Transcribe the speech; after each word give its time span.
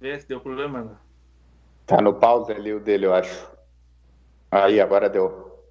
Vê 0.00 0.18
se 0.18 0.26
deu 0.26 0.40
problema. 0.40 0.82
Né? 0.82 0.96
Tá 1.86 2.00
no 2.00 2.14
pause 2.14 2.52
ali 2.52 2.72
o 2.72 2.80
dele, 2.80 3.06
eu 3.06 3.14
acho. 3.14 3.48
Aí, 4.50 4.80
agora 4.80 5.08
deu. 5.08 5.64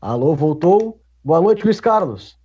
Alô, 0.00 0.34
voltou. 0.34 1.00
Boa 1.22 1.40
noite, 1.40 1.64
Luiz 1.64 1.80
Carlos. 1.80 2.38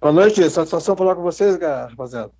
Boa 0.00 0.12
noite, 0.12 0.48
satisfação 0.50 0.96
falar 0.96 1.14
com 1.16 1.22
vocês, 1.22 1.58
rapaziada. 1.58 2.30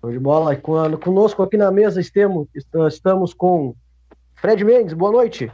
Show 0.00 0.10
de 0.10 0.18
bola. 0.18 0.56
Conosco 0.56 1.42
aqui 1.42 1.56
na 1.56 1.70
mesa 1.70 2.00
estamos, 2.00 2.48
estamos 2.88 3.34
com 3.34 3.74
Fred 4.34 4.64
Mendes. 4.64 4.94
Boa 4.94 5.12
noite. 5.12 5.52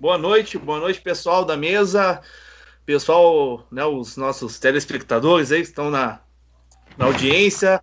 Boa 0.00 0.18
noite, 0.18 0.58
boa 0.58 0.80
noite, 0.80 1.00
pessoal 1.00 1.44
da 1.44 1.56
mesa, 1.56 2.20
pessoal, 2.84 3.64
né, 3.70 3.84
os 3.84 4.16
nossos 4.16 4.58
telespectadores 4.58 5.52
aí 5.52 5.60
que 5.60 5.68
estão 5.68 5.88
na, 5.88 6.20
na 6.96 7.06
audiência. 7.06 7.82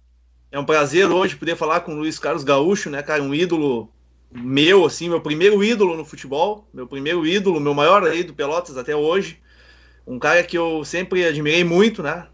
É 0.52 0.60
um 0.60 0.66
prazer 0.66 1.10
hoje 1.10 1.36
poder 1.36 1.56
falar 1.56 1.82
com 1.82 1.94
o 1.94 1.98
Luiz 1.98 2.18
Carlos 2.18 2.44
Gaúcho, 2.44 2.90
né, 2.90 3.04
cara, 3.04 3.22
um 3.22 3.34
ídolo 3.34 3.90
meu, 4.32 4.86
assim, 4.86 5.10
meu 5.10 5.22
primeiro 5.22 5.64
ídolo 5.64 5.98
no 5.98 6.06
futebol, 6.06 6.68
meu 6.74 6.88
primeiro 6.88 7.26
ídolo, 7.26 7.60
meu 7.60 7.74
maior 7.74 8.04
aí 8.04 8.24
do 8.24 8.34
Pelotas 8.34 8.78
até 8.78 8.96
hoje. 8.96 9.40
Um 10.06 10.20
cara 10.20 10.44
que 10.44 10.58
eu 10.58 10.84
sempre 10.86 11.26
admirei 11.26 11.64
muito, 11.64 12.02
né? 12.02 12.28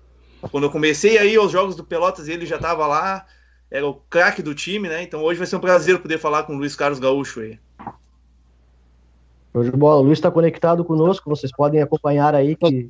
Quando 0.51 0.65
eu 0.65 0.71
comecei 0.71 1.17
aí 1.17 1.35
aos 1.35 1.51
jogos 1.51 1.75
do 1.75 1.83
Pelotas, 1.83 2.27
ele 2.27 2.45
já 2.45 2.57
estava 2.57 2.85
lá, 2.85 3.25
era 3.71 3.85
o 3.87 3.95
craque 3.95 4.41
do 4.41 4.53
time, 4.53 4.87
né? 4.87 5.01
Então 5.03 5.23
hoje 5.23 5.37
vai 5.37 5.47
ser 5.47 5.55
um 5.55 5.61
prazer 5.61 5.99
poder 5.99 6.17
falar 6.17 6.43
com 6.43 6.53
o 6.53 6.57
Luiz 6.57 6.75
Carlos 6.75 6.99
Gaúcho 6.99 7.41
aí. 7.41 7.59
Show 9.51 9.63
de 9.63 9.71
bola. 9.71 10.01
O 10.01 10.03
Luiz 10.03 10.17
está 10.17 10.29
conectado 10.29 10.83
conosco, 10.83 11.29
vocês 11.29 11.51
podem 11.51 11.81
acompanhar 11.81 12.35
aí 12.35 12.55
que 12.55 12.89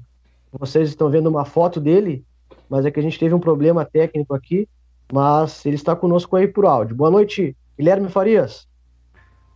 vocês 0.52 0.90
estão 0.90 1.10
vendo 1.10 1.30
uma 1.30 1.46
foto 1.46 1.80
dele, 1.80 2.26
mas 2.70 2.86
é 2.86 2.92
que 2.92 3.00
a 3.00 3.04
gente 3.04 3.20
teve 3.20 3.34
um 3.34 3.40
problema 3.40 3.86
técnico 3.86 4.34
aqui, 4.34 4.68
mas 5.12 5.66
ele 5.66 5.76
está 5.76 5.96
conosco 5.96 6.36
aí 6.36 6.48
por 6.48 6.66
áudio. 6.66 6.96
Boa 6.96 7.12
noite, 7.12 7.56
Guilherme 7.78 8.10
Farias. 8.10 8.68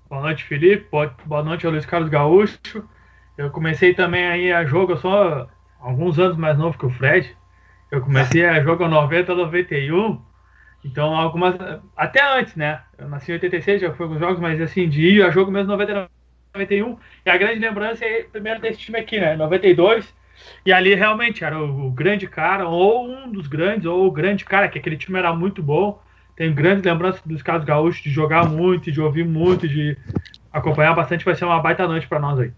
Boa 0.09 0.21
noite, 0.21 0.43
Felipe. 0.43 0.87
Boa 1.25 1.43
noite, 1.43 1.67
Luiz 1.67 1.85
Carlos 1.85 2.09
Gaúcho. 2.09 2.83
Eu 3.37 3.49
comecei 3.49 3.93
também 3.93 4.25
aí 4.25 4.51
a 4.51 4.65
jogo, 4.65 4.93
eu 4.93 4.97
sou 4.97 5.47
alguns 5.79 6.19
anos 6.19 6.37
mais 6.37 6.57
novo 6.57 6.77
que 6.77 6.85
o 6.85 6.89
Fred. 6.89 7.35
Eu 7.91 8.01
comecei 8.01 8.45
a 8.45 8.61
jogo 8.61 8.87
90 8.87 9.33
91. 9.33 10.21
Então, 10.83 11.15
algumas. 11.15 11.55
Até 11.95 12.23
antes, 12.23 12.55
né? 12.55 12.81
Eu 12.97 13.07
nasci 13.07 13.31
em 13.31 13.35
86, 13.35 13.81
já 13.81 13.93
fui 13.93 14.05
alguns 14.05 14.19
jogos, 14.19 14.39
mas 14.39 14.61
assim, 14.61 14.87
de 14.87 15.01
ir 15.01 15.23
a 15.23 15.29
jogo 15.29 15.51
mesmo 15.51 15.71
99 15.71 16.09
91. 16.53 16.97
E 17.25 17.29
a 17.29 17.37
grande 17.37 17.59
lembrança 17.59 18.05
é 18.05 18.23
primeiro 18.23 18.59
desse 18.59 18.79
time 18.79 18.99
aqui, 18.99 19.19
né? 19.19 19.35
92. 19.35 20.13
E 20.65 20.71
ali 20.71 20.93
realmente 20.95 21.43
era 21.43 21.57
o, 21.57 21.87
o, 21.87 21.91
grande 21.91 22.27
cara, 22.27 22.67
ou 22.67 23.07
um 23.07 23.31
dos 23.31 23.47
grandes, 23.47 23.85
ou 23.85 24.05
o 24.05 24.11
grande 24.11 24.45
cara, 24.45 24.67
que 24.67 24.77
aquele 24.77 24.97
time 24.97 25.17
era 25.19 25.33
muito 25.33 25.61
bom. 25.61 25.99
Tenho 26.35 26.53
grandes 26.53 26.83
lembranças 26.83 27.21
dos 27.25 27.41
casos 27.41 27.65
gaúchos 27.65 28.01
de 28.01 28.09
jogar 28.09 28.47
muito, 28.47 28.91
de 28.91 29.01
ouvir 29.01 29.25
muito, 29.25 29.67
de 29.67 29.97
acompanhar 30.51 30.95
bastante. 30.95 31.25
Vai 31.25 31.35
ser 31.35 31.45
uma 31.45 31.61
baita 31.61 31.87
noite 31.87 32.07
para 32.07 32.19
nós 32.19 32.39
aí. 32.39 32.51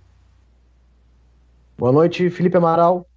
Boa 1.78 1.92
noite, 1.92 2.30
Felipe 2.30 2.58
Amaral. 2.58 3.08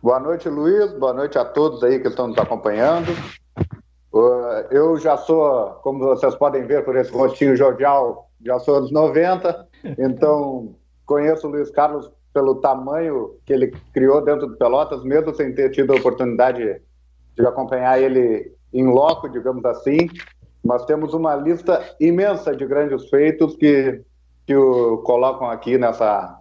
Boa 0.00 0.20
noite, 0.20 0.48
Luiz. 0.48 0.92
Boa 0.92 1.12
noite 1.12 1.38
a 1.38 1.44
todos 1.44 1.82
aí 1.82 1.98
que 1.98 2.08
estão 2.08 2.28
nos 2.28 2.38
acompanhando. 2.38 3.10
Uh, 4.12 4.68
eu 4.70 4.96
já 4.96 5.16
sou, 5.16 5.70
como 5.82 5.98
vocês 5.98 6.36
podem 6.36 6.64
ver 6.64 6.84
por 6.84 6.94
esse 6.94 7.10
rostinho 7.10 7.56
jovial, 7.56 8.30
já 8.44 8.60
sou 8.60 8.80
dos 8.80 8.92
90, 8.92 9.66
então 9.98 10.76
conheço 11.04 11.48
o 11.48 11.50
Luiz 11.50 11.68
Carlos 11.70 12.08
pelo 12.34 12.56
tamanho 12.56 13.36
que 13.46 13.52
ele 13.52 13.72
criou 13.92 14.22
dentro 14.22 14.48
do 14.48 14.56
Pelotas, 14.56 15.04
mesmo 15.04 15.32
sem 15.34 15.54
ter 15.54 15.70
tido 15.70 15.92
a 15.92 15.96
oportunidade 15.96 16.82
de 17.36 17.46
acompanhar 17.46 18.00
ele 18.00 18.52
em 18.72 18.84
loco, 18.86 19.28
digamos 19.28 19.64
assim. 19.64 20.10
Mas 20.62 20.84
temos 20.84 21.14
uma 21.14 21.36
lista 21.36 21.80
imensa 22.00 22.54
de 22.54 22.66
grandes 22.66 23.08
feitos 23.08 23.54
que, 23.56 24.02
que 24.46 24.56
o 24.56 24.98
colocam 24.98 25.48
aqui 25.48 25.78
nessa, 25.78 26.40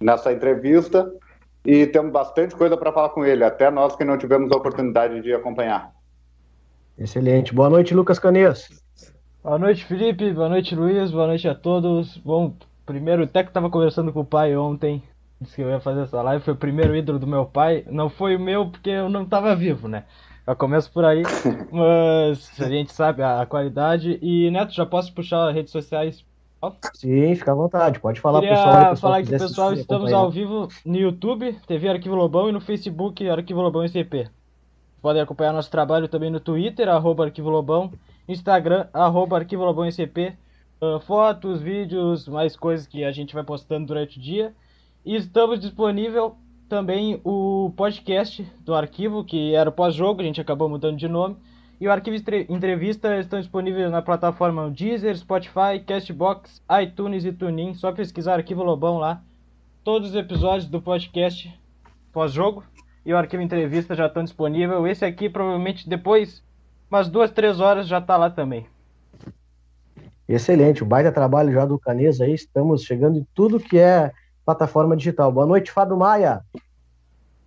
nessa 0.00 0.32
entrevista 0.32 1.10
e 1.64 1.86
temos 1.86 2.12
bastante 2.12 2.54
coisa 2.54 2.76
para 2.76 2.92
falar 2.92 3.10
com 3.10 3.24
ele, 3.24 3.44
até 3.44 3.70
nós 3.70 3.94
que 3.94 4.04
não 4.04 4.18
tivemos 4.18 4.50
a 4.50 4.56
oportunidade 4.56 5.22
de 5.22 5.32
acompanhar. 5.32 5.92
Excelente. 6.98 7.54
Boa 7.54 7.70
noite, 7.70 7.94
Lucas 7.94 8.18
Canês. 8.18 8.68
Boa 9.42 9.58
noite, 9.58 9.84
Felipe. 9.84 10.32
Boa 10.32 10.48
noite, 10.48 10.74
Luiz. 10.74 11.10
Boa 11.10 11.26
noite 11.26 11.46
a 11.46 11.54
todos. 11.54 12.16
Bom, 12.18 12.54
primeiro, 12.84 13.24
até 13.24 13.42
que 13.42 13.50
estava 13.50 13.70
conversando 13.70 14.12
com 14.12 14.20
o 14.20 14.24
pai 14.24 14.56
ontem, 14.56 15.02
disse 15.40 15.56
que 15.56 15.62
eu 15.62 15.70
ia 15.70 15.80
fazer 15.80 16.02
essa 16.02 16.22
live. 16.22 16.44
Foi 16.44 16.54
o 16.54 16.56
primeiro 16.56 16.96
ídolo 16.96 17.18
do 17.18 17.26
meu 17.26 17.44
pai. 17.44 17.84
Não 17.90 18.08
foi 18.08 18.36
o 18.36 18.40
meu 18.40 18.68
porque 18.68 18.90
eu 18.90 19.08
não 19.08 19.22
estava 19.22 19.54
vivo, 19.54 19.88
né? 19.88 20.04
Já 20.46 20.54
começo 20.54 20.92
por 20.92 21.04
aí, 21.04 21.22
mas 21.72 22.60
a 22.60 22.68
gente 22.68 22.92
sabe 22.92 23.22
a 23.22 23.46
qualidade. 23.46 24.18
E, 24.20 24.50
Neto, 24.50 24.74
já 24.74 24.84
posso 24.84 25.12
puxar 25.12 25.48
as 25.48 25.54
redes 25.54 25.72
sociais? 25.72 26.24
Sim, 26.94 27.34
fica 27.34 27.52
à 27.52 27.54
vontade. 27.54 27.98
Pode 27.98 28.20
falar 28.20 28.40
Queria 28.40 28.56
pessoal. 28.56 28.74
pessoal 28.74 28.96
falar 28.96 29.22
que, 29.22 29.30
pessoal, 29.30 29.72
estamos 29.74 30.12
ao 30.12 30.30
vivo 30.30 30.68
no 30.84 30.96
YouTube, 30.96 31.58
TV 31.66 31.88
Arquivo 31.88 32.14
Lobão, 32.14 32.48
e 32.48 32.52
no 32.52 32.60
Facebook 32.60 33.28
Arquivo 33.28 33.60
Lobão 33.60 33.84
ICP. 33.84 34.28
Podem 35.02 35.20
acompanhar 35.20 35.52
nosso 35.52 35.70
trabalho 35.70 36.08
também 36.08 36.30
no 36.30 36.40
Twitter, 36.40 36.88
arroba 36.88 37.24
Arquivo 37.24 37.50
Lobão, 37.50 37.92
Instagram, 38.26 38.86
arroba 38.92 39.36
Arquivo 39.36 39.64
Lobão 39.64 39.86
ICP. 39.86 40.34
Uh, 40.80 41.00
fotos, 41.00 41.62
vídeos, 41.62 42.28
mais 42.28 42.56
coisas 42.56 42.86
que 42.86 43.04
a 43.04 43.12
gente 43.12 43.34
vai 43.34 43.44
postando 43.44 43.86
durante 43.86 44.18
o 44.18 44.22
dia. 44.22 44.54
E 45.04 45.16
estamos 45.16 45.60
disponível 45.60 46.36
também 46.68 47.20
o 47.24 47.72
podcast 47.76 48.42
do 48.60 48.74
arquivo, 48.74 49.24
que 49.24 49.54
era 49.54 49.68
o 49.70 49.72
pós-jogo, 49.72 50.20
a 50.20 50.24
gente 50.24 50.40
acabou 50.40 50.68
mudando 50.68 50.96
de 50.96 51.08
nome. 51.08 51.36
E 51.80 51.86
o 51.86 51.92
arquivo 51.92 52.16
entrevista 52.48 53.18
estão 53.18 53.40
disponíveis 53.40 53.90
na 53.90 54.00
plataforma 54.00 54.70
Deezer, 54.70 55.16
Spotify, 55.16 55.80
Castbox, 55.84 56.62
iTunes 56.82 57.24
e 57.24 57.32
TuneIn. 57.32 57.74
Só 57.74 57.92
pesquisar 57.92 58.34
Arquivo 58.34 58.62
Lobão 58.62 58.98
lá. 58.98 59.22
Todos 59.82 60.10
os 60.10 60.16
episódios 60.16 60.66
do 60.66 60.80
podcast 60.80 61.52
pós-jogo 62.12 62.64
e 63.04 63.12
o 63.12 63.16
arquivo 63.18 63.42
entrevista 63.42 63.94
já 63.94 64.06
estão 64.06 64.24
disponíveis. 64.24 64.84
Esse 64.86 65.04
aqui 65.04 65.28
provavelmente 65.28 65.88
depois 65.88 66.42
umas 66.90 67.08
duas, 67.08 67.30
três 67.30 67.60
horas 67.60 67.86
já 67.86 67.98
está 67.98 68.16
lá 68.16 68.30
também. 68.30 68.66
Excelente, 70.28 70.82
o 70.82 70.86
baita 70.86 71.12
trabalho 71.12 71.52
já 71.52 71.66
do 71.66 71.78
Canês 71.78 72.20
aí, 72.20 72.32
estamos 72.32 72.82
chegando 72.82 73.18
em 73.18 73.26
tudo 73.34 73.60
que 73.60 73.78
é 73.78 74.10
plataforma 74.44 74.96
digital. 74.96 75.30
Boa 75.30 75.46
noite, 75.46 75.70
Fábio 75.70 75.98
Maia. 75.98 76.42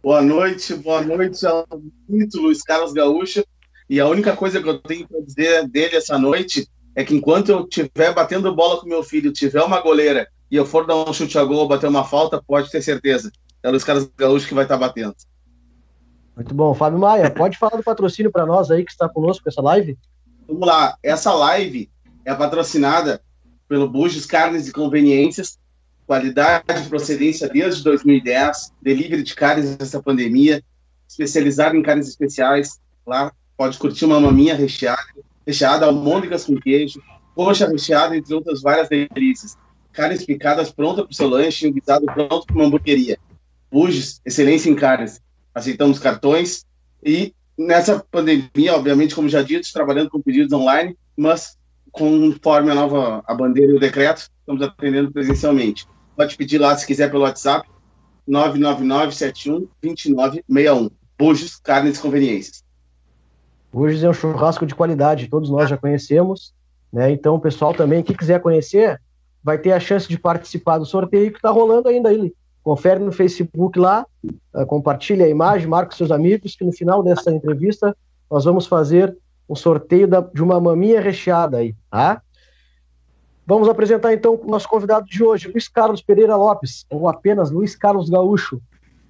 Boa 0.02 0.22
noite, 0.22 0.76
boa 0.76 1.02
noite 1.02 1.46
ao 1.46 1.66
muito 2.08 2.40
Luiz 2.40 2.62
Carlos 2.62 2.94
Gaúcho. 2.94 3.44
E 3.90 4.00
a 4.00 4.08
única 4.08 4.36
coisa 4.36 4.62
que 4.62 4.70
eu 4.70 4.80
tenho 4.80 5.08
para 5.08 5.22
dizer 5.22 5.68
dele 5.68 5.96
essa 5.96 6.20
noite 6.20 6.70
é 6.96 7.04
que 7.04 7.16
enquanto 7.16 7.50
eu 7.50 7.62
estiver 7.62 8.14
batendo 8.14 8.54
bola 8.54 8.80
com 8.80 8.88
meu 8.88 9.02
filho, 9.02 9.34
tiver 9.34 9.64
uma 9.64 9.82
goleira 9.82 10.28
e 10.50 10.56
eu 10.56 10.66
for 10.66 10.86
dar 10.86 10.96
um 10.96 11.12
chute 11.12 11.38
a 11.38 11.44
gol 11.44 11.68
bater 11.68 11.90
uma 11.90 12.04
falta, 12.04 12.42
pode 12.42 12.70
ter 12.70 12.82
certeza. 12.82 13.32
É 13.64 13.68
o 13.68 13.72
Luiz 13.72 13.84
Carlos 13.84 14.10
Gaúcho 14.16 14.48
que 14.48 14.54
vai 14.54 14.66
estar 14.66 14.78
batendo. 14.78 15.16
Muito 16.36 16.54
bom. 16.54 16.76
Fábio 16.76 17.00
Maia, 17.00 17.32
pode 17.32 17.58
falar 17.58 17.78
do 17.78 17.84
patrocínio 17.84 18.32
para 18.32 18.46
nós 18.46 18.70
aí 18.70 18.86
que 18.86 18.92
está 18.92 19.10
conosco 19.10 19.44
com 19.44 19.50
essa 19.50 19.62
live? 19.62 19.98
Vamos 20.48 20.68
lá. 20.68 20.96
Essa 21.02 21.34
live 21.34 21.90
é 22.28 22.36
patrocinada 22.36 23.22
pelo 23.70 23.90
Bujos 23.90 24.26
Carnes 24.26 24.68
e 24.68 24.74
Conveniências, 24.74 25.58
qualidade 26.06 26.66
e 26.86 26.90
procedência 26.90 27.48
desde 27.48 27.82
2010, 27.84 28.74
delivery 28.82 29.24
de 29.24 29.34
carnes 29.34 29.78
nessa 29.78 30.04
pandemia, 30.04 30.62
especializado 31.08 31.78
em 31.78 31.82
carnes 31.82 32.10
especiais. 32.10 32.82
Lá 33.06 33.32
pode 33.56 33.78
curtir 33.78 34.04
uma 34.04 34.20
maminha 34.20 34.56
recheada, 34.56 35.02
recheada, 35.46 35.86
almôndegas 35.86 36.44
com 36.44 36.60
queijo, 36.60 37.02
coxa 37.34 37.66
recheada, 37.66 38.18
entre 38.18 38.34
outras 38.34 38.62
várias 38.62 38.90
delícias. 38.90 39.58
Carnes 39.94 40.26
picadas 40.26 40.70
pronta 40.70 41.04
para 41.04 41.12
o 41.12 41.16
seu 41.16 41.30
lanche 41.30 41.66
e 41.66 41.70
um 41.70 41.74
guisado 41.74 42.06
pronto 42.08 42.46
para 42.46 42.56
uma 42.56 42.66
hamburgueria. 42.66 43.18
Bujos, 43.72 44.22
excelência 44.26 44.70
em 44.70 44.76
carnes 44.76 45.22
aceitamos 45.56 45.98
cartões 45.98 46.66
e 47.02 47.34
nessa 47.58 48.06
pandemia, 48.12 48.76
obviamente, 48.76 49.16
como 49.16 49.30
já 49.30 49.42
dito, 49.42 49.72
trabalhando 49.74 50.10
com 50.10 50.22
pedidos 50.22 50.54
online, 50.54 50.96
mas 51.16 51.58
conforme 51.92 52.72
a 52.72 52.76
nova 52.76 53.24
a 53.26 53.34
bandeira 53.34 53.72
e 53.72 53.76
o 53.76 53.80
decreto, 53.80 54.30
estamos 54.40 54.62
atendendo 54.62 55.12
presencialmente. 55.12 55.88
Pode 56.16 56.38
pedir 56.38 56.58
lá 56.58 56.78
se 56.78 56.86
quiser 56.86 57.10
pelo 57.10 57.24
WhatsApp 57.24 57.68
999712961. 58.30 60.92
Bujos, 61.18 61.56
carnes 61.58 61.98
e 61.98 62.02
conveniências. 62.02 62.64
Bujos 63.72 64.04
é 64.04 64.10
um 64.10 64.14
churrasco 64.14 64.66
de 64.66 64.76
qualidade, 64.76 65.28
todos 65.28 65.50
nós 65.50 65.70
já 65.70 65.78
conhecemos, 65.78 66.54
né? 66.92 67.12
Então, 67.12 67.36
o 67.36 67.40
pessoal 67.40 67.74
também 67.74 68.04
que 68.04 68.16
quiser 68.16 68.42
conhecer, 68.42 69.00
vai 69.44 69.58
ter 69.58 69.72
a 69.72 69.80
chance 69.80 70.08
de 70.08 70.18
participar 70.18 70.78
do 70.78 70.86
sorteio 70.86 71.32
que 71.32 71.38
está 71.38 71.50
rolando 71.50 71.90
ainda 71.90 72.10
aí 72.10 72.34
confere 72.68 73.00
no 73.00 73.14
Facebook 73.14 73.80
lá, 73.80 74.06
uh, 74.54 74.66
compartilha 74.66 75.26
a 75.26 75.30
imagem, 75.30 75.70
marca 75.70 75.96
seus 75.96 76.12
amigos, 76.12 76.54
que 76.54 76.66
no 76.66 76.74
final 76.74 77.02
dessa 77.02 77.32
entrevista 77.32 77.96
nós 78.30 78.44
vamos 78.44 78.68
fazer 78.68 79.18
um 79.50 79.56
sorteio 79.56 80.08
da, 80.08 80.22
de 80.22 80.44
uma 80.44 80.60
maminha 80.60 81.00
recheada 81.00 81.58
aí, 81.58 81.76
tá? 81.90 82.22
Vamos 83.46 83.70
apresentar 83.70 84.14
então 84.14 84.36
o 84.36 84.46
nosso 84.46 84.68
convidado 84.68 85.06
de 85.06 85.24
hoje, 85.24 85.48
Luiz 85.48 85.70
Carlos 85.70 86.02
Pereira 86.02 86.36
Lopes, 86.36 86.86
ou 86.90 87.08
apenas 87.08 87.50
Luiz 87.50 87.76
Carlos 87.76 88.10
Gaúcho, 88.10 88.62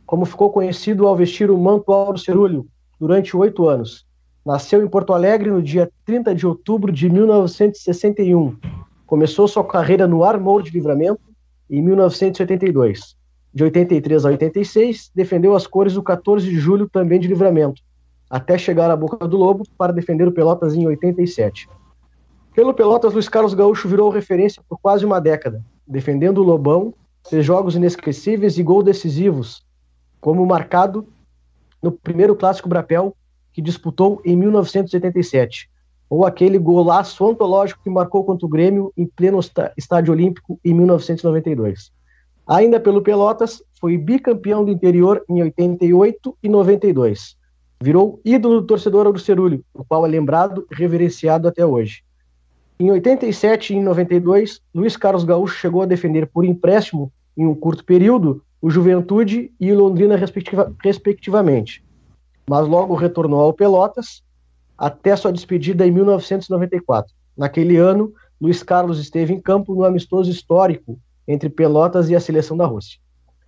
como 0.05 0.25
ficou 0.25 0.51
conhecido 0.51 1.07
ao 1.07 1.15
vestir 1.15 1.49
o 1.49 1.57
manto 1.57 1.91
Auro 1.91 2.17
Cerúleo. 2.17 2.67
durante 2.99 3.35
oito 3.35 3.67
anos. 3.67 4.05
Nasceu 4.45 4.83
em 4.83 4.87
Porto 4.87 5.13
Alegre 5.13 5.49
no 5.51 5.61
dia 5.61 5.91
30 6.05 6.33
de 6.33 6.47
outubro 6.47 6.91
de 6.91 7.09
1961. 7.09 8.55
Começou 9.05 9.47
sua 9.47 9.63
carreira 9.63 10.07
no 10.07 10.23
Armour 10.23 10.61
de 10.61 10.71
Livramento 10.71 11.21
em 11.69 11.81
1982. 11.81 13.17
De 13.53 13.63
83 13.63 14.25
a 14.25 14.29
86, 14.29 15.11
defendeu 15.13 15.55
as 15.55 15.65
cores 15.65 15.93
do 15.93 16.03
14 16.03 16.47
de 16.47 16.57
julho 16.57 16.87
também 16.87 17.19
de 17.19 17.27
Livramento, 17.27 17.81
até 18.29 18.57
chegar 18.57 18.89
à 18.91 18.95
Boca 18.95 19.27
do 19.27 19.37
Lobo 19.37 19.63
para 19.77 19.93
defender 19.93 20.27
o 20.27 20.31
Pelotas 20.31 20.75
em 20.75 20.85
87. 20.85 21.69
Pelo 22.53 22.73
Pelotas, 22.73 23.13
Luiz 23.13 23.29
Carlos 23.29 23.53
Gaúcho 23.53 23.87
virou 23.87 24.09
referência 24.09 24.61
por 24.67 24.79
quase 24.79 25.05
uma 25.05 25.21
década, 25.21 25.63
defendendo 25.87 26.39
o 26.39 26.43
Lobão, 26.43 26.93
fez 27.29 27.45
jogos 27.45 27.75
inesquecíveis 27.75 28.57
e 28.57 28.63
gols 28.63 28.83
decisivos, 28.83 29.63
como 30.19 30.45
marcado 30.45 31.07
no 31.81 31.91
primeiro 31.91 32.35
Clássico 32.35 32.67
Brapel, 32.67 33.15
que 33.53 33.61
disputou 33.61 34.21
em 34.25 34.35
1987, 34.35 35.69
ou 36.09 36.25
aquele 36.25 36.57
golaço 36.57 37.27
antológico 37.27 37.81
que 37.83 37.89
marcou 37.89 38.23
contra 38.23 38.45
o 38.45 38.49
Grêmio 38.49 38.91
em 38.97 39.05
pleno 39.05 39.39
Estádio 39.77 40.13
Olímpico 40.13 40.59
em 40.63 40.73
1992. 40.73 41.91
Ainda 42.47 42.79
pelo 42.79 43.01
Pelotas, 43.01 43.61
foi 43.79 43.97
bicampeão 43.97 44.63
do 44.63 44.71
interior 44.71 45.23
em 45.29 45.43
88 45.43 46.37
e 46.41 46.49
92. 46.49 47.35
Virou 47.81 48.19
ídolo 48.25 48.61
do 48.61 48.67
torcedor 48.67 49.07
Arucerulho, 49.07 49.63
o 49.73 49.83
qual 49.83 50.05
é 50.05 50.09
lembrado 50.09 50.65
e 50.71 50.75
reverenciado 50.75 51.47
até 51.47 51.65
hoje. 51.65 52.03
Em 52.79 52.91
87 52.91 53.73
e 53.73 53.77
em 53.77 53.83
92, 53.83 54.61
Luiz 54.73 54.97
Carlos 54.97 55.23
Gaúcho 55.23 55.55
chegou 55.55 55.81
a 55.81 55.85
defender 55.85 56.27
por 56.27 56.45
empréstimo, 56.45 57.11
em 57.35 57.45
um 57.45 57.55
curto 57.55 57.83
período, 57.83 58.43
o 58.61 58.69
Juventude 58.69 59.51
e 59.59 59.71
o 59.71 59.77
Londrina 59.77 60.15
respectiva, 60.15 60.73
respectivamente. 60.83 61.83
Mas 62.49 62.67
logo 62.67 62.95
retornou 62.95 63.41
ao 63.41 63.53
Pelotas, 63.53 64.23
até 64.77 65.15
sua 65.15 65.31
despedida 65.31 65.85
em 65.85 65.91
1994. 65.91 67.13
Naquele 67.35 67.77
ano, 67.77 68.13
Luiz 68.39 68.61
Carlos 68.63 68.99
esteve 68.99 69.33
em 69.33 69.41
campo 69.41 69.73
no 69.73 69.83
amistoso 69.83 70.29
histórico 70.29 70.99
entre 71.27 71.49
Pelotas 71.49 72.09
e 72.09 72.15
a 72.15 72.19
seleção 72.19 72.55
da 72.55 72.65
Rússia. 72.65 72.99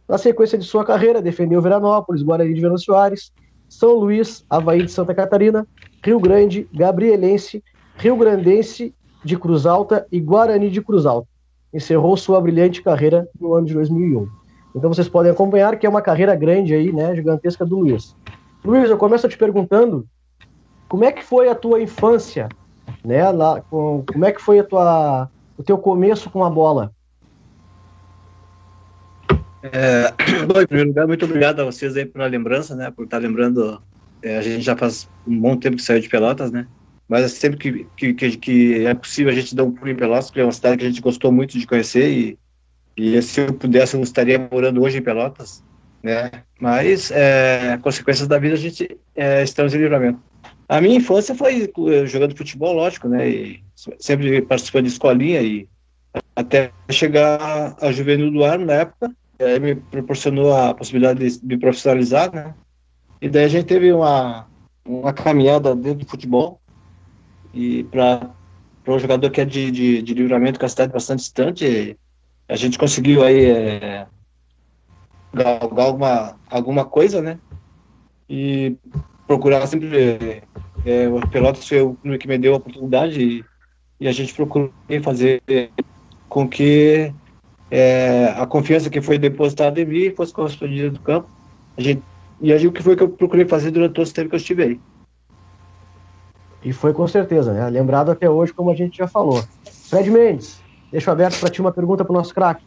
Na 0.07 0.17
sequência 0.17 0.57
de 0.57 0.65
sua 0.65 0.83
carreira, 0.83 1.21
defendeu 1.21 1.61
Veranópolis, 1.61 2.23
Guarani 2.23 2.53
de 2.53 2.61
Venâncio 2.61 2.85
Soares, 2.85 3.31
São 3.69 3.93
Luís, 3.93 4.43
Havaí 4.49 4.83
de 4.83 4.91
Santa 4.91 5.13
Catarina, 5.13 5.65
Rio 6.03 6.19
Grande, 6.19 6.67
Gabrielense, 6.73 7.63
Rio 7.95 8.17
Grandense 8.17 8.93
de 9.23 9.37
Cruz 9.37 9.65
Alta 9.65 10.07
e 10.11 10.19
Guarani 10.19 10.69
de 10.69 10.81
Cruz 10.81 11.05
Alta. 11.05 11.27
Encerrou 11.73 12.17
sua 12.17 12.41
brilhante 12.41 12.81
carreira 12.81 13.29
no 13.39 13.53
ano 13.53 13.67
de 13.67 13.73
2001. 13.75 14.27
Então 14.75 14.91
vocês 14.91 15.07
podem 15.07 15.31
acompanhar 15.31 15.77
que 15.77 15.85
é 15.85 15.89
uma 15.89 16.01
carreira 16.01 16.35
grande 16.35 16.73
aí, 16.73 16.91
né, 16.91 17.15
gigantesca 17.15 17.65
do 17.65 17.79
Luiz. 17.79 18.15
Luiz, 18.63 18.89
eu 18.89 18.97
começo 18.97 19.29
te 19.29 19.37
perguntando 19.37 20.05
como 20.87 21.03
é 21.03 21.11
que 21.11 21.23
foi 21.23 21.47
a 21.47 21.55
tua 21.55 21.81
infância, 21.81 22.49
né, 23.03 23.29
lá, 23.29 23.61
com, 23.61 24.03
como 24.11 24.25
é 24.25 24.31
que 24.31 24.41
foi 24.41 24.59
a 24.59 24.63
tua, 24.63 25.29
o 25.57 25.63
teu 25.63 25.77
começo 25.77 26.29
com 26.29 26.43
a 26.43 26.49
bola? 26.49 26.91
É, 29.63 30.13
bom, 30.45 30.61
em 30.61 30.67
primeiro 30.67 30.89
lugar, 30.89 31.07
muito 31.07 31.25
obrigado 31.25 31.59
a 31.59 31.65
vocês 31.65 31.95
aí 31.97 32.05
pela 32.05 32.27
lembrança, 32.27 32.75
né, 32.75 32.91
por 32.91 33.05
estar 33.05 33.17
lembrando, 33.17 33.81
é, 34.21 34.37
a 34.37 34.41
gente 34.41 34.61
já 34.61 34.75
faz 34.75 35.09
um 35.27 35.39
bom 35.39 35.57
tempo 35.57 35.77
que 35.77 35.83
saiu 35.83 35.99
de 35.99 36.09
Pelotas, 36.09 36.51
né, 36.51 36.67
mas 37.07 37.25
é 37.25 37.27
sempre 37.27 37.57
que, 37.57 37.87
que, 37.97 38.13
que, 38.13 38.37
que 38.37 38.85
é 38.85 38.93
possível 38.93 39.31
a 39.31 39.35
gente 39.35 39.55
dar 39.55 39.63
um 39.63 39.71
pulo 39.71 39.91
em 39.91 39.95
Pelotas, 39.95 40.27
porque 40.27 40.41
é 40.41 40.45
uma 40.45 40.51
cidade 40.51 40.77
que 40.77 40.85
a 40.85 40.89
gente 40.89 41.01
gostou 41.01 41.31
muito 41.31 41.57
de 41.57 41.67
conhecer 41.67 42.09
e, 42.09 42.39
e 42.95 43.21
se 43.21 43.41
eu 43.41 43.53
pudesse, 43.53 43.95
eu 43.95 44.01
estaria 44.01 44.39
morando 44.51 44.81
hoje 44.81 44.97
em 44.97 45.01
Pelotas, 45.01 45.63
né? 46.03 46.31
Mas, 46.59 47.11
é, 47.11 47.77
consequências 47.81 48.27
da 48.27 48.37
vida, 48.37 48.55
a 48.55 48.57
gente 48.57 48.97
é, 49.15 49.43
estamos 49.43 49.73
em 49.73 49.77
livramento. 49.77 50.19
A 50.67 50.79
minha 50.79 50.97
infância 50.97 51.33
foi 51.33 51.63
eh, 51.63 52.05
jogando 52.05 52.37
futebol, 52.37 52.73
lógico, 52.73 53.07
né? 53.07 53.27
E 53.27 53.63
sempre 53.97 54.39
participando 54.43 54.85
de 54.85 54.91
escolinha 54.91 55.41
e 55.41 55.67
até 56.35 56.71
chegar 56.91 57.75
a 57.81 57.91
Juvenil 57.91 58.31
do 58.31 58.43
Armo 58.43 58.65
na 58.67 58.73
época, 58.73 59.11
me 59.59 59.75
proporcionou 59.75 60.53
a 60.53 60.73
possibilidade 60.73 61.39
de 61.39 61.45
me 61.45 61.57
profissionalizar, 61.57 62.33
né? 62.33 62.53
E 63.21 63.29
daí 63.29 63.45
a 63.45 63.47
gente 63.47 63.65
teve 63.65 63.91
uma, 63.91 64.47
uma 64.85 65.13
caminhada 65.13 65.75
dentro 65.75 66.05
do 66.05 66.09
futebol 66.09 66.59
e 67.53 67.83
para 67.85 68.31
um 68.87 68.99
jogador 68.99 69.29
que 69.29 69.41
é 69.41 69.45
de, 69.45 69.71
de, 69.71 70.01
de, 70.01 70.13
livramento 70.13 70.59
com 70.59 70.65
a 70.65 70.69
cidade 70.69 70.93
bastante 70.93 71.19
distante, 71.19 71.97
a 72.47 72.55
gente 72.55 72.77
conseguiu 72.77 73.23
aí 73.23 73.45
é, 73.45 74.07
galgar 75.33 75.85
alguma, 75.85 76.35
alguma 76.49 76.85
coisa, 76.85 77.21
né? 77.21 77.39
E 78.29 78.75
procurar 79.27 79.65
sempre. 79.67 80.43
É, 80.85 81.07
o 81.09 81.27
Pelotas 81.27 81.67
foi 81.67 81.81
o 81.81 81.95
que 82.17 82.27
me 82.27 82.37
deu 82.37 82.53
a 82.53 82.57
oportunidade 82.57 83.21
e, 83.21 83.45
e 83.99 84.07
a 84.07 84.11
gente 84.11 84.33
procurou 84.33 84.71
fazer 85.03 85.41
com 86.29 86.47
que 86.47 87.13
é, 87.71 88.33
a 88.37 88.45
confiança 88.45 88.89
que 88.89 89.01
foi 89.01 89.17
depositada 89.17 89.79
em 89.79 89.85
mim 89.85 90.15
fosse 90.15 90.33
correspondida 90.33 90.89
do 90.89 90.99
campo. 90.99 91.29
A 91.77 91.81
gente, 91.81 92.01
e 92.41 92.51
aí 92.51 92.65
o 92.65 92.71
que 92.71 92.81
foi 92.81 92.95
que 92.95 93.03
eu 93.03 93.09
procurei 93.09 93.45
fazer 93.45 93.71
durante 93.71 93.93
todo 93.93 94.03
esse 94.03 94.13
tempo 94.13 94.29
que 94.29 94.35
eu 94.35 94.39
estive 94.39 94.63
aí. 94.63 94.79
E 96.63 96.73
foi 96.73 96.93
com 96.93 97.07
certeza, 97.07 97.53
né? 97.53 97.69
Lembrado 97.69 98.11
até 98.11 98.29
hoje, 98.29 98.51
como 98.51 98.71
a 98.71 98.75
gente 98.75 98.97
já 98.97 99.07
falou. 99.07 99.43
Fred 99.89 100.09
Mendes, 100.11 100.59
deixo 100.91 101.09
aberto 101.09 101.39
para 101.39 101.49
ti 101.49 101.61
uma 101.61 101.71
pergunta 101.71 102.03
para 102.03 102.11
o 102.11 102.17
nosso 102.17 102.33
craque. 102.33 102.63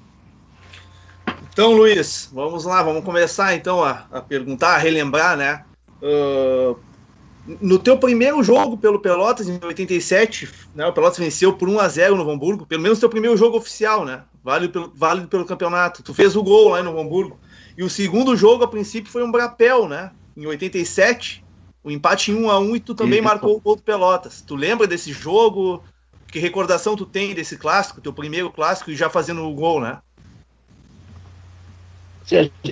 Então, 1.52 1.72
Luiz, 1.72 2.30
vamos 2.32 2.64
lá, 2.64 2.82
vamos 2.82 3.04
começar 3.04 3.54
então 3.54 3.84
a, 3.84 4.06
a 4.10 4.22
perguntar, 4.22 4.74
a 4.74 4.78
relembrar, 4.78 5.36
né? 5.36 5.64
Uh, 6.00 6.78
no 7.46 7.78
teu 7.78 7.98
primeiro 7.98 8.42
jogo 8.42 8.76
pelo 8.76 9.00
Pelotas, 9.00 9.48
em 9.48 9.58
87, 9.62 10.48
né, 10.74 10.86
o 10.86 10.92
Pelotas 10.92 11.18
venceu 11.18 11.52
por 11.52 11.68
1 11.68 11.80
a 11.80 11.88
0 11.88 12.16
no 12.16 12.30
Hamburgo, 12.30 12.66
pelo 12.66 12.82
menos 12.82 13.00
teu 13.00 13.08
primeiro 13.08 13.36
jogo 13.36 13.56
oficial, 13.56 14.04
né? 14.04 14.22
Válido 14.44 14.72
pelo, 14.72 14.92
válido 14.94 15.28
pelo 15.28 15.44
campeonato. 15.44 16.02
Tu 16.02 16.14
fez 16.14 16.36
o 16.36 16.42
gol 16.42 16.70
lá 16.70 16.82
no 16.82 16.98
Hamburgo. 16.98 17.38
E 17.76 17.82
o 17.82 17.90
segundo 17.90 18.36
jogo, 18.36 18.64
a 18.64 18.68
princípio, 18.68 19.10
foi 19.10 19.24
um 19.24 19.32
Brapel, 19.32 19.88
né? 19.88 20.12
Em 20.36 20.46
87, 20.46 21.44
o 21.82 21.90
empate 21.90 22.30
em 22.30 22.34
1 22.34 22.50
a 22.50 22.58
1 22.60 22.76
e 22.76 22.80
tu 22.80 22.94
também 22.94 23.18
Isso. 23.18 23.28
marcou 23.28 23.56
o 23.56 23.60
gol 23.60 23.76
do 23.76 23.82
Pelotas. 23.82 24.40
Tu 24.40 24.54
lembra 24.54 24.86
desse 24.86 25.12
jogo? 25.12 25.82
Que 26.28 26.38
recordação 26.38 26.96
tu 26.96 27.04
tem 27.04 27.34
desse 27.34 27.56
clássico, 27.58 28.00
teu 28.00 28.12
primeiro 28.12 28.50
clássico 28.50 28.90
e 28.90 28.96
já 28.96 29.10
fazendo 29.10 29.42
o 29.42 29.54
gol, 29.54 29.80
né? 29.80 29.98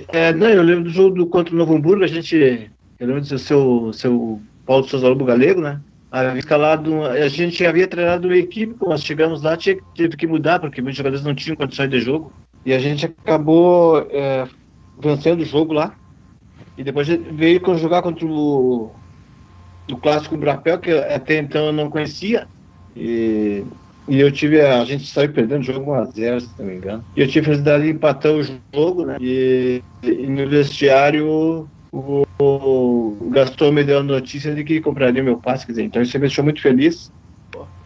É, 0.07 0.33
não, 0.33 0.47
eu 0.47 0.63
lembro 0.63 0.85
do 0.85 0.89
jogo 0.89 1.15
do, 1.15 1.27
contra 1.27 1.53
o 1.53 1.57
Novo 1.57 1.75
Hamburgo, 1.75 2.03
a 2.03 2.07
gente. 2.07 2.71
Eu 2.97 3.07
lembro 3.07 3.21
do 3.21 3.39
seu, 3.39 3.91
seu 3.93 4.41
Paulo 4.65 4.87
Souza 4.87 5.07
Lobo 5.07 5.25
Galego, 5.25 5.61
né? 5.61 5.79
Havia 6.11 6.39
escalado, 6.39 7.05
a 7.05 7.27
gente 7.29 7.65
havia 7.65 7.87
treinado 7.87 8.27
uma 8.27 8.35
equipe, 8.35 8.73
quando 8.73 8.91
nós 8.91 9.03
chegamos 9.03 9.41
lá, 9.41 9.55
tinha, 9.55 9.77
teve 9.95 10.17
que 10.17 10.27
mudar, 10.27 10.59
porque 10.59 10.81
muitos 10.81 10.97
jogadores 10.97 11.23
não 11.23 11.33
tinham 11.33 11.55
condições 11.55 11.89
de 11.89 12.01
jogo. 12.01 12.33
E 12.65 12.73
a 12.73 12.79
gente 12.79 13.05
acabou 13.05 14.05
é, 14.09 14.45
vencendo 14.99 15.41
o 15.41 15.45
jogo 15.45 15.73
lá. 15.73 15.95
E 16.77 16.83
depois 16.83 17.07
veio 17.07 17.61
jogar 17.77 18.01
contra 18.01 18.25
o, 18.25 18.91
do 19.87 19.97
clássico 19.97 20.37
Brapel, 20.37 20.79
que 20.79 20.91
até 20.91 21.37
então 21.37 21.67
eu 21.67 21.73
não 21.73 21.89
conhecia. 21.89 22.47
E, 22.95 23.63
e 24.07 24.19
eu 24.19 24.31
tive, 24.31 24.59
a, 24.61 24.81
a 24.81 24.85
gente 24.85 25.07
saiu 25.07 25.31
perdendo 25.31 25.61
o 25.61 25.65
jogo 25.65 25.91
1x0, 25.91 26.39
se 26.41 26.49
não 26.59 26.65
me 26.65 26.75
engano. 26.75 27.05
E 27.15 27.21
eu 27.21 27.27
tive 27.27 27.39
a 27.39 27.49
felicidade 27.49 27.83
de 27.85 27.91
empatar 27.91 28.33
o 28.33 28.43
jogo, 28.73 29.05
né? 29.05 29.17
E, 29.19 29.81
e 30.03 30.27
no 30.27 30.47
vestiário 30.49 31.69
o, 31.91 33.17
Gaston 33.31 33.71
me 33.71 33.83
deu 33.83 33.99
a 33.99 34.03
notícia 34.03 34.53
de 34.53 34.63
que 34.63 34.81
compraria 34.81 35.23
meu 35.23 35.37
passe, 35.37 35.65
quer 35.65 35.73
dizer, 35.73 35.83
então 35.83 36.01
isso 36.01 36.17
me 36.17 36.21
deixou 36.21 36.43
muito 36.43 36.61
feliz. 36.61 37.11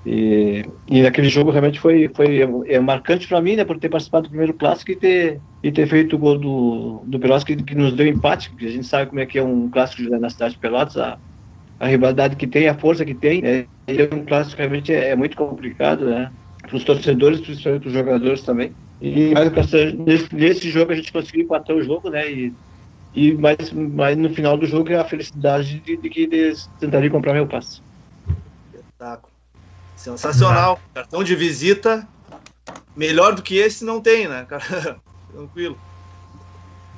E, 0.06 0.64
e 0.88 1.02
naquele 1.02 1.30
jogo 1.30 1.50
realmente 1.50 1.80
foi, 1.80 2.08
foi 2.14 2.40
é, 2.68 2.80
marcante 2.80 3.28
para 3.28 3.42
mim, 3.42 3.56
né, 3.56 3.66
por 3.66 3.80
ter 3.80 3.90
participado 3.90 4.28
do 4.28 4.30
primeiro 4.30 4.54
clássico 4.54 4.92
e 4.92 4.96
ter, 4.96 5.42
e 5.64 5.72
ter 5.72 5.88
feito 5.88 6.16
o 6.16 6.20
gol 6.20 6.38
do, 6.38 7.02
do 7.06 7.20
Pelotas 7.20 7.44
que, 7.44 7.56
que 7.56 7.74
nos 7.74 7.94
deu 7.94 8.06
empate, 8.06 8.52
porque 8.52 8.68
a 8.68 8.72
gente 8.72 8.86
sabe 8.86 9.10
como 9.10 9.20
é 9.20 9.26
que 9.26 9.40
é 9.40 9.44
um 9.44 9.68
clássico 9.68 10.04
na 10.04 10.30
cidade 10.30 10.54
de 10.54 10.60
Pelotas, 10.60 10.98
a, 10.98 11.18
a 11.80 11.88
rivalidade 11.88 12.36
que 12.36 12.46
tem, 12.46 12.68
a 12.68 12.76
força 12.76 13.04
que 13.04 13.16
tem. 13.16 13.42
É, 13.44 13.66
é 13.88 14.16
um 14.16 14.24
clássico 14.24 14.58
realmente 14.58 14.94
é, 14.94 15.10
é 15.10 15.16
muito 15.16 15.36
complicado, 15.36 16.06
né? 16.06 16.32
Para 16.62 16.78
os 16.78 16.84
torcedores, 16.84 17.42
principalmente 17.42 17.82
para 17.82 17.88
os 17.88 17.94
jogadores 17.94 18.42
também. 18.44 18.72
E 19.02 19.34
mais 19.34 19.52
nesse, 19.94 20.36
nesse 20.36 20.70
jogo 20.70 20.92
a 20.92 20.96
gente 20.96 21.12
conseguiu 21.12 21.44
empatar 21.44 21.76
o 21.76 21.84
jogo, 21.84 22.10
né? 22.10 22.32
E, 22.32 22.54
e 23.16 23.34
mais, 23.34 23.72
mais 23.72 24.18
no 24.18 24.30
final 24.30 24.58
do 24.58 24.66
jogo 24.66 24.92
é 24.92 24.98
a 24.98 25.06
felicidade 25.06 25.80
de, 25.80 25.96
de 25.96 26.10
que 26.10 26.24
eles 26.24 26.70
tentariam 26.80 27.12
comprar 27.12 27.34
meu 27.34 27.48
passe. 27.48 27.82
Espetáculo. 28.74 29.32
Sensacional. 29.96 30.80
Cartão 30.94 31.24
de 31.24 31.36
visita 31.36 32.06
melhor 32.96 33.34
do 33.34 33.42
que 33.42 33.58
esse 33.58 33.86
não 33.86 34.02
tem, 34.02 34.28
né, 34.28 34.46
cara? 34.48 34.98
Tranquilo. 35.32 35.78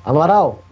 Amaral. 0.03 0.63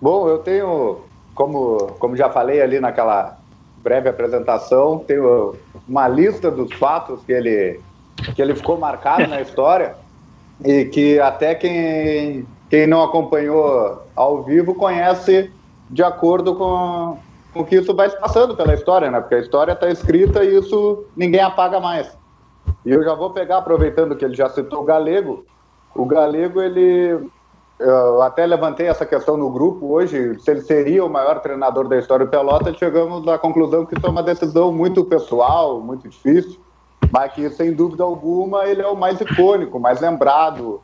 Bom, 0.00 0.28
eu 0.28 0.38
tenho 0.38 1.04
como, 1.34 1.94
como 1.98 2.16
já 2.16 2.28
falei 2.30 2.60
ali 2.60 2.80
naquela 2.80 3.38
breve 3.78 4.08
apresentação, 4.08 4.98
tem 4.98 5.18
uma 5.86 6.08
lista 6.08 6.50
dos 6.50 6.72
fatos 6.74 7.22
que 7.24 7.32
ele, 7.32 7.80
que 8.34 8.42
ele 8.42 8.54
ficou 8.56 8.78
marcado 8.78 9.28
na 9.28 9.40
história 9.40 9.94
e 10.64 10.86
que 10.86 11.20
até 11.20 11.54
quem, 11.54 12.46
quem 12.68 12.86
não 12.86 13.02
acompanhou 13.02 14.02
ao 14.14 14.42
vivo 14.42 14.74
conhece 14.74 15.50
de 15.88 16.02
acordo 16.02 16.54
com, 16.56 17.18
com 17.52 17.64
que 17.64 17.76
isso 17.76 17.94
vai 17.94 18.10
passando 18.10 18.56
pela 18.56 18.74
história, 18.74 19.10
né? 19.10 19.20
Porque 19.20 19.36
a 19.36 19.40
história 19.40 19.72
está 19.72 19.88
escrita 19.88 20.44
e 20.44 20.58
isso 20.58 21.04
ninguém 21.16 21.40
apaga 21.40 21.78
mais. 21.78 22.16
E 22.84 22.90
eu 22.90 23.02
já 23.02 23.14
vou 23.14 23.30
pegar, 23.30 23.58
aproveitando 23.58 24.16
que 24.16 24.24
ele 24.24 24.34
já 24.34 24.48
citou 24.48 24.80
o 24.82 24.84
Galego, 24.84 25.44
o 25.94 26.04
Galego, 26.04 26.60
ele. 26.60 27.28
Eu 27.78 28.22
até 28.22 28.46
levantei 28.46 28.86
essa 28.86 29.04
questão 29.04 29.36
no 29.36 29.50
grupo 29.50 29.92
hoje, 29.92 30.38
se 30.40 30.50
ele 30.50 30.62
seria 30.62 31.04
o 31.04 31.10
maior 31.10 31.40
treinador 31.40 31.86
da 31.86 31.98
história 31.98 32.24
do 32.24 32.30
Pelota, 32.30 32.72
chegamos 32.72 33.28
à 33.28 33.36
conclusão 33.36 33.84
que 33.84 33.94
isso 33.94 34.06
é 34.06 34.08
uma 34.08 34.22
decisão 34.22 34.72
muito 34.72 35.04
pessoal, 35.04 35.78
muito 35.78 36.08
difícil, 36.08 36.58
mas 37.12 37.34
que, 37.34 37.50
sem 37.50 37.74
dúvida 37.74 38.02
alguma, 38.02 38.64
ele 38.64 38.80
é 38.80 38.86
o 38.86 38.96
mais 38.96 39.20
icônico, 39.20 39.78
mais 39.78 40.00
lembrado. 40.00 40.80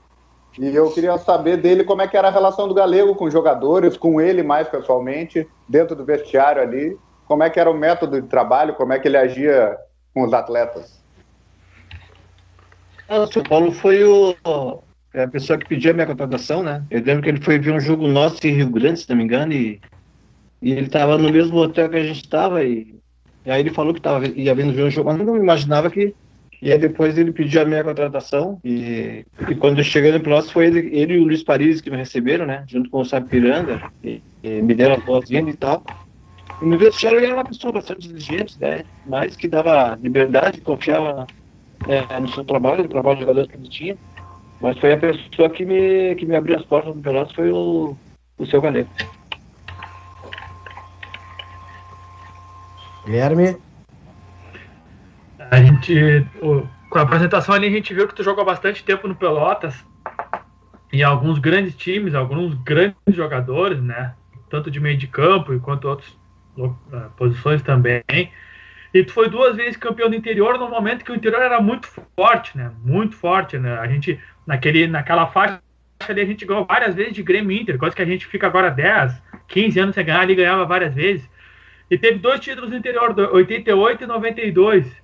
E 0.59 0.75
eu 0.75 0.91
queria 0.93 1.17
saber 1.19 1.57
dele 1.57 1.85
como 1.85 2.03
é 2.03 2.09
que 2.09 2.17
era 2.17 2.29
a 2.29 2.33
relação 2.33 2.69
do 2.69 2.75
Galego 2.75 3.15
com 3.15 3.25
os 3.25 3.33
jogadores, 3.33 3.97
com 3.97 4.21
ele 4.21 4.43
mais 4.43 4.69
pessoalmente, 4.69 5.49
dentro 5.69 5.97
do 5.97 6.05
vestiário 6.05 6.61
ali, 6.61 6.99
como 7.27 7.43
é 7.43 7.51
que 7.51 7.59
era 7.59 7.71
o 7.71 7.77
método 7.77 8.21
de 8.21 8.29
trabalho, 8.29 8.75
como 8.75 8.93
é 8.93 8.99
que 8.99 9.09
ele 9.09 9.17
agia 9.17 9.77
com 10.13 10.23
os 10.23 10.33
atletas. 10.33 11.03
Ah, 13.09 13.25
o 13.25 13.49
Paulo 13.49 13.73
foi 13.73 14.05
o, 14.05 14.35
a 15.15 15.29
pessoa 15.29 15.59
que 15.59 15.69
pediu 15.69 15.91
a 15.91 15.95
minha 15.95 16.07
contratação, 16.07 16.63
né? 16.63 16.85
Eu 16.91 17.03
lembro 17.03 17.23
que 17.23 17.29
ele 17.29 17.43
foi 17.43 17.59
ver 17.59 17.73
um 17.73 17.81
jogo 17.81 18.07
nosso 18.09 18.45
em 18.47 18.55
Rio 18.55 18.71
Grande, 18.71 19.01
se 19.01 19.11
não 19.11 19.17
me 19.17 19.25
engano, 19.25 19.53
e, 19.53 19.81
e 20.61 20.73
ele 20.73 20.87
estava 20.87 21.19
no 21.19 21.31
mesmo 21.31 21.59
hotel 21.59 21.91
que 21.91 21.97
a 21.97 22.03
gente 22.03 22.23
estava, 22.23 22.65
e, 22.65 22.99
e, 23.45 23.51
aí 23.51 23.61
ele 23.61 23.71
falou 23.71 23.93
que 23.93 24.01
tava, 24.01 24.27
ia 24.27 24.55
vendo 24.55 24.73
ver 24.73 24.85
um 24.85 24.91
jogo, 24.91 25.11
mas 25.11 25.19
não 25.19 25.37
imaginava 25.37 25.91
que. 25.91 26.15
E 26.63 26.71
aí 26.71 26.79
depois 26.79 27.19
ele 27.19 27.33
pediu 27.33 27.61
a 27.61 27.65
minha 27.65 27.83
contratação, 27.83 28.61
e, 28.65 29.27
e 29.49 29.55
quando 29.57 29.79
eu 29.79 29.85
cheguei 29.85 30.13
no 30.13 30.21
próximo 30.21 30.53
foi 30.53 30.67
ele, 30.67 30.97
ele 30.97 31.15
e 31.15 31.19
o 31.19 31.25
Luiz 31.25 31.43
Paris 31.43 31.81
que 31.81 31.91
me 31.91 31.97
receberam, 31.97 32.47
né? 32.47 32.65
Junto 32.69 32.89
com 32.89 33.01
o 33.01 33.05
Sapiranga, 33.05 33.91
e, 34.05 34.23
e 34.45 34.63
me 34.63 34.73
deram 34.73 34.95
a 34.95 34.99
voz-vinda 34.99 35.51
e 35.51 35.57
tal. 35.57 35.83
E 36.61 36.65
no 36.65 36.79
vestiário 36.79 37.19
ele 37.19 37.27
era 37.27 37.35
uma 37.35 37.45
pessoa 37.45 37.73
bastante 37.73 38.07
exigente, 38.07 38.61
né? 38.61 38.85
Mas 39.05 39.35
que 39.35 39.49
dava 39.49 39.99
liberdade, 40.01 40.61
confiava 40.61 41.27
é, 41.89 42.21
no 42.21 42.29
seu 42.29 42.45
trabalho, 42.45 42.85
no 42.85 42.89
trabalho 42.89 43.17
de 43.17 43.23
jogadores 43.23 43.51
que 43.51 43.57
ele 43.57 43.69
tinha. 43.69 43.97
Mas 44.61 44.79
foi 44.79 44.93
a 44.93 44.97
pessoa 44.97 45.51
que 45.51 45.65
me, 45.65 46.15
que 46.15 46.25
me 46.25 46.37
abriu 46.37 46.57
as 46.57 46.65
portas 46.65 46.95
do 46.95 47.01
Pelotas, 47.01 47.35
foi 47.35 47.51
o, 47.51 47.97
o 48.39 48.47
seu 48.47 48.61
Galego. 48.61 48.89
Guilherme? 53.05 53.57
A 55.53 55.63
gente, 55.63 56.27
com 56.89 56.99
a 56.99 57.03
apresentação 57.03 57.55
ali, 57.55 57.67
a 57.67 57.71
gente 57.71 57.93
viu 57.93 58.09
que 58.09 58.15
tu 58.15 58.23
jogou 58.23 58.43
bastante 58.43 58.83
tempo 58.83 59.07
no 59.07 59.15
Pelotas, 59.15 59.85
em 60.91 61.03
alguns 61.03 61.39
grandes 61.39 61.77
times, 61.77 62.15
alguns 62.15 62.55
grandes 62.55 62.97
jogadores, 63.09 63.79
né? 63.83 64.15
Tanto 64.49 64.71
de 64.71 64.81
meio 64.81 64.97
de 64.97 65.07
campo 65.07 65.61
quanto 65.61 65.89
outras 65.89 66.09
uh, 66.57 66.75
posições 67.19 67.61
também. 67.61 68.03
E 68.95 69.05
tu 69.05 69.13
foi 69.13 69.29
duas 69.29 69.55
vezes 69.55 69.77
campeão 69.77 70.09
do 70.09 70.17
interior 70.17 70.59
no 70.59 70.71
momento 70.71 71.05
que 71.05 71.13
o 71.13 71.15
interior 71.15 71.43
era 71.43 71.61
muito 71.61 71.87
forte, 72.17 72.57
né? 72.57 72.73
Muito 72.83 73.15
forte, 73.15 73.59
né? 73.59 73.79
A 73.79 73.87
gente, 73.87 74.19
naquele, 74.47 74.87
naquela 74.87 75.27
faixa 75.27 75.61
ali, 76.09 76.23
a 76.23 76.27
gente 76.27 76.47
ganhou 76.47 76.65
várias 76.65 76.95
vezes 76.95 77.13
de 77.13 77.23
Grêmio 77.23 77.55
Inter, 77.55 77.77
coisa 77.77 77.95
que 77.95 78.01
a 78.01 78.07
gente 78.07 78.27
fica 78.27 78.47
agora 78.47 78.71
10, 78.71 79.23
15 79.49 79.81
anos 79.81 79.95
sem 79.95 80.05
ganhar, 80.07 80.21
ali 80.21 80.35
ganhava 80.35 80.65
várias 80.65 80.95
vezes. 80.95 81.29
E 81.91 81.99
teve 81.99 82.21
dois 82.21 82.41
títulos 82.41 82.71
no 82.71 82.77
interior, 82.79 83.15
88 83.35 84.05
e 84.05 84.07
92. 84.07 85.02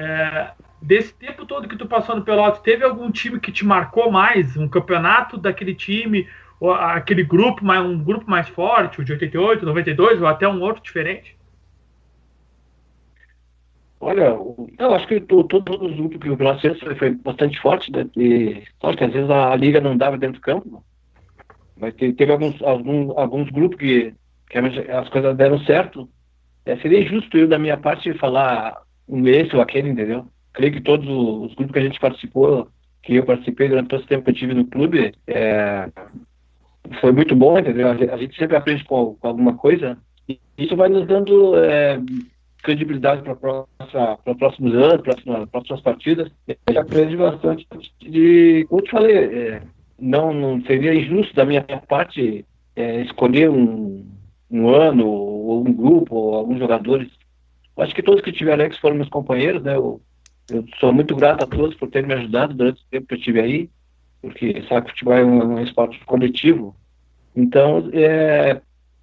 É, 0.00 0.52
desse 0.80 1.12
tempo 1.12 1.44
todo 1.44 1.66
que 1.66 1.76
tu 1.76 1.84
passou 1.84 2.14
no 2.14 2.22
Pelotas, 2.22 2.60
teve 2.60 2.84
algum 2.84 3.10
time 3.10 3.40
que 3.40 3.50
te 3.50 3.66
marcou 3.66 4.12
mais? 4.12 4.56
Um 4.56 4.68
campeonato 4.68 5.36
daquele 5.36 5.74
time, 5.74 6.28
ou 6.60 6.72
aquele 6.72 7.24
grupo, 7.24 7.68
um 7.68 7.98
grupo 7.98 8.30
mais 8.30 8.48
forte, 8.48 9.00
o 9.00 9.04
de 9.04 9.12
88, 9.12 9.66
92, 9.66 10.22
ou 10.22 10.28
até 10.28 10.46
um 10.46 10.62
outro 10.62 10.84
diferente? 10.84 11.36
Olha, 13.98 14.38
eu 14.78 14.94
acho 14.94 15.08
que 15.08 15.18
todos 15.20 15.80
os 15.80 15.96
grupos 15.96 16.18
que 16.18 16.30
o 16.30 16.36
Pelotas 16.36 16.78
foi 16.96 17.10
bastante 17.16 17.60
forte, 17.60 17.90
né? 17.90 18.08
E, 18.16 18.62
que 18.96 19.04
às 19.04 19.12
vezes 19.12 19.28
a, 19.28 19.56
liga 19.56 19.80
não 19.80 19.96
dava 19.96 20.16
dentro 20.16 20.38
do 20.38 20.44
campo, 20.44 20.84
mas 21.76 21.92
teve 21.94 22.30
alguns, 22.30 22.62
alguns, 22.62 23.16
alguns 23.16 23.50
grupos 23.50 23.76
que, 23.80 24.14
que 24.48 24.58
as 24.58 25.08
coisas 25.08 25.36
deram 25.36 25.58
certo. 25.64 26.08
É, 26.64 26.76
seria 26.76 27.00
injusto 27.00 27.36
eu, 27.36 27.48
da 27.48 27.58
minha 27.58 27.76
parte, 27.76 28.12
falar 28.14 28.80
esse 29.10 29.54
ou 29.54 29.62
aquele, 29.62 29.90
entendeu? 29.90 30.26
Creio 30.52 30.72
que 30.72 30.80
todos 30.80 31.08
os 31.08 31.54
grupos 31.54 31.72
que 31.72 31.78
a 31.78 31.82
gente 31.82 32.00
participou, 32.00 32.68
que 33.02 33.14
eu 33.14 33.24
participei 33.24 33.68
durante 33.68 33.88
todo 33.88 34.00
esse 34.00 34.08
tempo 34.08 34.24
que 34.24 34.30
eu 34.30 34.34
tive 34.34 34.54
no 34.54 34.66
clube, 34.66 35.12
é, 35.26 35.88
foi 37.00 37.12
muito 37.12 37.34
bom, 37.34 37.58
entendeu? 37.58 37.88
A 37.88 38.16
gente 38.16 38.36
sempre 38.36 38.56
aprende 38.56 38.84
com, 38.84 39.14
com 39.14 39.28
alguma 39.28 39.54
coisa. 39.54 39.96
E 40.28 40.38
isso 40.58 40.76
vai 40.76 40.88
nos 40.88 41.06
dando 41.06 41.56
é, 41.56 42.00
credibilidade 42.62 43.22
para 43.22 43.34
próximos 44.34 44.74
anos, 44.74 45.02
para 45.02 45.46
próximas 45.46 45.80
partidas. 45.80 46.30
Ele 46.46 46.78
aprende 46.78 47.16
bastante 47.16 47.66
de, 48.00 48.66
como 48.68 48.80
eu 48.80 48.84
te 48.84 48.90
falei, 48.90 49.16
é, 49.16 49.62
não, 49.98 50.32
não 50.32 50.60
seria 50.62 50.94
injusto 50.94 51.34
da 51.34 51.44
minha 51.44 51.62
parte 51.62 52.44
é, 52.76 53.00
escolher 53.02 53.50
um, 53.50 54.06
um 54.50 54.68
ano 54.68 55.06
ou 55.06 55.66
um 55.66 55.72
grupo 55.72 56.14
ou 56.14 56.34
alguns 56.34 56.58
jogadores. 56.58 57.08
Acho 57.78 57.94
que 57.94 58.02
todos 58.02 58.20
que 58.22 58.32
tiveram 58.32 58.64
aí, 58.64 58.70
que 58.70 58.80
foram 58.80 58.96
meus 58.96 59.08
companheiros, 59.08 59.62
né? 59.62 59.76
Eu, 59.76 60.00
eu 60.50 60.64
sou 60.80 60.92
muito 60.92 61.14
grato 61.14 61.44
a 61.44 61.46
todos 61.46 61.76
por 61.76 61.88
terem 61.88 62.08
me 62.08 62.14
ajudado 62.14 62.54
durante 62.54 62.82
o 62.82 62.86
tempo 62.90 63.06
que 63.06 63.14
eu 63.14 63.18
estive 63.18 63.40
aí, 63.40 63.70
porque 64.20 64.62
sabe 64.68 64.86
que 64.86 64.92
futebol 64.92 65.14
é 65.14 65.24
um, 65.24 65.54
um 65.54 65.62
esporte 65.62 65.98
coletivo. 66.04 66.74
Então, 67.36 67.88
é, 67.92 68.60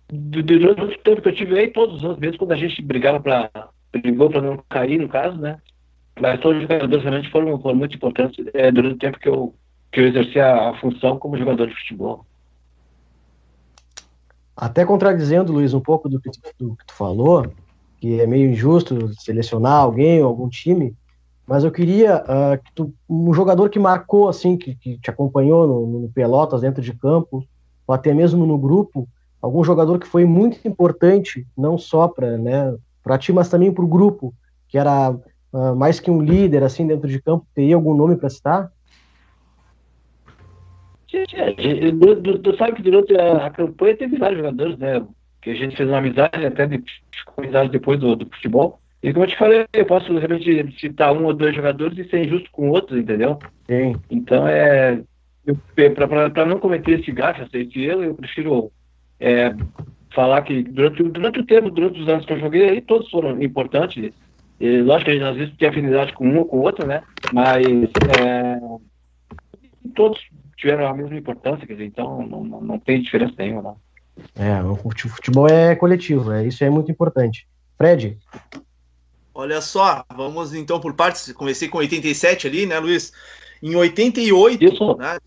durante 0.09 0.95
o 0.95 0.99
tempo 0.99 1.21
que 1.21 1.29
eu 1.29 1.35
tive 1.35 1.57
aí, 1.57 1.67
todos 1.69 1.97
os 1.97 2.03
anos, 2.03 2.19
mesmo 2.19 2.37
quando 2.37 2.51
a 2.51 2.57
gente 2.57 2.81
brigava 2.81 3.19
para 3.19 3.49
brigou 3.91 4.29
para 4.29 4.41
não 4.41 4.57
cair, 4.69 4.99
no 4.99 5.07
caso, 5.07 5.37
né? 5.37 5.57
Mas 6.19 6.39
todos 6.39 6.57
os 6.57 6.63
jogadores 6.63 7.03
realmente 7.03 7.31
foram, 7.31 7.59
foram 7.61 7.77
muito 7.77 7.95
importantes 7.95 8.45
é, 8.53 8.71
durante 8.71 8.95
o 8.95 8.99
tempo 8.99 9.19
que 9.19 9.27
eu, 9.27 9.53
que 9.91 9.99
eu 9.99 10.07
exerci 10.07 10.39
a, 10.39 10.69
a, 10.69 10.79
função 10.79 11.17
como 11.17 11.37
jogador 11.37 11.67
de 11.67 11.75
futebol. 11.75 12.25
Até 14.55 14.85
contradizendo, 14.85 15.51
Luiz, 15.51 15.73
um 15.73 15.81
pouco 15.81 16.07
do 16.07 16.19
que, 16.19 16.29
tu, 16.31 16.39
do 16.57 16.75
que 16.75 16.85
tu 16.85 16.93
falou, 16.93 17.51
que 18.05 18.21
é 18.21 18.27
meio 18.27 18.51
injusto 18.51 19.11
selecionar 19.15 19.81
alguém 19.81 20.21
ou 20.21 20.27
algum 20.27 20.47
time, 20.47 20.95
mas 21.47 21.63
eu 21.63 21.71
queria 21.71 22.17
uh, 22.21 22.63
que 22.63 22.71
tu, 22.75 22.93
um 23.09 23.33
jogador 23.33 23.67
que 23.67 23.79
marcou, 23.79 24.29
assim, 24.29 24.55
que, 24.55 24.75
que 24.75 24.99
te 24.99 25.09
acompanhou 25.09 25.65
no, 25.65 26.01
no 26.01 26.09
Pelotas, 26.09 26.61
dentro 26.61 26.83
de 26.83 26.93
campo, 26.93 27.43
ou 27.87 27.95
até 27.95 28.13
mesmo 28.13 28.45
no 28.45 28.59
grupo, 28.59 29.09
algum 29.41 29.63
jogador 29.63 29.97
que 29.97 30.05
foi 30.05 30.23
muito 30.23 30.67
importante, 30.67 31.47
não 31.57 31.79
só 31.79 32.07
para 32.07 32.37
né, 32.37 32.75
ti, 33.19 33.33
mas 33.33 33.49
também 33.49 33.73
para 33.73 33.83
o 33.83 33.87
grupo, 33.87 34.35
que 34.67 34.77
era 34.77 35.09
uh, 35.09 35.75
mais 35.75 35.99
que 35.99 36.11
um 36.11 36.21
líder 36.21 36.61
assim 36.61 36.85
dentro 36.85 37.07
de 37.07 37.19
campo, 37.19 37.47
teria 37.55 37.73
algum 37.73 37.95
nome 37.95 38.17
para 38.17 38.29
citar? 38.29 38.71
Tu 41.07 42.55
sabe 42.55 42.75
que 42.75 42.83
durante 42.83 43.15
a, 43.15 43.49
campanha 43.49 43.97
teve 43.97 44.19
vários 44.19 44.41
jogadores, 44.41 44.77
né? 44.77 45.03
Que 45.45 45.51
a 45.51 45.55
gente 45.55 45.77
fez 45.77 45.87
uma 45.87 45.99
amizade, 45.99 46.43
até 46.43 46.65
de, 46.65 46.83
amizade 47.37 47.69
depois 47.69 47.99
do, 47.99 48.15
do, 48.15 48.25
futebol. 48.25 48.79
E 49.03 49.13
como 49.13 49.25
eu 49.25 49.29
te 49.29 49.37
falei, 49.37 49.63
eu 49.71 49.85
posso 49.85 50.17
realmente 50.17 50.79
citar 50.79 51.15
um 51.15 51.25
ou 51.25 51.35
dois 51.35 51.55
jogadores 51.55 51.95
e 51.99 52.09
ser 52.09 52.25
injusto 52.25 52.49
com 52.51 52.71
outros, 52.71 52.97
entendeu? 52.97 53.37
Sim. 53.67 53.95
Então 54.09 54.47
é. 54.47 55.03
Para 56.33 56.47
não 56.47 56.59
cometer 56.59 56.99
esse 56.99 57.11
gasto, 57.11 57.55
esse 57.55 57.79
erro, 57.79 58.03
eu 58.03 58.15
prefiro 58.15 58.71
é, 59.19 59.53
falar 60.15 60.41
que 60.41 60.63
durante, 60.63 61.03
durante 61.03 61.39
o 61.39 61.45
tempo, 61.45 61.69
durante 61.69 62.01
os 62.01 62.09
anos 62.09 62.25
que 62.25 62.33
eu 62.33 62.39
joguei, 62.39 62.67
aí 62.67 62.81
todos 62.81 63.07
foram 63.11 63.39
importantes. 63.39 64.11
E, 64.59 64.81
lógico 64.81 65.05
que 65.05 65.11
a 65.11 65.13
gente 65.13 65.23
às 65.25 65.35
vezes 65.35 65.55
tem 65.57 65.69
afinidade 65.69 66.13
com 66.13 66.27
um 66.27 66.39
ou 66.39 66.45
com 66.45 66.57
o 66.57 66.61
outro, 66.63 66.87
né? 66.87 67.03
Mas 67.31 67.63
é, 68.19 68.59
todos 69.93 70.19
tiveram 70.57 70.87
a 70.87 70.95
mesma 70.95 71.15
importância, 71.15 71.67
quer 71.67 71.73
dizer, 71.73 71.85
então 71.85 72.25
não, 72.25 72.43
não, 72.43 72.61
não 72.61 72.79
tem 72.79 72.99
diferença 72.99 73.35
nenhuma. 73.37 73.61
Não. 73.61 73.84
É, 74.35 74.61
o 74.63 74.75
futebol 74.75 75.47
é 75.47 75.75
coletivo, 75.75 76.31
é, 76.31 76.45
isso 76.45 76.63
é 76.63 76.69
muito 76.69 76.91
importante. 76.91 77.47
Fred? 77.77 78.17
Olha 79.33 79.59
só, 79.59 80.05
vamos 80.15 80.53
então 80.53 80.79
por 80.79 80.93
partes. 80.93 81.33
Comecei 81.33 81.67
com 81.67 81.79
87 81.79 82.47
ali, 82.47 82.65
né, 82.65 82.79
Luiz? 82.79 83.11
Em 83.61 83.75
88, 83.75 84.63
Isso. 84.63 84.95
né, 84.97 85.17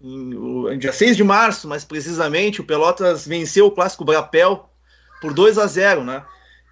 em, 0.00 0.78
dia 0.78 0.92
6 0.92 1.16
de 1.16 1.24
março, 1.24 1.66
mais 1.66 1.84
precisamente, 1.84 2.60
o 2.60 2.64
Pelotas 2.64 3.26
venceu 3.26 3.66
o 3.66 3.70
clássico 3.70 4.04
Brapel 4.04 4.68
por 5.20 5.32
2 5.32 5.58
a 5.58 5.66
0, 5.66 6.04
né? 6.04 6.22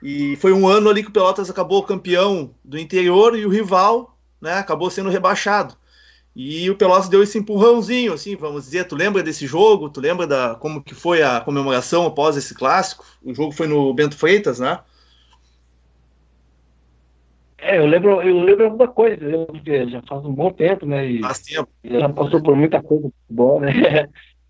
E 0.02 0.36
foi 0.36 0.52
um 0.52 0.68
ano 0.68 0.90
ali 0.90 1.02
que 1.02 1.08
o 1.08 1.12
Pelotas 1.12 1.48
acabou 1.48 1.82
campeão 1.82 2.54
do 2.64 2.78
interior 2.78 3.36
e 3.36 3.46
o 3.46 3.48
rival, 3.48 4.16
né, 4.40 4.54
acabou 4.54 4.90
sendo 4.90 5.08
rebaixado. 5.08 5.74
E 6.38 6.68
o 6.68 6.76
Pelotas 6.76 7.08
deu 7.08 7.22
esse 7.22 7.38
empurrãozinho, 7.38 8.12
assim, 8.12 8.36
vamos 8.36 8.64
dizer. 8.64 8.84
Tu 8.84 8.94
lembra 8.94 9.22
desse 9.22 9.46
jogo? 9.46 9.88
Tu 9.88 10.02
lembra 10.02 10.26
da 10.26 10.54
como 10.54 10.82
que 10.82 10.94
foi 10.94 11.22
a 11.22 11.40
comemoração 11.40 12.04
após 12.04 12.36
esse 12.36 12.54
clássico? 12.54 13.06
O 13.24 13.32
jogo 13.32 13.52
foi 13.52 13.66
no 13.66 13.94
Bento 13.94 14.18
Freitas, 14.18 14.60
né? 14.60 14.78
É, 17.56 17.78
eu 17.78 17.86
lembro, 17.86 18.20
eu 18.20 18.38
lembro 18.38 18.66
alguma 18.66 18.86
coisa, 18.86 19.24
eu, 19.24 19.48
já 19.88 20.02
faz 20.02 20.26
um 20.26 20.32
bom 20.34 20.52
tempo, 20.52 20.84
né? 20.84 21.06
E, 21.06 21.20
faz 21.22 21.40
tempo. 21.40 21.70
Já 21.82 22.06
passou 22.10 22.42
por 22.42 22.54
muita 22.54 22.82
coisa 22.82 23.10
futebol, 23.22 23.60
né? 23.60 23.72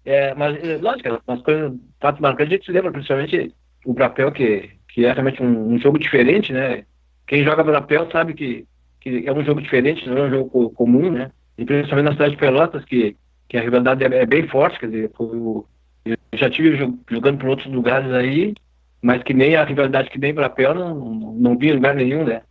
É, 0.08 0.32
mas, 0.36 0.62
é, 0.62 0.76
lógico, 0.76 1.20
umas 1.26 1.42
coisas, 1.42 1.72
fato 2.00 2.22
marcante, 2.22 2.52
a 2.52 2.56
gente 2.56 2.66
se 2.66 2.70
lembra, 2.70 2.92
principalmente 2.92 3.52
o 3.84 3.92
Brapel, 3.92 4.30
que, 4.30 4.70
que 4.88 5.04
é 5.04 5.12
realmente 5.12 5.42
um, 5.42 5.72
um 5.72 5.78
jogo 5.80 5.98
diferente, 5.98 6.52
né? 6.52 6.84
Quem 7.26 7.42
joga 7.42 7.64
Brapel 7.64 8.08
sabe 8.12 8.32
que, 8.32 8.64
que 9.00 9.24
é 9.26 9.32
um 9.32 9.44
jogo 9.44 9.60
diferente, 9.60 10.08
não 10.08 10.18
é 10.18 10.22
um 10.28 10.30
jogo 10.30 10.70
comum, 10.70 11.10
né? 11.10 11.32
E 11.58 11.64
principalmente 11.64 12.06
na 12.06 12.12
cidade 12.12 12.32
de 12.32 12.36
Pelotas, 12.36 12.84
que, 12.84 13.16
que 13.48 13.56
a 13.56 13.60
rivalidade 13.60 14.04
é, 14.04 14.22
é 14.22 14.26
bem 14.26 14.46
forte, 14.48 14.78
quer 14.78 14.86
dizer, 14.86 15.10
eu 15.18 16.18
já 16.34 16.50
tive 16.50 16.76
jogando 17.10 17.38
por 17.38 17.48
outros 17.48 17.72
lugares 17.72 18.12
aí, 18.12 18.54
mas 19.02 19.22
que 19.22 19.34
nem 19.34 19.56
a 19.56 19.64
rivalidade 19.64 20.10
que 20.10 20.18
nem 20.18 20.34
Brapel 20.34 20.74
não, 20.74 20.94
não, 20.94 21.32
não 21.32 21.58
vi 21.58 21.68
em 21.68 21.74
lugar 21.74 21.94
nenhum, 21.94 22.24
né? 22.24 22.42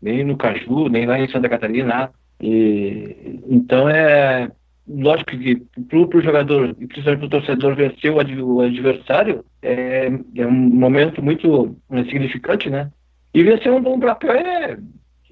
Nem 0.00 0.24
no 0.24 0.36
Caju, 0.36 0.88
nem 0.88 1.06
lá 1.06 1.18
em 1.18 1.28
Santa 1.28 1.48
Catarina, 1.48 1.86
nada. 1.86 2.12
E, 2.40 3.40
então 3.48 3.88
é 3.88 4.50
lógico 4.88 5.30
que 5.30 5.56
para 5.88 5.98
o 5.98 6.22
jogador 6.22 6.74
e 6.80 6.86
principalmente 6.86 7.18
para 7.18 7.26
o 7.26 7.30
torcedor 7.30 7.74
vencer 7.76 8.10
o 8.10 8.60
adversário 8.60 9.44
é, 9.62 10.06
é 10.36 10.46
um 10.46 10.50
momento 10.50 11.22
muito 11.22 11.76
né, 11.88 12.04
significante, 12.04 12.70
né? 12.70 12.90
E 13.32 13.42
vencer 13.42 13.70
um 13.70 13.82
bom 13.82 14.00
papel 14.00 14.32
é, 14.32 14.76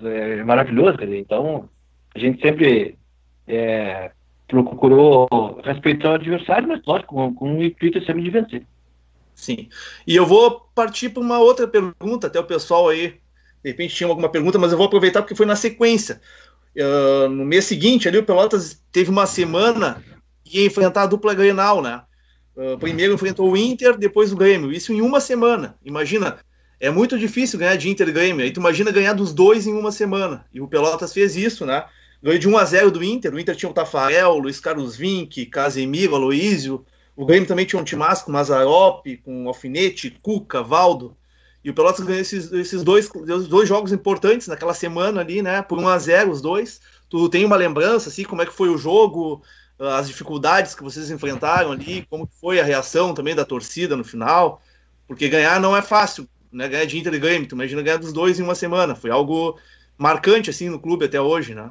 é 0.02 0.44
maravilhoso, 0.44 0.98
quer 0.98 1.06
dizer, 1.06 1.18
então 1.18 1.68
a 2.14 2.18
gente 2.18 2.40
sempre 2.40 2.97
é, 3.48 4.10
procurou 4.46 5.28
respeitar 5.64 6.10
o 6.10 6.14
adversário, 6.14 6.68
mas 6.68 6.80
lógico, 6.86 7.14
com, 7.14 7.34
com 7.34 7.58
o 7.58 7.64
intuito 7.64 8.04
sempre 8.04 8.22
de 8.22 8.30
vencer. 8.30 8.66
Sim. 9.34 9.68
E 10.06 10.16
eu 10.16 10.26
vou 10.26 10.68
partir 10.74 11.10
para 11.10 11.22
uma 11.22 11.38
outra 11.38 11.66
pergunta, 11.68 12.26
até 12.26 12.40
o 12.40 12.44
pessoal 12.44 12.88
aí, 12.88 13.14
de 13.62 13.70
repente 13.70 13.94
tinha 13.94 14.08
alguma 14.08 14.28
pergunta, 14.28 14.58
mas 14.58 14.72
eu 14.72 14.78
vou 14.78 14.86
aproveitar 14.86 15.22
porque 15.22 15.34
foi 15.34 15.46
na 15.46 15.56
sequência. 15.56 16.20
Uh, 16.76 17.28
no 17.28 17.44
mês 17.44 17.64
seguinte, 17.64 18.08
ali 18.08 18.18
o 18.18 18.24
Pelotas 18.24 18.82
teve 18.92 19.10
uma 19.10 19.26
semana 19.26 20.02
e 20.44 20.60
ia 20.60 20.66
enfrentar 20.66 21.02
a 21.02 21.06
dupla 21.06 21.34
Grenal, 21.34 21.82
né? 21.82 22.02
Uh, 22.56 22.76
primeiro 22.78 23.14
enfrentou 23.14 23.50
o 23.50 23.56
Inter, 23.56 23.96
depois 23.96 24.32
o 24.32 24.36
Grêmio. 24.36 24.72
Isso 24.72 24.92
em 24.92 25.00
uma 25.00 25.20
semana. 25.20 25.76
Imagina, 25.84 26.38
é 26.80 26.90
muito 26.90 27.18
difícil 27.18 27.58
ganhar 27.58 27.76
de 27.76 27.88
Inter 27.88 28.08
e 28.08 28.12
Grêmio. 28.12 28.44
Aí 28.44 28.50
tu 28.50 28.60
imagina 28.60 28.90
ganhar 28.90 29.12
dos 29.12 29.32
dois 29.32 29.66
em 29.66 29.72
uma 29.72 29.92
semana. 29.92 30.44
E 30.52 30.60
o 30.60 30.68
Pelotas 30.68 31.12
fez 31.12 31.36
isso, 31.36 31.64
né? 31.64 31.84
Ganhou 32.22 32.38
de 32.38 32.48
1 32.48 32.58
a 32.58 32.64
0 32.64 32.90
do 32.90 33.04
Inter. 33.04 33.32
O 33.32 33.38
Inter 33.38 33.54
tinha 33.54 33.70
o 33.70 33.74
Tafarel, 33.74 34.38
Luiz 34.38 34.58
Carlos 34.58 34.96
Vinck, 34.96 35.46
Casemiro, 35.46 36.14
Aloísio. 36.14 36.84
O 37.14 37.24
Grêmio 37.24 37.48
também 37.48 37.66
tinha 37.66 37.80
um 37.80 37.84
Timasco, 37.84 38.26
com 38.26 38.32
Mazarop, 38.32 39.04
com 39.24 39.48
Alfinete, 39.48 40.18
Cuca, 40.22 40.62
Valdo. 40.62 41.16
E 41.64 41.70
o 41.70 41.74
Pelotas 41.74 42.04
ganhou 42.04 42.20
esses, 42.20 42.52
esses 42.52 42.82
dois, 42.82 43.10
dois 43.48 43.68
jogos 43.68 43.92
importantes 43.92 44.46
naquela 44.46 44.74
semana 44.74 45.20
ali, 45.20 45.42
né? 45.42 45.62
Por 45.62 45.78
1 45.78 45.88
a 45.88 45.98
0 45.98 46.30
os 46.30 46.40
dois. 46.40 46.80
Tu 47.08 47.28
tem 47.28 47.44
uma 47.44 47.56
lembrança, 47.56 48.08
assim, 48.08 48.24
como 48.24 48.42
é 48.42 48.46
que 48.46 48.52
foi 48.52 48.68
o 48.68 48.78
jogo, 48.78 49.42
as 49.78 50.08
dificuldades 50.08 50.74
que 50.74 50.82
vocês 50.82 51.10
enfrentaram 51.10 51.72
ali, 51.72 52.06
como 52.08 52.28
foi 52.40 52.60
a 52.60 52.64
reação 52.64 53.14
também 53.14 53.34
da 53.34 53.44
torcida 53.44 53.96
no 53.96 54.04
final? 54.04 54.62
Porque 55.06 55.28
ganhar 55.28 55.60
não 55.60 55.76
é 55.76 55.82
fácil, 55.82 56.28
né? 56.52 56.68
Ganhar 56.68 56.84
de 56.84 56.98
Inter 56.98 57.14
e 57.14 57.18
Grêmio, 57.18 57.48
tu 57.48 57.54
imagina 57.54 57.82
ganhar 57.82 57.98
dos 57.98 58.12
dois 58.12 58.38
em 58.38 58.42
uma 58.42 58.54
semana. 58.54 58.94
Foi 58.94 59.10
algo 59.10 59.58
marcante, 59.96 60.50
assim, 60.50 60.68
no 60.68 60.80
clube 60.80 61.04
até 61.04 61.20
hoje, 61.20 61.54
né? 61.54 61.70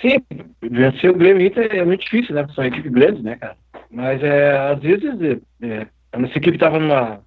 Sim, 0.00 0.16
vencer 0.62 1.10
o 1.10 1.16
Grêmio 1.16 1.46
Inter 1.46 1.74
é 1.74 1.84
muito 1.84 2.02
difícil, 2.02 2.34
né? 2.34 2.46
São 2.54 2.64
equipes 2.64 2.90
grandes, 2.90 3.22
né, 3.22 3.36
cara? 3.36 3.56
Mas 3.90 4.22
é, 4.22 4.56
às 4.72 4.80
vezes 4.80 5.40
é, 5.62 5.66
é 5.66 5.86
a 6.12 6.18
nossa 6.18 6.36
equipe 6.36 6.56
estava 6.56 6.78
numa 6.78 7.20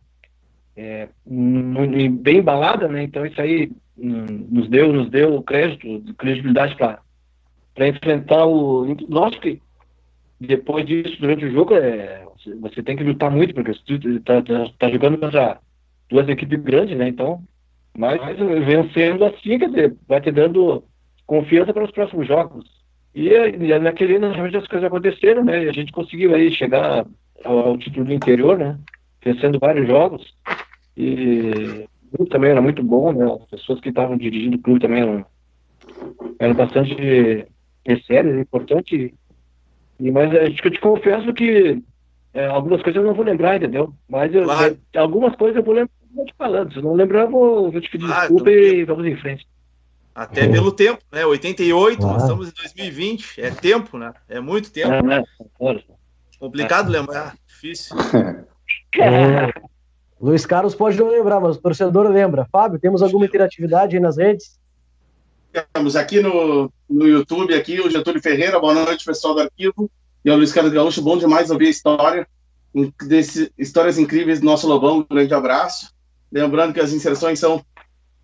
é, 0.75 1.09
bem 1.25 2.37
embalada, 2.37 2.87
né? 2.87 3.03
Então 3.03 3.25
isso 3.25 3.41
aí 3.41 3.71
hum, 3.97 4.25
nos 4.49 4.69
deu, 4.69 4.93
nos 4.93 5.09
deu 5.09 5.41
crédito, 5.41 6.13
credibilidade 6.15 6.75
para 6.75 7.87
enfrentar 7.87 8.45
o. 8.45 8.95
Lógico 9.09 9.41
que 9.41 9.61
depois 10.39 10.85
disso, 10.85 11.19
durante 11.19 11.45
o 11.45 11.51
jogo, 11.51 11.75
é, 11.75 12.23
você 12.61 12.81
tem 12.81 12.95
que 12.95 13.03
lutar 13.03 13.29
muito, 13.29 13.53
porque 13.53 13.73
você 13.73 13.93
está 14.15 14.41
tá, 14.41 14.71
tá 14.77 14.89
jogando 14.89 15.17
contra 15.17 15.59
duas 16.09 16.27
equipes 16.29 16.61
grandes, 16.61 16.97
né? 16.97 17.09
Então, 17.09 17.43
mas 17.97 18.19
vencendo 18.65 19.25
assim, 19.25 19.59
quer 19.59 19.69
dizer, 19.69 19.95
vai 20.07 20.21
te 20.21 20.31
dando 20.31 20.83
confiança 21.29 21.71
para 21.71 21.83
os 21.83 21.91
próximos 21.91 22.27
jogos. 22.27 22.65
E, 23.13 23.29
e 23.29 23.79
naquele 23.79 24.15
ano, 24.15 24.31
realmente 24.31 24.57
as 24.57 24.67
coisas 24.67 24.87
aconteceram, 24.87 25.45
né? 25.45 25.63
E 25.63 25.69
a 25.69 25.71
gente 25.71 25.91
conseguiu 25.91 26.33
aí 26.33 26.51
chegar 26.51 27.05
ao, 27.45 27.59
ao 27.59 27.77
título 27.77 28.05
do 28.05 28.13
interior, 28.13 28.57
né? 28.57 28.79
Vencendo 29.23 29.59
vários 29.59 29.87
jogos. 29.87 30.33
E 30.97 31.85
o 32.11 32.17
clube 32.17 32.31
também 32.31 32.49
era 32.49 32.61
muito 32.61 32.81
bom, 32.81 33.13
né? 33.13 33.25
As 33.25 33.45
pessoas 33.45 33.79
que 33.79 33.89
estavam 33.89 34.17
dirigindo 34.17 34.57
o 34.57 34.61
clube 34.61 34.79
também 34.79 35.03
eram, 35.03 35.25
eram 36.39 36.55
bastante 36.55 37.47
sérias, 38.07 38.39
importantes. 38.39 39.11
E, 39.99 40.11
mas 40.11 40.33
acho 40.35 40.61
que 40.61 40.67
eu 40.67 40.71
te 40.71 40.81
confesso 40.81 41.31
que 41.33 41.79
é, 42.33 42.47
algumas 42.47 42.81
coisas 42.81 43.01
eu 43.01 43.07
não 43.07 43.13
vou 43.13 43.25
lembrar, 43.25 43.57
entendeu? 43.57 43.93
Mas 44.09 44.33
eu, 44.33 44.45
claro. 44.45 44.77
é, 44.93 44.97
algumas 44.97 45.35
coisas 45.35 45.57
eu 45.57 45.63
vou 45.63 45.75
lembrar 45.75 45.93
vou 46.11 46.25
te 46.25 46.33
falando. 46.35 46.71
Se 46.71 46.79
eu 46.79 46.83
não 46.83 46.93
lembrar, 46.93 47.21
eu 47.21 47.29
vou, 47.29 47.71
vou 47.71 47.81
te 47.81 47.89
pedir 47.89 48.07
claro, 48.07 48.21
desculpa 48.21 48.51
e 48.51 48.83
vamos 48.83 49.05
em 49.05 49.15
frente. 49.15 49.47
Até 50.13 50.47
oh. 50.47 50.51
pelo 50.51 50.71
tempo, 50.71 51.01
né? 51.11 51.25
88, 51.25 52.01
nós 52.01 52.23
estamos 52.23 52.49
em 52.49 52.51
2020, 52.51 53.41
é 53.41 53.51
tempo, 53.51 53.97
né? 53.97 54.13
É 54.27 54.39
muito 54.39 54.71
tempo. 54.71 54.93
É, 54.93 55.01
né? 55.01 55.23
Complicado 56.39 56.89
lembrar, 56.89 57.35
difícil. 57.47 57.95
É. 58.99 59.51
Luiz 60.19 60.45
Carlos 60.45 60.75
pode 60.75 60.97
não 60.97 61.09
lembrar, 61.09 61.39
mas 61.39 61.55
o 61.55 61.61
torcedor 61.61 62.07
lembra. 62.09 62.47
Fábio, 62.51 62.79
temos 62.79 63.01
alguma 63.01 63.25
interatividade 63.25 63.95
aí 63.95 64.01
nas 64.01 64.17
redes? 64.17 64.59
Temos 65.73 65.95
aqui 65.95 66.21
no, 66.21 66.71
no 66.89 67.07
YouTube, 67.07 67.53
aqui 67.55 67.79
o 67.79 67.89
Getúlio 67.89 68.21
Ferreira, 68.21 68.59
boa 68.59 68.73
noite, 68.73 69.05
pessoal 69.05 69.35
do 69.35 69.41
arquivo. 69.41 69.89
E 70.23 70.29
o 70.29 70.35
Luiz 70.35 70.51
Carlos 70.51 70.73
Gaúcho, 70.73 71.01
bom 71.01 71.17
demais 71.17 71.49
ouvir 71.49 71.67
a 71.67 71.69
história, 71.69 72.27
desse, 73.07 73.51
histórias 73.57 73.97
incríveis 73.97 74.39
do 74.39 74.45
nosso 74.45 74.67
Lobão, 74.67 74.99
um 74.99 75.05
grande 75.09 75.33
abraço. 75.33 75.93
Lembrando 76.31 76.73
que 76.73 76.79
as 76.79 76.91
inserções 76.91 77.39
são 77.39 77.63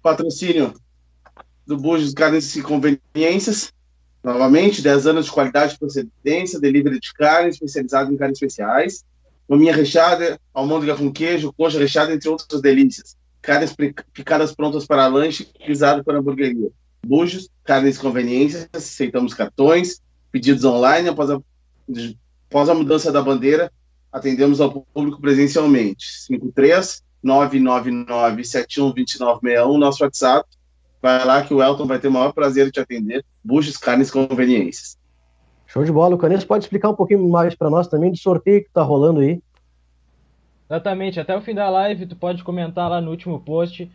patrocínio 0.04 0.74
do 1.66 1.78
Bujos 1.78 2.14
Carnes 2.14 2.56
e 2.56 2.62
Conveniências, 2.62 3.74
novamente, 4.24 4.82
10 4.82 5.08
anos 5.08 5.26
de 5.26 5.32
qualidade 5.32 5.76
e 5.76 5.80
procedência, 5.80 6.60
delivery 6.60 7.00
de 7.00 7.14
carne, 7.14 7.50
especializado 7.50 8.14
em 8.14 8.18
carnes 8.18 8.38
especiais 8.38 9.04
maminha 9.48 9.76
recheada, 9.76 10.40
almôndega 10.54 10.96
com 10.96 11.12
queijo, 11.12 11.54
coxa 11.54 11.80
recheada, 11.80 12.14
entre 12.14 12.30
outras 12.30 12.62
delícias. 12.62 13.16
Carnes 13.42 13.76
picadas 14.12 14.56
prontas 14.56 14.86
para 14.86 15.08
lanche, 15.08 15.48
pisado 15.66 16.04
para 16.04 16.18
hamburgueria. 16.18 16.70
Bujos, 17.06 17.50
carnes 17.64 17.98
conveniências, 17.98 18.68
aceitamos 18.74 19.34
cartões, 19.34 20.02
pedidos 20.32 20.66
online. 20.66 21.10
Após 21.10 21.30
a, 21.30 21.40
após 22.50 22.70
a 22.70 22.74
mudança 22.74 23.12
da 23.12 23.22
bandeira, 23.22 23.72
atendemos 24.12 24.60
ao 24.60 24.82
público 24.82 25.22
presencialmente. 25.22 26.24
53 26.24 27.04
999 27.22 28.44
712961, 28.44 29.78
nosso 29.78 30.04
WhatsApp. 30.04 30.50
Vai 31.02 31.24
lá 31.26 31.42
que 31.44 31.54
o 31.54 31.62
Elton 31.62 31.86
vai 31.86 32.00
ter 32.00 32.08
o 32.08 32.12
maior 32.12 32.34
prazer 32.34 32.66
de 32.66 32.72
te 32.72 32.80
atender. 32.80 33.24
Bujos, 33.44 33.78
carnes 33.78 34.10
conveniências. 34.10 34.98
Show 35.68 35.84
de 35.84 35.92
bola. 35.92 36.16
O 36.16 36.18
Canes 36.18 36.46
pode 36.46 36.64
explicar 36.64 36.90
um 36.90 36.96
pouquinho 36.96 37.28
mais 37.28 37.56
para 37.56 37.70
nós 37.70 37.88
também 37.88 38.12
do 38.12 38.18
sorteio 38.18 38.62
que 38.62 38.68
está 38.68 38.82
rolando 38.82 39.20
aí. 39.20 39.42
Exatamente. 40.70 41.20
Até 41.20 41.36
o 41.36 41.42
fim 41.42 41.54
da 41.54 41.70
live, 41.70 42.06
tu 42.06 42.16
pode 42.16 42.44
comentar 42.44 42.90
lá 42.90 43.02
no 43.02 43.12
último 43.12 43.40
post. 43.40 43.92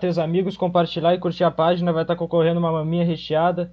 Teus 0.00 0.18
amigos, 0.18 0.56
compartilhar 0.56 1.14
e 1.14 1.18
curtir 1.18 1.44
a 1.44 1.50
página. 1.50 1.92
Vai 1.92 2.02
estar 2.02 2.14
tá 2.14 2.18
concorrendo 2.18 2.58
uma 2.58 2.72
maminha 2.72 3.04
recheada. 3.04 3.72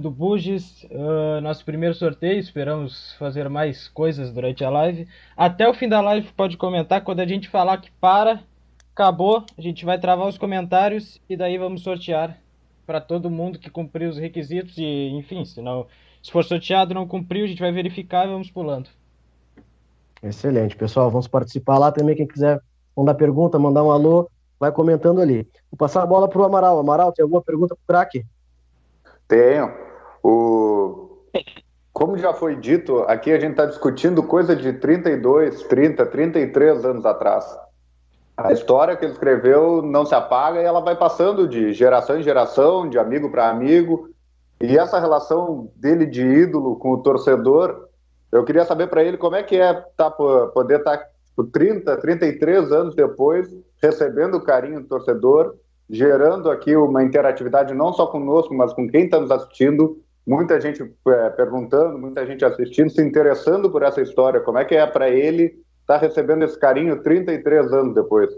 Do 0.00 0.10
Buges, 0.10 0.82
uh, 0.90 1.40
nosso 1.40 1.64
primeiro 1.64 1.94
sorteio. 1.94 2.40
Esperamos 2.40 3.14
fazer 3.18 3.48
mais 3.48 3.86
coisas 3.88 4.32
durante 4.32 4.64
a 4.64 4.70
live. 4.70 5.06
Até 5.36 5.68
o 5.68 5.74
fim 5.74 5.88
da 5.88 6.00
live, 6.00 6.32
pode 6.32 6.56
comentar. 6.56 7.02
Quando 7.02 7.20
a 7.20 7.26
gente 7.26 7.48
falar 7.48 7.78
que 7.78 7.90
para, 8.00 8.40
acabou, 8.96 9.44
a 9.58 9.60
gente 9.60 9.84
vai 9.84 10.00
travar 10.00 10.26
os 10.26 10.38
comentários 10.38 11.20
e 11.28 11.36
daí 11.36 11.58
vamos 11.58 11.82
sortear 11.82 12.38
para 12.86 12.98
todo 12.98 13.30
mundo 13.30 13.58
que 13.58 13.68
cumpriu 13.68 14.08
os 14.08 14.16
requisitos 14.16 14.78
e, 14.78 15.10
enfim, 15.10 15.44
se 15.44 15.60
não 15.60 15.86
se 16.22 16.32
for 16.32 16.42
sorteado, 16.42 16.94
não 16.94 17.06
cumpriu, 17.06 17.44
a 17.44 17.48
gente 17.48 17.60
vai 17.60 17.70
verificar 17.70 18.26
e 18.26 18.30
vamos 18.30 18.50
pulando. 18.50 18.88
Excelente, 20.22 20.74
pessoal. 20.74 21.10
Vamos 21.10 21.28
participar 21.28 21.78
lá 21.78 21.92
também. 21.92 22.16
Quem 22.16 22.26
quiser 22.26 22.60
mandar 22.96 23.14
pergunta, 23.14 23.58
mandar 23.58 23.84
um 23.84 23.90
alô, 23.90 24.28
vai 24.58 24.72
comentando 24.72 25.20
ali. 25.20 25.46
Vou 25.70 25.76
passar 25.78 26.02
a 26.02 26.06
bola 26.06 26.26
para 26.26 26.40
o 26.40 26.44
Amaral. 26.44 26.78
Amaral, 26.78 27.12
tem 27.12 27.22
alguma 27.22 27.42
pergunta 27.42 27.76
para 27.76 27.82
o 27.82 27.86
craque? 27.86 28.26
Tenho. 29.28 29.72
O... 30.22 31.28
Como 31.92 32.16
já 32.18 32.32
foi 32.32 32.56
dito, 32.56 33.00
aqui 33.02 33.30
a 33.30 33.38
gente 33.38 33.52
está 33.52 33.66
discutindo 33.66 34.22
coisa 34.22 34.56
de 34.56 34.72
32, 34.72 35.62
30, 35.64 36.06
33 36.06 36.84
anos 36.84 37.06
atrás. 37.06 37.65
A 38.36 38.52
história 38.52 38.94
que 38.96 39.04
ele 39.04 39.12
escreveu 39.12 39.80
não 39.80 40.04
se 40.04 40.14
apaga 40.14 40.60
e 40.60 40.64
ela 40.64 40.80
vai 40.80 40.94
passando 40.94 41.48
de 41.48 41.72
geração 41.72 42.18
em 42.18 42.22
geração, 42.22 42.88
de 42.88 42.98
amigo 42.98 43.30
para 43.30 43.48
amigo. 43.48 44.10
E 44.60 44.76
essa 44.76 45.00
relação 45.00 45.70
dele 45.74 46.04
de 46.04 46.22
ídolo 46.22 46.76
com 46.76 46.92
o 46.92 47.02
torcedor, 47.02 47.88
eu 48.30 48.44
queria 48.44 48.66
saber 48.66 48.88
para 48.88 49.02
ele 49.02 49.16
como 49.16 49.36
é 49.36 49.42
que 49.42 49.56
é 49.56 49.72
tá, 49.96 50.10
poder 50.10 50.80
estar 50.80 50.98
tá, 50.98 51.06
30, 51.50 51.96
33 51.96 52.72
anos 52.72 52.94
depois, 52.94 53.48
recebendo 53.82 54.36
o 54.36 54.44
carinho 54.44 54.80
do 54.80 54.86
torcedor, 54.86 55.54
gerando 55.88 56.50
aqui 56.50 56.76
uma 56.76 57.02
interatividade 57.02 57.72
não 57.72 57.92
só 57.92 58.06
conosco, 58.06 58.54
mas 58.54 58.72
com 58.74 58.86
quem 58.86 59.04
está 59.04 59.18
nos 59.18 59.30
assistindo. 59.30 59.98
muita 60.26 60.60
gente 60.60 60.82
é, 61.08 61.30
perguntando, 61.30 61.98
muita 61.98 62.26
gente 62.26 62.44
assistindo, 62.44 62.90
se 62.90 63.00
interessando 63.00 63.70
por 63.70 63.82
essa 63.82 64.02
história. 64.02 64.40
Como 64.40 64.58
é 64.58 64.64
que 64.64 64.74
é 64.74 64.86
para 64.86 65.08
ele 65.08 65.64
estar 65.86 66.00
tá 66.00 66.06
recebendo 66.06 66.44
esse 66.44 66.58
carinho 66.58 67.00
33 67.02 67.72
anos 67.72 67.94
depois? 67.94 68.30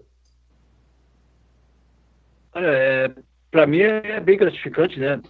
é, 2.55 3.11
para 3.51 3.67
mim 3.67 3.81
é 3.81 4.21
bem 4.21 4.37
gratificante, 4.37 4.99
né? 4.99 5.21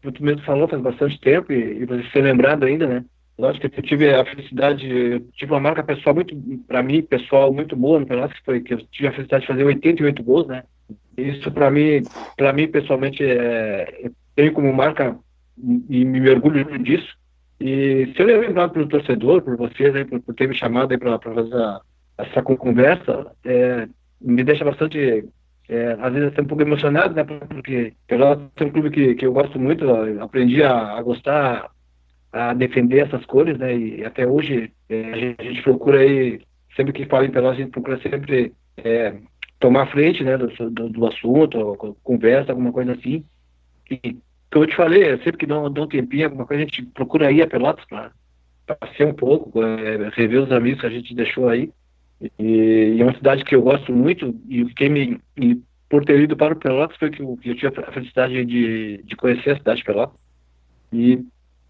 Tu 0.00 0.22
mesmo 0.22 0.42
falou 0.44 0.68
faz 0.68 0.80
bastante 0.80 1.20
tempo 1.20 1.52
e, 1.52 1.82
e 1.82 1.84
você 1.84 2.02
ser 2.10 2.22
lembrado 2.22 2.64
ainda, 2.64 2.86
né? 2.86 3.04
Lógico 3.36 3.68
que 3.68 3.78
eu 3.78 3.84
tive 3.84 4.12
a 4.12 4.24
felicidade, 4.24 5.20
tive 5.34 5.52
uma 5.52 5.60
marca 5.60 5.82
pessoal 5.82 6.14
muito, 6.14 6.36
para 6.66 6.82
mim, 6.82 7.02
pessoal, 7.02 7.52
muito 7.52 7.76
boa 7.76 8.00
no 8.00 8.06
Pelotas, 8.06 8.36
que 8.36 8.44
foi 8.44 8.60
que 8.60 8.74
eu 8.74 8.78
tive 8.86 9.08
a 9.08 9.12
felicidade 9.12 9.42
de 9.42 9.46
fazer 9.46 9.64
88 9.64 10.22
gols, 10.22 10.46
né? 10.48 10.64
Isso 11.16 11.50
para 11.50 11.70
mim, 11.70 12.02
para 12.36 12.52
mim 12.52 12.68
pessoalmente, 12.68 13.22
é, 13.22 14.00
eu 14.02 14.12
tenho 14.34 14.52
como 14.52 14.72
marca 14.72 15.16
e 15.88 16.04
me 16.04 16.30
orgulho 16.30 16.78
disso. 16.78 17.17
E 17.60 18.12
se 18.14 18.22
eu 18.22 18.40
lembrado 18.40 18.72
pelo 18.72 18.88
torcedor, 18.88 19.42
por 19.42 19.56
vocês 19.56 19.94
aí, 19.94 20.04
por, 20.04 20.20
por 20.20 20.34
ter 20.34 20.48
me 20.48 20.54
chamado 20.54 20.96
para 20.98 21.18
fazer 21.18 21.54
a, 21.54 21.80
essa 22.18 22.42
conversa, 22.42 23.32
é, 23.44 23.88
me 24.20 24.44
deixa 24.44 24.64
bastante, 24.64 25.24
é, 25.68 25.96
às 26.00 26.12
vezes 26.12 26.28
até 26.28 26.42
um 26.42 26.46
pouco 26.46 26.62
emocionado, 26.62 27.14
né? 27.14 27.24
Porque 27.24 27.94
Pelotas 28.06 28.48
é 28.56 28.64
um 28.64 28.70
clube 28.70 28.90
que, 28.90 29.14
que 29.14 29.26
eu 29.26 29.32
gosto 29.32 29.58
muito, 29.58 29.84
eu 29.84 30.22
aprendi 30.22 30.62
a, 30.62 30.96
a 30.96 31.02
gostar 31.02 31.70
a 32.32 32.52
defender 32.54 33.06
essas 33.06 33.24
cores, 33.26 33.58
né? 33.58 33.76
E 33.76 34.04
até 34.04 34.26
hoje 34.26 34.72
é, 34.88 35.12
a, 35.12 35.16
gente, 35.16 35.40
a, 35.40 35.44
gente, 35.44 35.62
procura 35.62 36.00
aí, 36.00 36.40
sempre 36.76 36.92
que 36.92 37.06
fala 37.06 37.26
em 37.26 37.30
Pelotas, 37.30 37.58
a 37.58 37.62
gente 37.62 37.72
procura 37.72 38.00
sempre 38.00 38.52
é, 38.76 39.16
tomar 39.58 39.90
frente, 39.90 40.22
né, 40.22 40.36
do, 40.36 40.48
do, 40.70 40.88
do, 40.88 41.06
assunto, 41.06 41.96
conversa, 42.02 42.52
alguma 42.52 42.72
coisa 42.72 42.92
assim. 42.92 43.24
E, 43.90 44.16
como 44.50 44.64
eu 44.64 44.68
te 44.68 44.76
falei, 44.76 45.04
sempre 45.18 45.38
que 45.38 45.46
dá, 45.46 45.60
um, 45.60 45.86
tempinho, 45.86 46.24
alguma 46.24 46.46
coisa, 46.46 46.62
a 46.62 46.66
gente 46.66 46.82
procura 46.86 47.30
ir 47.30 47.42
a 47.42 47.46
Pelotas 47.46 47.84
para 47.86 48.12
passear 48.66 49.08
um 49.08 49.14
pouco, 49.14 49.62
é, 49.62 50.10
rever 50.14 50.42
os 50.42 50.52
amigos 50.52 50.80
que 50.80 50.86
a 50.86 50.90
gente 50.90 51.14
deixou 51.14 51.48
aí. 51.48 51.70
E, 52.38 52.94
e, 52.96 53.00
é 53.00 53.04
uma 53.04 53.14
cidade 53.14 53.44
que 53.44 53.54
eu 53.54 53.62
gosto 53.62 53.92
muito, 53.92 54.34
e 54.48 54.64
quem 54.74 54.88
me, 54.88 55.20
e 55.36 55.60
por 55.88 56.04
ter 56.04 56.20
ido 56.20 56.36
para 56.36 56.54
o 56.54 56.58
Pelotas 56.58 56.96
foi 56.96 57.10
que 57.10 57.22
eu, 57.22 57.36
que 57.36 57.50
eu 57.50 57.54
tive 57.54 57.68
a 57.68 57.92
felicidade 57.92 58.44
de, 58.44 59.02
de 59.04 59.16
conhecer 59.16 59.50
a 59.50 59.56
cidade 59.58 59.78
de 59.78 59.84
Pelotas. 59.84 60.16
E 60.92 61.22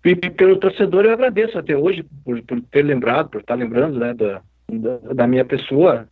e 0.04 0.14
pelo 0.14 0.58
torcedor 0.58 1.04
eu 1.04 1.12
agradeço 1.12 1.58
até 1.58 1.76
hoje 1.76 2.04
por, 2.24 2.40
por 2.42 2.60
ter 2.62 2.82
lembrado, 2.82 3.28
por 3.28 3.40
estar 3.40 3.54
lembrando 3.56 3.98
né, 3.98 4.14
da, 4.14 4.42
da, 4.70 4.96
da 5.14 5.26
minha 5.26 5.44
pessoa. 5.44 6.08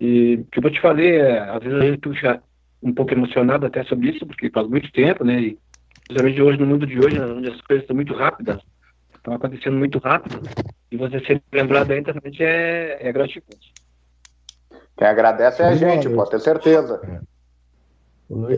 E 0.00 0.44
que 0.52 0.58
eu 0.58 0.70
te 0.70 0.80
falei, 0.80 1.16
é, 1.16 1.38
às 1.38 1.62
vezes 1.62 1.80
a 1.80 1.84
gente 1.84 2.14
fica 2.14 2.42
um 2.82 2.92
pouco 2.92 3.12
emocionado 3.12 3.64
até 3.66 3.82
sobre 3.84 4.10
isso, 4.10 4.26
porque 4.26 4.50
faz 4.50 4.68
muito 4.68 4.92
tempo, 4.92 5.24
né? 5.24 5.40
E 5.40 5.58
principalmente 6.06 6.42
hoje, 6.42 6.58
no 6.58 6.66
mundo 6.66 6.86
de 6.86 6.98
hoje, 6.98 7.20
onde 7.20 7.48
as 7.48 7.60
coisas 7.62 7.82
estão 7.82 7.96
muito 7.96 8.14
rápidas, 8.14 8.60
estão 9.14 9.34
acontecendo 9.34 9.76
muito 9.76 9.98
rápido, 9.98 10.40
e 10.90 10.96
você 10.96 11.20
ser 11.20 11.42
lembrado 11.52 11.90
ainda 11.90 12.12
realmente 12.12 12.42
é, 12.42 12.98
é 13.00 13.12
gratificante. 13.12 13.72
Quem 14.96 15.06
agradece 15.06 15.62
é 15.62 15.66
a 15.66 15.74
gente, 15.74 16.08
pode 16.08 16.30
ter 16.30 16.40
certeza. 16.40 17.00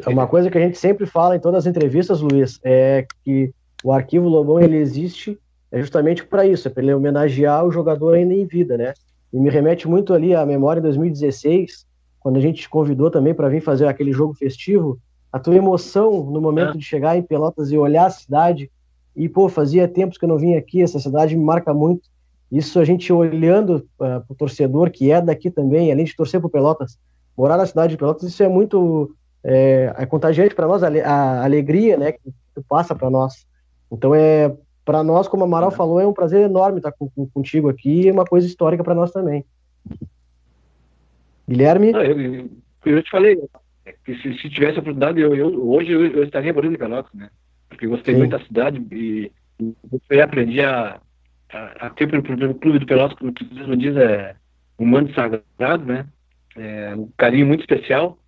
É 0.05 0.09
uma 0.09 0.27
coisa 0.27 0.51
que 0.51 0.59
a 0.59 0.61
gente 0.61 0.79
sempre 0.79 1.07
fala 1.07 1.37
em 1.37 1.41
todas 1.41 1.67
as 1.67 1.67
entrevistas, 1.67 2.21
Luiz, 2.21 2.61
é 2.63 3.07
que 3.25 3.53
o 3.83 3.93
arquivo 3.93 4.29
Lobão 4.29 4.61
ele 4.61 4.77
existe 4.77 5.39
é 5.71 5.81
justamente 5.81 6.25
para 6.25 6.47
isso, 6.47 6.69
é 6.69 6.71
para 6.71 6.83
ele 6.83 6.95
homenagear 6.95 7.65
o 7.65 7.71
jogador 7.71 8.15
ainda 8.15 8.33
em 8.33 8.47
vida, 8.47 8.79
né? 8.79 8.95
E 9.33 9.39
me 9.39 9.51
remete 9.51 9.89
muito 9.89 10.15
ali 10.15 10.35
à 10.35 10.47
memória 10.47 10.81
de 10.81 10.87
2016, 10.87 11.85
quando 12.21 12.37
a 12.37 12.41
gente 12.41 12.63
te 12.63 12.69
convidou 12.69 13.11
também 13.11 13.35
para 13.35 13.49
vir 13.49 13.61
fazer 13.61 13.87
aquele 13.87 14.13
jogo 14.13 14.35
festivo, 14.35 14.99
a 15.37 15.39
tua 15.39 15.55
emoção 15.55 16.25
no 16.31 16.41
momento 16.41 16.71
é. 16.71 16.79
de 16.79 16.83
chegar 16.83 17.15
em 17.15 17.23
Pelotas 17.23 17.71
e 17.71 17.77
olhar 17.77 18.07
a 18.07 18.11
cidade 18.11 18.71
e 19.15 19.29
pô, 19.29 19.51
fazia 19.51 19.87
tempos 19.87 20.17
que 20.17 20.25
eu 20.25 20.29
não 20.31 20.39
vinha 20.39 20.59
aqui, 20.59 20.81
essa 20.81 20.99
cidade 20.99 21.37
me 21.37 21.45
marca 21.45 21.75
muito. 21.75 22.09
Isso 22.51 22.81
a 22.81 22.85
gente 22.85 23.13
olhando 23.13 23.77
uh, 23.77 23.87
para 23.99 24.25
o 24.31 24.35
torcedor 24.35 24.91
que 24.91 25.11
é 25.11 25.21
daqui 25.21 25.51
também, 25.51 25.93
além 25.93 26.07
de 26.07 26.17
torcer 26.17 26.41
para 26.41 26.49
Pelotas, 26.49 26.99
morar 27.37 27.59
na 27.59 27.67
cidade 27.67 27.91
de 27.91 27.99
Pelotas, 27.99 28.23
isso 28.23 28.43
é 28.43 28.49
muito 28.49 29.15
é, 29.45 29.95
é 29.99 30.07
contagiante 30.07 30.55
para 30.55 30.67
nós, 30.67 30.83
a, 30.83 30.89
a, 30.89 31.45
alegria, 31.45 31.99
né, 31.99 32.13
que 32.13 32.21
tu 32.55 32.65
passa 32.67 32.95
para 32.95 33.11
nós. 33.11 33.47
Então 33.93 34.15
é 34.15 34.57
para 34.87 35.05
nós, 35.05 35.29
como 35.29 35.43
o 35.43 35.47
Amaral 35.47 35.71
é. 35.71 35.75
falou, 35.75 36.01
é 36.01 36.07
um 36.07 36.15
prazer 36.15 36.41
enorme 36.41 36.79
estar 36.79 36.93
com, 36.93 37.11
com, 37.11 37.27
contigo 37.27 37.69
aqui 37.69 38.05
e 38.05 38.09
é 38.09 38.13
uma 38.13 38.25
coisa 38.25 38.47
histórica 38.47 38.83
para 38.83 38.95
nós 38.95 39.11
também. 39.11 39.45
Guilherme? 41.47 41.93
Eu, 41.93 42.21
eu, 42.21 42.51
eu, 42.87 43.03
te 43.03 43.11
falei 43.11 43.39
que 44.05 44.15
se, 44.17 44.39
se 44.39 44.51
tivesse 44.51 44.79
a 44.79 44.81
oportunidade, 44.81 45.21
eu, 45.21 45.35
eu 45.35 45.69
hoje 45.69 45.93
eu, 45.93 46.07
eu, 46.07 46.25
estaria 46.25 46.53
morando 46.53 46.75
em 46.75 46.79
Pelotas, 46.79 47.13
né? 47.15 47.31
Porque 47.69 47.87
gostei 47.87 48.15
Sim. 48.15 48.21
muito 48.21 48.31
da 48.33 48.45
cidade 48.45 48.85
e, 48.93 49.31
e 50.11 50.21
aprendi 50.21 50.61
a, 50.61 51.01
a, 51.53 51.87
a 51.87 51.91
ter 51.91 52.09
pelo, 52.09 52.23
pelo 52.23 52.55
clube 52.55 52.79
do 52.79 52.87
Pelotas, 52.87 53.19
como 53.19 53.33
tu 53.33 53.45
diz, 53.77 53.97
é 53.97 54.37
um 54.79 54.87
manto 54.87 55.13
sagrado, 55.15 55.85
né? 55.85 56.07
É, 56.57 56.95
um 56.97 57.11
carinho 57.17 57.47
muito 57.47 57.61
especial 57.61 58.19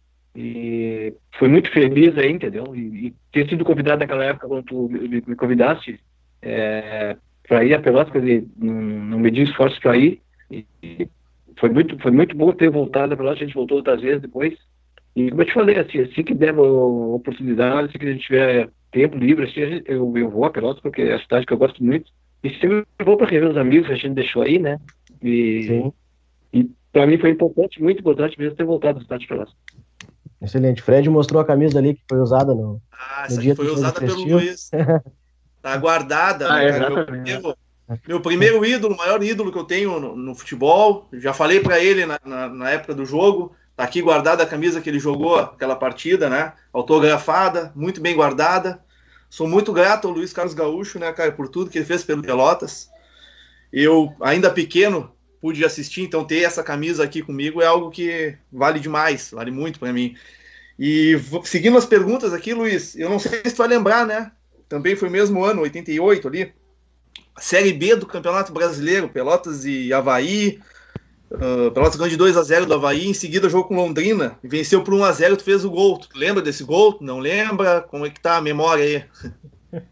e 0.40 1.14
foi 1.38 1.48
muito 1.48 1.70
feliz 1.72 2.16
aí, 2.16 2.30
entendeu? 2.30 2.74
E, 2.74 3.08
e 3.08 3.14
ter 3.32 3.48
sido 3.48 3.64
convidado 3.64 4.00
naquela 4.00 4.24
época, 4.24 4.46
quando 4.46 4.64
tu 4.64 4.88
me, 4.88 5.22
me 5.26 5.34
convidaste 5.34 5.98
é, 6.42 7.16
para 7.48 7.64
ir 7.64 7.74
a 7.74 7.80
Pelotas, 7.80 8.12
quer 8.12 8.20
dizer, 8.20 8.46
não, 8.56 8.74
não 8.74 9.18
medi 9.18 9.42
esforços 9.42 9.78
para 9.80 9.96
ir. 9.96 10.20
E, 10.50 10.64
e, 10.82 11.08
foi 11.58 11.70
muito, 11.70 11.98
foi 11.98 12.12
muito 12.12 12.36
bom 12.36 12.52
ter 12.52 12.70
voltado 12.70 13.14
a 13.14 13.16
Pelotas, 13.16 13.42
a 13.42 13.44
gente 13.44 13.54
voltou 13.54 13.78
outras 13.78 14.00
vezes 14.00 14.22
depois. 14.22 14.54
E 15.16 15.30
como 15.30 15.42
eu 15.42 15.46
te 15.46 15.54
falei, 15.54 15.78
assim, 15.78 16.00
assim 16.00 16.22
que 16.22 16.34
der 16.34 16.56
oportunidade, 16.58 17.88
assim 17.88 17.98
que 17.98 18.06
a 18.06 18.12
gente 18.12 18.26
tiver 18.26 18.70
tempo 18.90 19.16
livre, 19.16 19.44
assim, 19.44 19.82
eu, 19.86 20.16
eu 20.16 20.30
vou 20.30 20.44
a 20.44 20.50
Pelotas, 20.50 20.80
porque 20.80 21.02
é 21.02 21.14
a 21.14 21.20
cidade 21.20 21.46
que 21.46 21.52
eu 21.52 21.58
gosto 21.58 21.82
muito. 21.82 22.10
E 22.42 22.50
sempre 22.50 22.86
vou 23.04 23.16
para 23.16 23.26
rever 23.26 23.50
os 23.50 23.56
amigos 23.56 23.88
que 23.88 23.94
a 23.94 23.96
gente 23.96 24.14
deixou 24.14 24.42
aí, 24.42 24.58
né? 24.58 24.78
E, 25.22 25.64
Sim. 25.64 25.92
e 26.52 26.70
para 26.92 27.06
mim 27.06 27.18
foi 27.18 27.30
importante, 27.30 27.82
muito 27.82 28.00
importante 28.00 28.38
mesmo 28.38 28.56
ter 28.56 28.64
voltado 28.64 28.98
à 28.98 29.02
cidade 29.02 29.22
de 29.22 29.28
Pelotas. 29.28 29.54
Excelente. 30.40 30.82
Fred 30.82 31.10
mostrou 31.10 31.42
a 31.42 31.44
camisa 31.44 31.78
ali 31.78 31.94
que 31.94 32.02
foi 32.08 32.18
usada 32.18 32.54
no, 32.54 32.80
ah, 32.92 33.26
no 33.28 33.38
dia 33.38 33.56
foi 33.56 33.66
usada 33.66 34.00
pelo 34.00 34.24
Luiz. 34.24 34.70
Tá 35.60 35.76
guardada, 35.76 36.48
ah, 36.48 36.58
né, 36.58 36.78
cara? 36.78 36.90
Meu 36.90 37.04
primeiro, 37.04 37.56
meu 38.06 38.20
primeiro, 38.20 38.64
ídolo, 38.64 38.96
maior 38.96 39.22
ídolo 39.22 39.50
que 39.50 39.58
eu 39.58 39.64
tenho 39.64 39.98
no, 39.98 40.14
no 40.14 40.34
futebol. 40.34 41.08
Já 41.14 41.32
falei 41.32 41.58
para 41.58 41.80
ele 41.80 42.06
na, 42.06 42.20
na, 42.24 42.48
na, 42.48 42.70
época 42.70 42.94
do 42.94 43.04
jogo. 43.04 43.52
Tá 43.78 43.84
aqui 43.84 44.02
guardada 44.02 44.42
a 44.42 44.46
camisa 44.46 44.80
que 44.80 44.90
ele 44.90 44.98
jogou 44.98 45.36
aquela 45.38 45.76
partida, 45.76 46.28
né? 46.28 46.52
Autografada, 46.72 47.70
muito 47.76 48.00
bem 48.00 48.16
guardada. 48.16 48.84
Sou 49.30 49.46
muito 49.46 49.72
grato 49.72 50.08
ao 50.08 50.14
Luiz 50.14 50.32
Carlos 50.32 50.52
Gaúcho, 50.52 50.98
né, 50.98 51.12
cara, 51.12 51.30
por 51.30 51.48
tudo 51.48 51.70
que 51.70 51.78
ele 51.78 51.84
fez 51.84 52.02
pelo 52.02 52.20
Pelotas. 52.20 52.90
Eu, 53.72 54.12
ainda 54.20 54.50
pequeno, 54.50 55.12
pude 55.40 55.64
assistir, 55.64 56.02
então 56.02 56.24
ter 56.24 56.42
essa 56.42 56.60
camisa 56.60 57.04
aqui 57.04 57.22
comigo 57.22 57.62
é 57.62 57.66
algo 57.66 57.88
que 57.88 58.36
vale 58.52 58.80
demais, 58.80 59.30
vale 59.30 59.52
muito 59.52 59.78
para 59.78 59.92
mim. 59.92 60.16
E 60.76 61.16
seguindo 61.44 61.78
as 61.78 61.86
perguntas 61.86 62.32
aqui, 62.32 62.52
Luiz, 62.52 62.96
eu 62.96 63.08
não 63.08 63.20
sei 63.20 63.42
se 63.44 63.52
tu 63.52 63.58
vai 63.58 63.68
lembrar, 63.68 64.04
né? 64.04 64.32
Também 64.68 64.96
foi 64.96 65.08
o 65.08 65.12
mesmo 65.12 65.44
ano, 65.44 65.62
88 65.62 66.26
ali. 66.26 66.52
Série 67.38 67.72
B 67.72 67.94
do 67.94 68.06
Campeonato 68.06 68.52
Brasileiro, 68.52 69.08
Pelotas 69.08 69.64
e 69.64 69.92
Havaí. 69.92 70.58
Uh, 71.30 71.70
Pelotas 71.72 71.96
ganhou 71.96 72.10
de 72.10 72.16
2 72.16 72.36
a 72.36 72.42
0 72.42 72.66
do 72.66 72.74
Havaí, 72.74 73.06
em 73.06 73.14
seguida 73.14 73.48
jogou 73.48 73.68
com 73.68 73.76
Londrina 73.76 74.38
e 74.42 74.48
venceu 74.48 74.82
por 74.82 74.94
1 74.94 75.04
a 75.04 75.12
0 75.12 75.36
tu 75.36 75.44
fez 75.44 75.64
o 75.64 75.70
gol. 75.70 75.98
Tu 75.98 76.08
lembra 76.18 76.42
desse 76.42 76.64
gol? 76.64 76.96
Não 77.00 77.18
lembra? 77.18 77.82
Como 77.82 78.06
é 78.06 78.10
que 78.10 78.20
tá 78.20 78.38
a 78.38 78.42
memória 78.42 78.84
aí? 78.84 79.04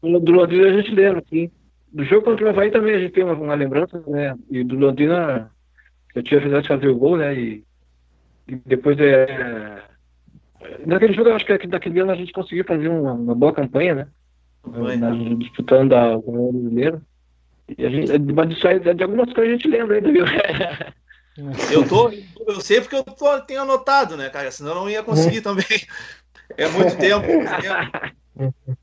Do 0.00 0.32
Londrina 0.32 0.68
a 0.68 0.72
gente 0.80 0.94
lembra, 0.94 1.22
sim 1.28 1.50
do 1.92 2.04
jogo 2.04 2.24
contra 2.24 2.46
o 2.46 2.48
Havaí 2.48 2.70
também 2.70 2.94
a 2.94 2.98
gente 2.98 3.12
tem 3.12 3.22
uma, 3.22 3.34
uma 3.34 3.54
lembrança, 3.54 4.02
né? 4.06 4.34
E 4.50 4.64
do 4.64 4.76
Londrina, 4.76 5.50
eu 6.14 6.22
tinha 6.22 6.40
a 6.40 6.60
de 6.60 6.68
fazer 6.68 6.88
o 6.88 6.96
gol, 6.96 7.18
né? 7.18 7.38
E, 7.38 7.64
e 8.48 8.56
depois 8.56 8.98
é. 8.98 9.82
Naquele 10.86 11.12
jogo, 11.12 11.28
eu 11.28 11.36
acho 11.36 11.44
que 11.44 11.66
daquele 11.66 12.00
ano 12.00 12.12
a 12.12 12.16
gente 12.16 12.32
conseguiu 12.32 12.64
fazer 12.64 12.88
uma, 12.88 13.12
uma 13.12 13.34
boa 13.34 13.52
campanha, 13.52 13.94
né? 13.94 14.08
Na, 14.64 15.10
disputando 15.36 15.92
a, 15.92 16.16
o 16.16 16.52
brasileiro. 16.52 17.02
E 17.76 17.86
a 17.86 17.90
gente, 17.90 18.18
mas 18.18 18.48
disso 18.48 18.68
aí, 18.68 18.80
de 18.80 19.02
algumas 19.02 19.32
coisas 19.32 19.54
a 19.54 19.56
gente 19.56 19.68
lembra 19.68 19.96
ainda, 19.96 20.12
viu? 20.12 20.24
Eu 21.70 21.88
tô, 21.88 22.10
eu 22.46 22.60
sei 22.60 22.80
porque 22.80 22.96
eu 22.96 23.04
tô, 23.04 23.40
tenho 23.40 23.62
anotado, 23.62 24.16
né, 24.16 24.28
cara? 24.28 24.50
Senão 24.50 24.70
eu 24.70 24.76
não 24.76 24.90
ia 24.90 25.02
conseguir 25.02 25.40
também. 25.40 25.64
É 26.56 26.68
muito 26.68 26.96
tempo. 26.96 27.26
tempo. 27.26 28.76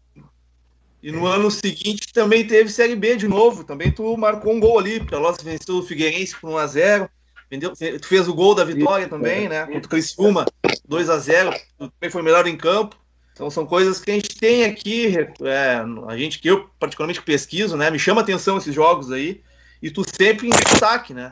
E 1.01 1.11
no 1.11 1.25
ano 1.25 1.49
seguinte 1.49 2.11
também 2.13 2.45
teve 2.45 2.69
Série 2.69 2.95
B 2.95 3.15
de 3.15 3.27
novo. 3.27 3.63
Também 3.63 3.91
tu 3.91 4.17
marcou 4.17 4.53
um 4.53 4.59
gol 4.59 4.77
ali. 4.79 4.99
Pelotas 4.99 5.43
venceu 5.43 5.75
o 5.75 5.81
Figueirense 5.81 6.35
por 6.35 6.49
1x0. 6.49 7.09
Entendeu? 7.47 7.71
Tu 7.73 8.05
fez 8.05 8.27
o 8.27 8.33
gol 8.33 8.53
da 8.53 8.65
vitória 8.65 9.07
também, 9.07 9.47
né? 9.47 9.65
Contra 9.65 9.87
o 9.87 9.89
Criciúma, 9.89 10.45
2x0. 10.87 11.57
Tu 11.77 11.89
também 11.89 12.11
foi 12.11 12.21
melhor 12.21 12.45
em 12.47 12.57
campo. 12.57 12.97
Então 13.39 13.49
são 13.49 13.65
coisas 13.65 14.01
que 14.01 14.11
a 14.11 14.15
gente 14.15 14.37
tem 14.37 14.65
aqui. 14.65 15.15
É, 15.43 15.81
a 16.09 16.17
gente 16.17 16.39
que 16.39 16.49
eu 16.49 16.69
particularmente 16.77 17.21
pesquiso, 17.21 17.77
né? 17.77 17.89
Me 17.89 17.97
chama 17.97 18.19
atenção 18.19 18.57
esses 18.57 18.75
jogos 18.75 19.13
aí. 19.13 19.41
E 19.81 19.89
tu 19.89 20.03
sempre 20.05 20.47
em 20.47 20.49
destaque, 20.49 21.13
né? 21.13 21.31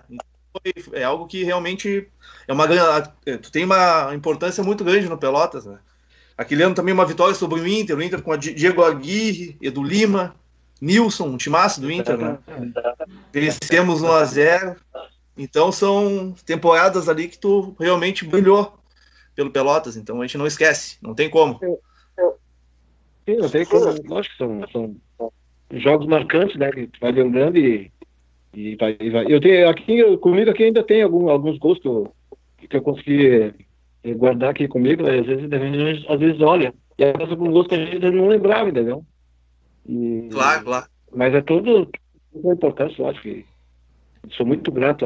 É 0.94 1.04
algo 1.04 1.28
que 1.28 1.44
realmente 1.44 2.08
é 2.48 2.54
uma 2.54 2.66
Tu 3.42 3.52
tem 3.52 3.66
uma 3.66 4.16
importância 4.16 4.64
muito 4.64 4.86
grande 4.86 5.10
no 5.10 5.18
Pelotas, 5.18 5.66
né? 5.66 5.80
Aquele 6.38 6.64
ano 6.64 6.74
também 6.74 6.94
uma 6.94 7.06
vitória 7.06 7.36
sobre 7.36 7.60
o 7.60 7.68
Inter, 7.68 7.98
o 7.98 8.02
Inter 8.02 8.22
com 8.22 8.32
a 8.32 8.38
Diego 8.38 8.86
Aguirre, 8.86 9.58
Edu 9.62 9.84
Lima, 9.84 10.34
Nilson, 10.80 11.28
um 11.28 11.38
timaço 11.38 11.82
do 11.82 11.92
Inter, 11.92 12.18
né? 12.18 12.38
Vencemos 13.34 14.02
1 14.02 14.12
a 14.14 14.24
0 14.24 14.76
Então 15.38 15.74
são 15.74 16.34
temporadas 16.46 17.10
ali 17.10 17.28
que 17.28 17.38
tu 17.38 17.76
realmente 17.78 18.24
brilhou 18.24 18.80
pelo 19.36 19.52
Pelotas, 19.52 19.98
então 19.98 20.22
a 20.22 20.26
gente 20.26 20.38
não 20.38 20.48
esquece, 20.48 20.98
não 21.02 21.14
tem 21.14 21.30
como. 21.30 21.60
Sim, 23.28 23.36
não 23.36 23.50
tem 23.50 23.66
como, 23.66 23.86
lógico 24.08 24.36
que 24.36 24.38
são, 24.38 24.68
são 24.72 24.96
jogos 25.74 26.08
marcantes, 26.08 26.56
né? 26.56 26.72
Que 26.72 26.88
tu 26.88 26.98
vai 27.02 27.12
lembrando 27.12 27.58
e, 27.58 27.92
e, 28.54 28.78
vai, 28.78 28.96
e 29.02 29.10
vai. 29.10 29.26
Eu 29.28 29.42
tenho 29.42 29.68
aqui, 29.68 30.18
comigo 30.18 30.50
aqui 30.50 30.64
ainda 30.64 30.82
tem 30.82 31.02
algum, 31.02 31.30
alguns 31.30 31.58
gols 31.58 31.78
que 31.80 31.88
eu, 31.90 32.82
consegui 32.82 33.54
guardar 34.16 34.52
aqui 34.52 34.66
comigo, 34.70 35.04
né? 35.04 35.20
às 35.20 35.26
vezes, 35.26 36.06
às 36.08 36.20
vezes 36.20 36.42
olha, 36.42 36.74
e 36.98 37.04
às 37.04 37.18
vezes 37.18 37.32
alguns 37.32 37.52
gols 37.52 37.68
que 37.68 37.76
a 37.76 37.86
gente 37.86 38.00
não 38.12 38.30
lembrava, 38.30 38.70
entendeu? 38.70 39.04
E, 39.86 40.30
claro, 40.32 40.64
claro. 40.64 40.86
Mas 41.14 41.34
é 41.34 41.42
tudo, 41.42 41.92
tudo 42.32 42.54
importante, 42.54 42.98
eu 42.98 43.10
acho 43.10 43.22
que 43.22 43.46
sou 44.32 44.46
muito 44.46 44.72
grato 44.72 45.06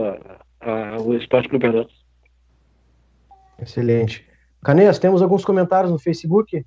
ao 0.59 1.15
Esporte 1.15 1.49
Clube 1.49 1.65
Pelotas. 1.65 1.95
Excelente. 3.59 4.23
Canês, 4.63 4.99
temos 4.99 5.23
alguns 5.23 5.43
comentários 5.43 5.91
no 5.91 5.97
Facebook? 5.97 6.63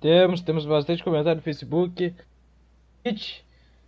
Temos, 0.00 0.40
temos 0.40 0.64
bastante 0.64 1.02
comentário 1.02 1.36
no 1.36 1.42
Facebook. 1.42 2.14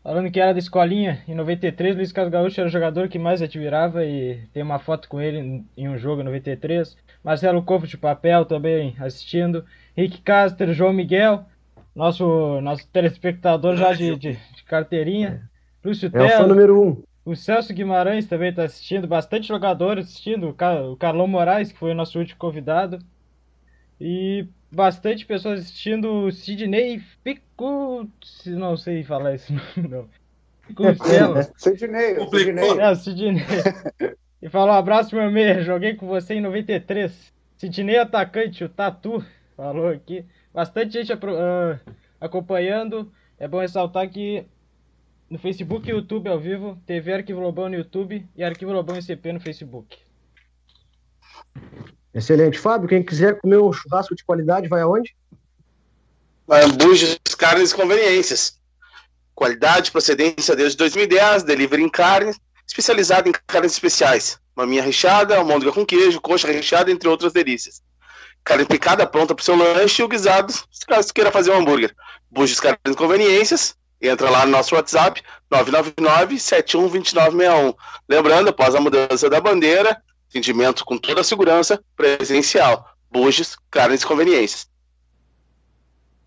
Falando 0.02 0.30
que 0.30 0.40
era 0.40 0.52
da 0.52 0.58
escolinha, 0.58 1.22
em 1.28 1.34
93, 1.34 1.94
Luiz 1.94 2.10
Carlos 2.10 2.32
Gaúcho 2.32 2.60
era 2.60 2.68
o 2.68 2.72
jogador 2.72 3.08
que 3.08 3.18
mais 3.18 3.42
admirava 3.42 4.04
e 4.04 4.40
tem 4.52 4.62
uma 4.62 4.78
foto 4.78 5.08
com 5.08 5.20
ele 5.20 5.62
em 5.76 5.88
um 5.88 5.98
jogo 5.98 6.22
em 6.22 6.24
93. 6.24 6.96
Marcelo 7.22 7.62
Covo 7.62 7.86
de 7.86 7.98
Papel 7.98 8.46
também 8.46 8.96
assistindo. 8.98 9.64
Rick 9.94 10.22
Caster, 10.22 10.72
João 10.72 10.92
Miguel, 10.92 11.44
nosso, 11.94 12.60
nosso 12.62 12.88
telespectador 12.88 13.76
já 13.76 13.92
de, 13.92 14.16
de, 14.16 14.32
de 14.32 14.64
carteirinha. 14.64 15.48
Lúcio 15.84 16.06
é 16.06 16.10
Telo, 16.10 16.24
o 16.24 16.30
fã 16.30 16.46
número 16.46 16.82
um. 16.82 17.02
O 17.24 17.36
Celso 17.36 17.74
Guimarães 17.74 18.26
também 18.26 18.48
está 18.48 18.64
assistindo, 18.64 19.06
bastante 19.06 19.46
jogadores 19.46 20.06
assistindo. 20.06 20.48
O 20.48 20.96
Carlão 20.96 21.26
Moraes, 21.26 21.70
que 21.70 21.78
foi 21.78 21.92
o 21.92 21.94
nosso 21.94 22.18
último 22.18 22.38
convidado. 22.38 22.98
E 24.00 24.46
bastante 24.70 25.26
pessoas 25.26 25.60
assistindo 25.60 26.24
o 26.24 26.32
Sidney 26.32 27.00
Fico. 27.22 28.08
Não 28.46 28.76
sei 28.76 29.02
falar 29.02 29.34
esse 29.34 29.52
nome, 29.52 29.88
não. 29.88 30.08
Sidney, 31.56 32.28
Sidney. 32.30 32.78
É, 32.78 32.94
Sidney. 32.94 33.42
E 34.42 34.48
falou: 34.48 34.72
abraço, 34.72 35.14
meu 35.14 35.30
meia. 35.30 35.62
Joguei 35.62 35.94
com 35.94 36.06
você 36.06 36.32
em 36.32 36.40
93. 36.40 37.30
Sidney 37.58 37.98
atacante, 37.98 38.64
o 38.64 38.70
Tatu. 38.70 39.22
Falou 39.54 39.88
aqui. 39.88 40.24
Bastante 40.50 40.94
gente 40.94 41.12
uh, 41.12 41.78
acompanhando. 42.18 43.12
É 43.38 43.46
bom 43.46 43.60
ressaltar 43.60 44.08
que 44.08 44.46
no 45.28 45.38
Facebook 45.38 45.86
e 45.86 45.92
YouTube 45.92 46.28
ao 46.28 46.40
vivo, 46.40 46.76
TV 46.86 47.12
Arquivo 47.12 47.40
Lobão 47.40 47.68
no 47.68 47.74
YouTube 47.74 48.26
e 48.34 48.42
Arquivo 48.42 48.72
Lobão 48.72 48.98
ICP 48.98 49.34
no 49.34 49.40
Facebook. 49.40 49.98
Excelente. 52.14 52.58
Fábio, 52.58 52.88
quem 52.88 53.02
quiser 53.02 53.40
comer 53.40 53.58
um 53.58 53.72
churrasco 53.72 54.14
de 54.14 54.24
qualidade, 54.24 54.68
vai 54.68 54.82
aonde? 54.82 55.14
Vai 56.46 56.66
Bujos 56.72 57.18
Carnes 57.38 57.70
e 57.70 57.74
Conveniências. 57.74 58.58
Qualidade, 59.34 59.92
procedência 59.92 60.56
desde 60.56 60.76
2010, 60.76 61.44
delivery 61.44 61.82
em 61.82 61.88
carnes, 61.88 62.38
especializado 62.66 63.28
em 63.28 63.32
carnes 63.46 63.72
especiais. 63.72 64.38
Maminha 64.54 64.82
recheada, 64.82 65.36
almôndega 65.36 65.72
com 65.72 65.86
queijo, 65.86 66.20
coxa 66.20 66.48
recheada, 66.48 66.90
entre 66.90 67.08
outras 67.08 67.32
delícias. 67.32 67.80
Carne 68.42 68.64
picada 68.64 69.06
pronta 69.06 69.34
para 69.34 69.42
o 69.42 69.44
seu 69.44 69.54
lanche 69.54 70.02
e 70.02 70.04
o 70.04 70.08
guisado, 70.08 70.52
se 70.52 70.86
caso 70.86 71.14
queira 71.14 71.30
fazer 71.30 71.52
um 71.52 71.58
hambúrguer. 71.58 71.94
Bujos 72.30 72.58
Carnes 72.58 72.80
e 72.84 72.94
Conveniências, 72.94 73.76
entra 74.00 74.28
lá 74.28 74.44
no 74.44 74.50
nosso 74.52 74.74
WhatsApp, 74.74 75.22
999-712961. 75.52 77.76
Lembrando, 78.08 78.48
após 78.48 78.74
a 78.74 78.80
mudança 78.80 79.30
da 79.30 79.40
bandeira, 79.40 80.02
Atendimento 80.30 80.84
com 80.84 80.96
toda 80.96 81.20
a 81.20 81.24
segurança, 81.24 81.82
presencial. 81.96 82.88
Buges, 83.10 83.56
carnes 83.68 84.02
e 84.02 84.06
conveniências. 84.06 84.70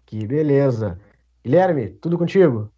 Que 0.06 0.28
beleza. 0.28 1.00
Guilherme, 1.44 1.88
tudo 1.88 2.18
contigo? 2.18 2.70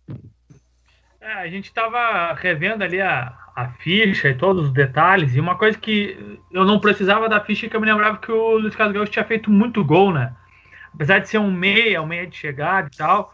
É, 1.20 1.34
a 1.34 1.48
gente 1.48 1.66
estava 1.66 2.32
revendo 2.34 2.84
ali 2.84 3.02
a, 3.02 3.36
a 3.56 3.70
ficha 3.70 4.30
e 4.30 4.36
todos 4.36 4.68
os 4.68 4.72
detalhes, 4.72 5.36
e 5.36 5.40
uma 5.40 5.58
coisa 5.58 5.78
que 5.78 6.40
eu 6.52 6.64
não 6.64 6.80
precisava 6.80 7.28
da 7.28 7.44
ficha 7.44 7.68
que 7.68 7.76
eu 7.76 7.82
me 7.82 7.88
lembrava 7.92 8.18
que 8.18 8.32
o 8.32 8.58
Luiz 8.58 8.76
Carlos 8.76 8.94
Gaúcho 8.96 9.12
tinha 9.12 9.26
feito 9.26 9.50
muito 9.50 9.84
gol, 9.84 10.14
né? 10.14 10.36
Apesar 10.94 11.20
de 11.20 11.28
ser 11.28 11.40
um 11.40 11.52
meia, 11.52 12.02
um 12.02 12.06
meia 12.06 12.28
de 12.28 12.38
chegada 12.38 12.90
e 12.94 12.96
tal, 12.96 13.34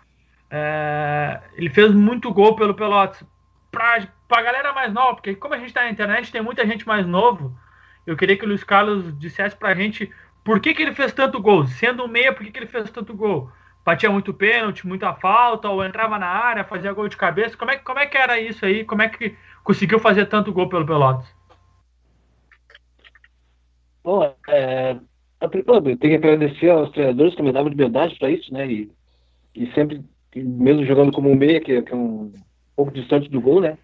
é, 0.50 1.42
ele 1.56 1.70
fez 1.70 1.92
muito 1.92 2.32
gol 2.32 2.56
pelo 2.56 2.74
Pelotas. 2.74 3.24
Para 3.70 4.08
a 4.30 4.42
galera 4.42 4.74
mais 4.74 4.94
nova, 4.94 5.16
porque 5.16 5.36
como 5.36 5.54
a 5.54 5.58
gente 5.58 5.68
está 5.68 5.82
na 5.82 5.92
internet, 5.92 6.32
tem 6.32 6.42
muita 6.42 6.66
gente 6.66 6.88
mais 6.88 7.06
novo, 7.06 7.56
eu 8.06 8.16
queria 8.18 8.38
que 8.38 8.46
o 8.46 8.48
Luiz 8.48 8.64
Carlos 8.64 9.18
dissesse 9.18 9.56
pra 9.56 9.76
gente 9.76 10.12
por 10.44 10.60
que, 10.60 10.74
que 10.74 10.82
ele 10.82 10.94
fez 10.94 11.14
tanto 11.14 11.42
gol. 11.42 11.68
Sendo 11.68 12.04
um 12.04 12.08
meia, 12.08 12.34
por 12.34 12.44
que, 12.44 12.52
que 12.52 12.60
ele 12.60 12.68
fez 12.68 12.90
tanto 12.90 13.14
gol? 13.14 13.50
Batia 13.86 14.10
muito 14.10 14.34
pênalti, 14.34 14.88
muita 14.88 15.14
falta, 15.14 15.70
ou 15.70 15.84
entrava 15.84 16.18
na 16.20 16.28
área, 16.28 16.64
fazia 16.64 16.94
gol 16.94 17.08
de 17.08 17.18
cabeça. 17.18 17.58
Como 17.58 17.72
é, 17.72 17.78
como 17.78 18.00
é 18.00 18.06
que 18.06 18.18
era 18.18 18.40
isso 18.40 18.66
aí? 18.66 18.84
Como 18.84 19.02
é 19.02 19.10
que 19.10 19.36
conseguiu 19.64 20.00
fazer 20.00 20.26
tanto 20.28 20.54
gol 20.54 20.70
pelo 20.70 20.86
Pelotas? 20.86 21.26
Bom, 24.04 24.36
é, 24.48 24.98
tem 25.50 25.98
que 25.98 26.16
agradecer 26.16 26.70
aos 26.70 26.92
treinadores 26.92 27.36
que 27.36 27.42
me 27.42 27.52
davam 27.52 27.70
liberdade 27.70 28.18
para 28.18 28.32
isso, 28.32 28.52
né? 28.54 28.68
E, 28.68 28.92
e 29.56 29.72
sempre, 29.74 30.04
mesmo 30.36 30.86
jogando 30.86 31.12
como 31.12 31.30
um 31.30 31.36
meia, 31.36 31.60
que, 31.62 31.82
que 31.82 31.94
é 31.94 31.96
um 31.96 32.32
pouco 32.76 32.92
distante 32.92 33.30
do 33.30 33.42
gol, 33.42 33.62
né? 33.62 33.78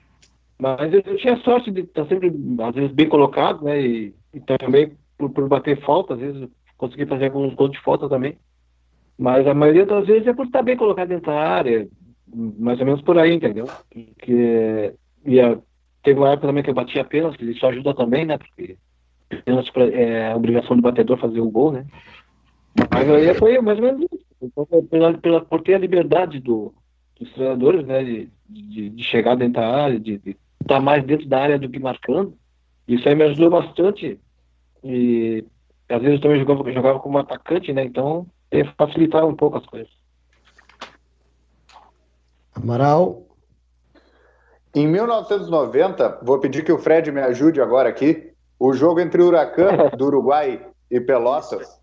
Mas 0.60 0.92
eu, 0.92 1.02
eu 1.06 1.18
tinha 1.18 1.38
sorte 1.38 1.70
de 1.70 1.82
estar 1.82 2.06
sempre, 2.08 2.34
às 2.62 2.76
vezes, 2.76 2.92
bem 2.92 3.08
colocado, 3.08 3.64
né? 3.64 3.80
E, 3.80 4.16
e 4.34 4.40
também 4.40 4.92
por, 5.18 5.30
por, 5.30 5.48
bater 5.48 5.80
falta, 5.82 6.16
às 6.16 6.20
vezes 6.20 6.50
consegui 6.78 7.06
fazer 7.06 7.26
alguns 7.26 7.54
gols 7.54 7.72
de 7.72 7.82
falta 7.82 8.10
também. 8.10 8.38
Mas 9.18 9.48
a 9.48 9.54
maioria 9.54 9.86
das 9.86 10.06
vezes 10.06 10.28
é 10.28 10.34
por 10.34 10.46
estar 10.46 10.62
bem 10.62 10.78
colocado 10.78 11.10
dentro 11.10 11.28
da 11.28 11.40
área, 11.40 11.88
mais 12.28 12.80
ou 12.80 12.86
menos 12.86 13.02
por 13.02 13.18
aí, 13.18 13.34
entendeu? 13.34 13.66
Que, 14.20 14.94
e 15.26 15.40
a, 15.40 15.58
teve 16.04 16.20
uma 16.20 16.30
época 16.30 16.48
também 16.48 16.64
que 16.64 16.70
eu 16.70 16.76
batia 16.76 17.04
pênalti, 17.04 17.50
isso 17.50 17.66
ajuda 17.66 17.94
também, 17.94 18.26
né? 18.26 18.38
Porque 18.38 18.78
pênalti 19.44 19.72
é 19.94 20.32
a 20.32 20.36
obrigação 20.36 20.76
do 20.76 20.82
batedor 20.82 21.18
fazer 21.18 21.40
o 21.40 21.50
gol, 21.50 21.72
né? 21.72 21.86
Mas 22.92 23.10
aí 23.10 23.34
foi 23.36 23.60
mais 23.60 23.80
ou 23.80 23.86
menos. 23.86 24.06
Então, 24.42 24.66
pela, 24.90 25.18
pela, 25.18 25.42
por 25.42 25.62
ter 25.62 25.74
a 25.74 25.80
liberdade 25.80 26.40
do, 26.40 26.74
dos 27.20 27.32
treinadores, 27.34 27.86
né? 27.86 28.04
De, 28.04 28.30
de, 28.48 28.90
de 28.90 29.04
chegar 29.04 29.36
dentro 29.36 29.62
da 29.62 29.68
área, 29.68 30.00
de, 30.00 30.20
de 30.20 30.38
estar 30.62 30.76
tá 30.76 30.82
mais 30.82 31.06
dentro 31.06 31.28
da 31.28 31.40
área 31.40 31.60
do 31.60 31.70
que 31.70 31.80
marcando. 31.80 32.34
Isso 32.88 33.08
aí 33.08 33.16
me 33.16 33.24
ajudou 33.24 33.50
bastante. 33.50 34.20
E 34.84 35.44
às 35.90 36.02
vezes 36.02 36.16
eu 36.16 36.22
também 36.22 36.40
jogava, 36.40 36.72
jogava 36.72 37.00
como 37.00 37.18
atacante, 37.18 37.74
né? 37.74 37.84
Então 37.84 38.28
facilitar 38.78 39.26
um 39.26 39.36
pouco 39.36 39.58
as 39.58 39.66
coisas. 39.66 39.92
Amaral. 42.56 43.28
Em 44.74 44.88
1990, 44.88 46.20
vou 46.24 46.40
pedir 46.40 46.64
que 46.64 46.72
o 46.72 46.78
Fred 46.78 47.12
me 47.12 47.22
ajude 47.22 47.62
agora 47.62 47.90
aqui. 47.90 48.32
O 48.60 48.74
jogo 48.74 49.00
entre 49.00 49.22
o 49.22 49.28
Huracan 49.28 49.90
do 49.98 50.06
Uruguai 50.06 50.66
e 50.90 51.00
Pelotas. 51.00 51.80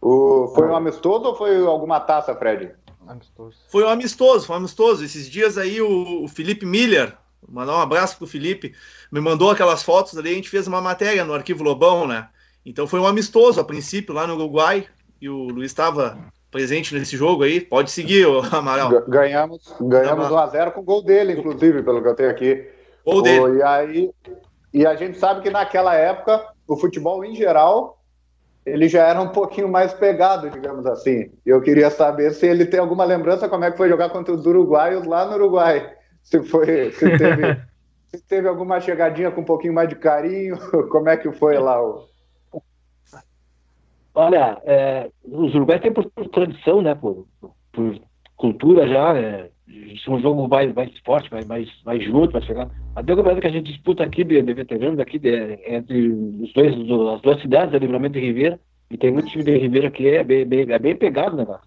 O, 0.00 0.48
foi 0.48 0.68
um 0.68 0.74
amistoso 0.74 1.26
ou 1.26 1.34
foi 1.34 1.64
alguma 1.64 2.00
taça, 2.00 2.34
Fred? 2.34 2.74
Amistoso. 3.06 3.58
Foi 3.68 3.84
um 3.84 3.88
amistoso, 3.88 4.46
foi 4.46 4.56
um 4.56 4.58
amistoso. 4.58 5.04
Esses 5.04 5.28
dias 5.28 5.56
aí 5.56 5.80
o, 5.80 6.24
o 6.24 6.28
Felipe 6.28 6.66
Miller, 6.66 7.16
mandar 7.48 7.76
um 7.76 7.80
abraço 7.80 8.16
pro 8.16 8.26
Felipe, 8.26 8.74
me 9.10 9.20
mandou 9.20 9.50
aquelas 9.50 9.82
fotos 9.82 10.16
ali, 10.16 10.30
a 10.30 10.34
gente 10.34 10.50
fez 10.50 10.66
uma 10.66 10.80
matéria 10.80 11.24
no 11.24 11.34
Arquivo 11.34 11.62
Lobão, 11.62 12.06
né? 12.06 12.28
Então 12.64 12.86
foi 12.86 13.00
um 13.00 13.06
amistoso 13.06 13.60
a 13.60 13.64
princípio 13.64 14.14
lá 14.14 14.26
no 14.26 14.34
Uruguai 14.34 14.86
e 15.20 15.28
o 15.28 15.48
Luiz 15.48 15.70
estava 15.70 16.18
presente 16.50 16.94
nesse 16.94 17.16
jogo 17.16 17.42
aí. 17.42 17.60
Pode 17.60 17.90
seguir, 17.90 18.26
Amaral. 18.52 19.04
Ganhamos, 19.08 19.74
ganhamos 19.80 20.28
1x0 20.28 20.72
com 20.72 20.82
gol 20.82 21.02
dele, 21.02 21.32
inclusive, 21.32 21.82
pelo 21.82 22.02
que 22.02 22.08
eu 22.08 22.14
tenho 22.14 22.30
aqui. 22.30 22.68
Gol 23.04 23.22
dele. 23.22 23.58
e 23.58 23.62
aí, 23.62 24.10
e 24.72 24.86
a 24.86 24.94
gente 24.94 25.18
sabe 25.18 25.42
que 25.42 25.50
naquela 25.50 25.94
época 25.94 26.46
o 26.66 26.76
futebol 26.76 27.24
em 27.24 27.34
geral 27.34 27.98
ele 28.64 28.88
já 28.88 29.08
era 29.08 29.20
um 29.20 29.28
pouquinho 29.28 29.68
mais 29.68 29.92
pegado, 29.92 30.48
digamos 30.48 30.86
assim. 30.86 31.32
Eu 31.44 31.60
queria 31.60 31.90
saber 31.90 32.32
se 32.32 32.46
ele 32.46 32.64
tem 32.64 32.78
alguma 32.78 33.04
lembrança 33.04 33.48
como 33.48 33.64
é 33.64 33.72
que 33.72 33.76
foi 33.76 33.88
jogar 33.88 34.10
contra 34.10 34.32
os 34.32 34.46
uruguaios 34.46 35.04
lá 35.04 35.24
no 35.24 35.34
Uruguai 35.34 35.92
se 36.22 36.42
foi, 36.42 36.90
se 36.92 37.18
teve, 37.18 37.56
se 38.08 38.26
teve 38.26 38.48
alguma 38.48 38.80
chegadinha 38.80 39.30
com 39.30 39.40
um 39.40 39.44
pouquinho 39.44 39.74
mais 39.74 39.88
de 39.88 39.96
carinho, 39.96 40.56
como 40.90 41.08
é 41.08 41.16
que 41.16 41.30
foi 41.32 41.58
lá 41.58 41.82
o... 41.82 42.10
Olha, 44.14 44.60
é, 44.64 45.10
os 45.24 45.54
uruguaios 45.54 45.82
têm 45.82 45.92
por, 45.92 46.10
por, 46.10 46.28
tradição, 46.28 46.82
né, 46.82 46.94
por, 46.94 47.26
por 47.72 47.98
cultura 48.36 48.86
já, 48.86 49.16
é, 49.18 49.50
um 50.08 50.20
jogo 50.20 50.48
mais, 50.48 50.72
mais 50.74 50.90
forte, 50.98 51.32
mais, 51.32 51.46
mais, 51.46 51.68
mais 51.84 52.04
junto, 52.04 52.32
mais 52.32 52.44
chegar. 52.44 52.70
Até 52.94 53.12
o 53.12 53.16
campeonato 53.16 53.40
que 53.40 53.46
a 53.46 53.52
gente 53.52 53.72
disputa 53.72 54.04
aqui 54.04 54.22
de, 54.22 54.42
de 54.42 54.54
veteranos, 54.54 54.98
aqui 54.98 55.18
de, 55.18 55.58
entre 55.66 56.08
os 56.08 56.52
dois, 56.52 56.74
as 56.74 57.20
duas 57.22 57.40
cidades, 57.40 57.74
a 57.74 57.78
Livramento 57.78 58.18
e 58.18 58.20
Ribeira, 58.20 58.60
E 58.90 58.98
tem 58.98 59.10
muito 59.10 59.28
time 59.28 59.44
de 59.44 59.56
Ribeira 59.56 59.90
que 59.90 60.08
é 60.08 60.22
bem, 60.22 60.44
bem, 60.44 60.70
é 60.70 60.78
bem 60.78 60.94
pegado, 60.94 61.36
né, 61.36 61.46
cara? 61.46 61.60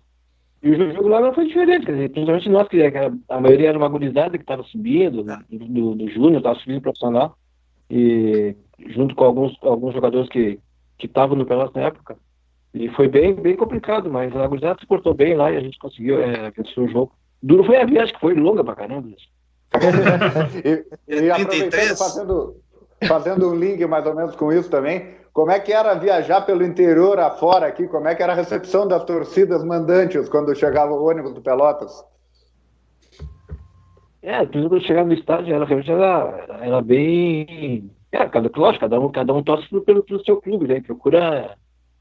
E 0.63 0.71
o 0.71 0.93
jogo 0.93 1.07
lá 1.09 1.21
não 1.21 1.33
foi 1.33 1.45
diferente, 1.45 1.85
quer 1.85 1.91
dizer, 1.91 2.09
principalmente 2.09 2.49
nós, 2.49 2.67
que 2.67 2.81
a 3.29 3.39
maioria 3.39 3.69
era 3.69 3.77
uma 3.77 3.89
gurizada 3.89 4.37
que 4.37 4.43
estava 4.43 4.63
subindo, 4.63 5.23
do, 5.23 5.57
do, 5.59 5.95
do 5.95 6.09
Júnior, 6.09 6.37
estava 6.37 6.57
subindo 6.59 6.81
profissional, 6.81 7.37
e 7.89 8.55
junto 8.87 9.13
com 9.13 9.23
alguns, 9.23 9.55
alguns 9.61 9.93
jogadores 9.93 10.27
que 10.29 10.59
estavam 11.03 11.35
no 11.35 11.45
Pelotas 11.45 11.73
na 11.75 11.87
época. 11.87 12.17
E 12.73 12.89
foi 12.89 13.07
bem, 13.07 13.33
bem 13.33 13.55
complicado, 13.55 14.11
mas 14.11 14.35
a 14.35 14.47
gurizada 14.47 14.79
se 14.79 14.85
portou 14.85 15.13
bem 15.13 15.35
lá 15.35 15.51
e 15.51 15.57
a 15.57 15.61
gente 15.61 15.79
conseguiu 15.79 16.21
é, 16.21 16.51
vencer 16.51 16.83
o 16.83 16.89
jogo. 16.89 17.13
Duro 17.41 17.63
foi 17.63 17.77
a 17.77 17.85
viagem, 17.85 18.13
que 18.13 18.19
foi 18.19 18.33
longa 18.33 18.63
pra 18.63 18.75
caramba. 18.75 19.07
e, 21.07 21.13
e 21.15 21.31
aproveitando, 21.31 21.97
fazendo, 21.97 22.55
fazendo 23.07 23.49
um 23.49 23.55
link 23.55 23.85
mais 23.85 24.05
ou 24.05 24.15
menos 24.15 24.35
com 24.35 24.51
isso 24.51 24.69
também, 24.69 25.15
como 25.35 25.51
é 25.51 25.59
que 25.59 25.73
era 25.73 25.93
viajar 25.95 26.45
pelo 26.45 26.63
interior 26.63 27.19
afora 27.19 27.67
aqui? 27.67 27.89
Como 27.89 28.07
é 28.07 28.15
que 28.15 28.23
era 28.23 28.31
a 28.31 28.35
recepção 28.37 28.87
das 28.87 29.03
torcidas 29.03 29.65
mandantes 29.65 30.29
quando 30.29 30.55
chegava 30.55 30.93
o 30.93 31.09
ônibus 31.09 31.33
do 31.33 31.41
Pelotas? 31.41 31.91
É, 34.21 34.45
quando 34.45 34.79
chegava 34.79 35.09
no 35.09 35.13
estádio, 35.13 35.53
era, 35.53 35.65
realmente 35.65 35.91
era, 35.91 36.45
era 36.61 36.81
bem. 36.81 37.91
É, 38.13 38.25
cada, 38.29 38.49
lógico, 38.55 38.79
cada 38.79 38.97
um, 38.97 39.11
cada 39.11 39.33
um 39.33 39.43
torce 39.43 39.67
pelo, 39.81 40.03
pelo 40.03 40.23
seu 40.23 40.41
clube, 40.41 40.69
né? 40.69 40.79
Procura 40.79 41.57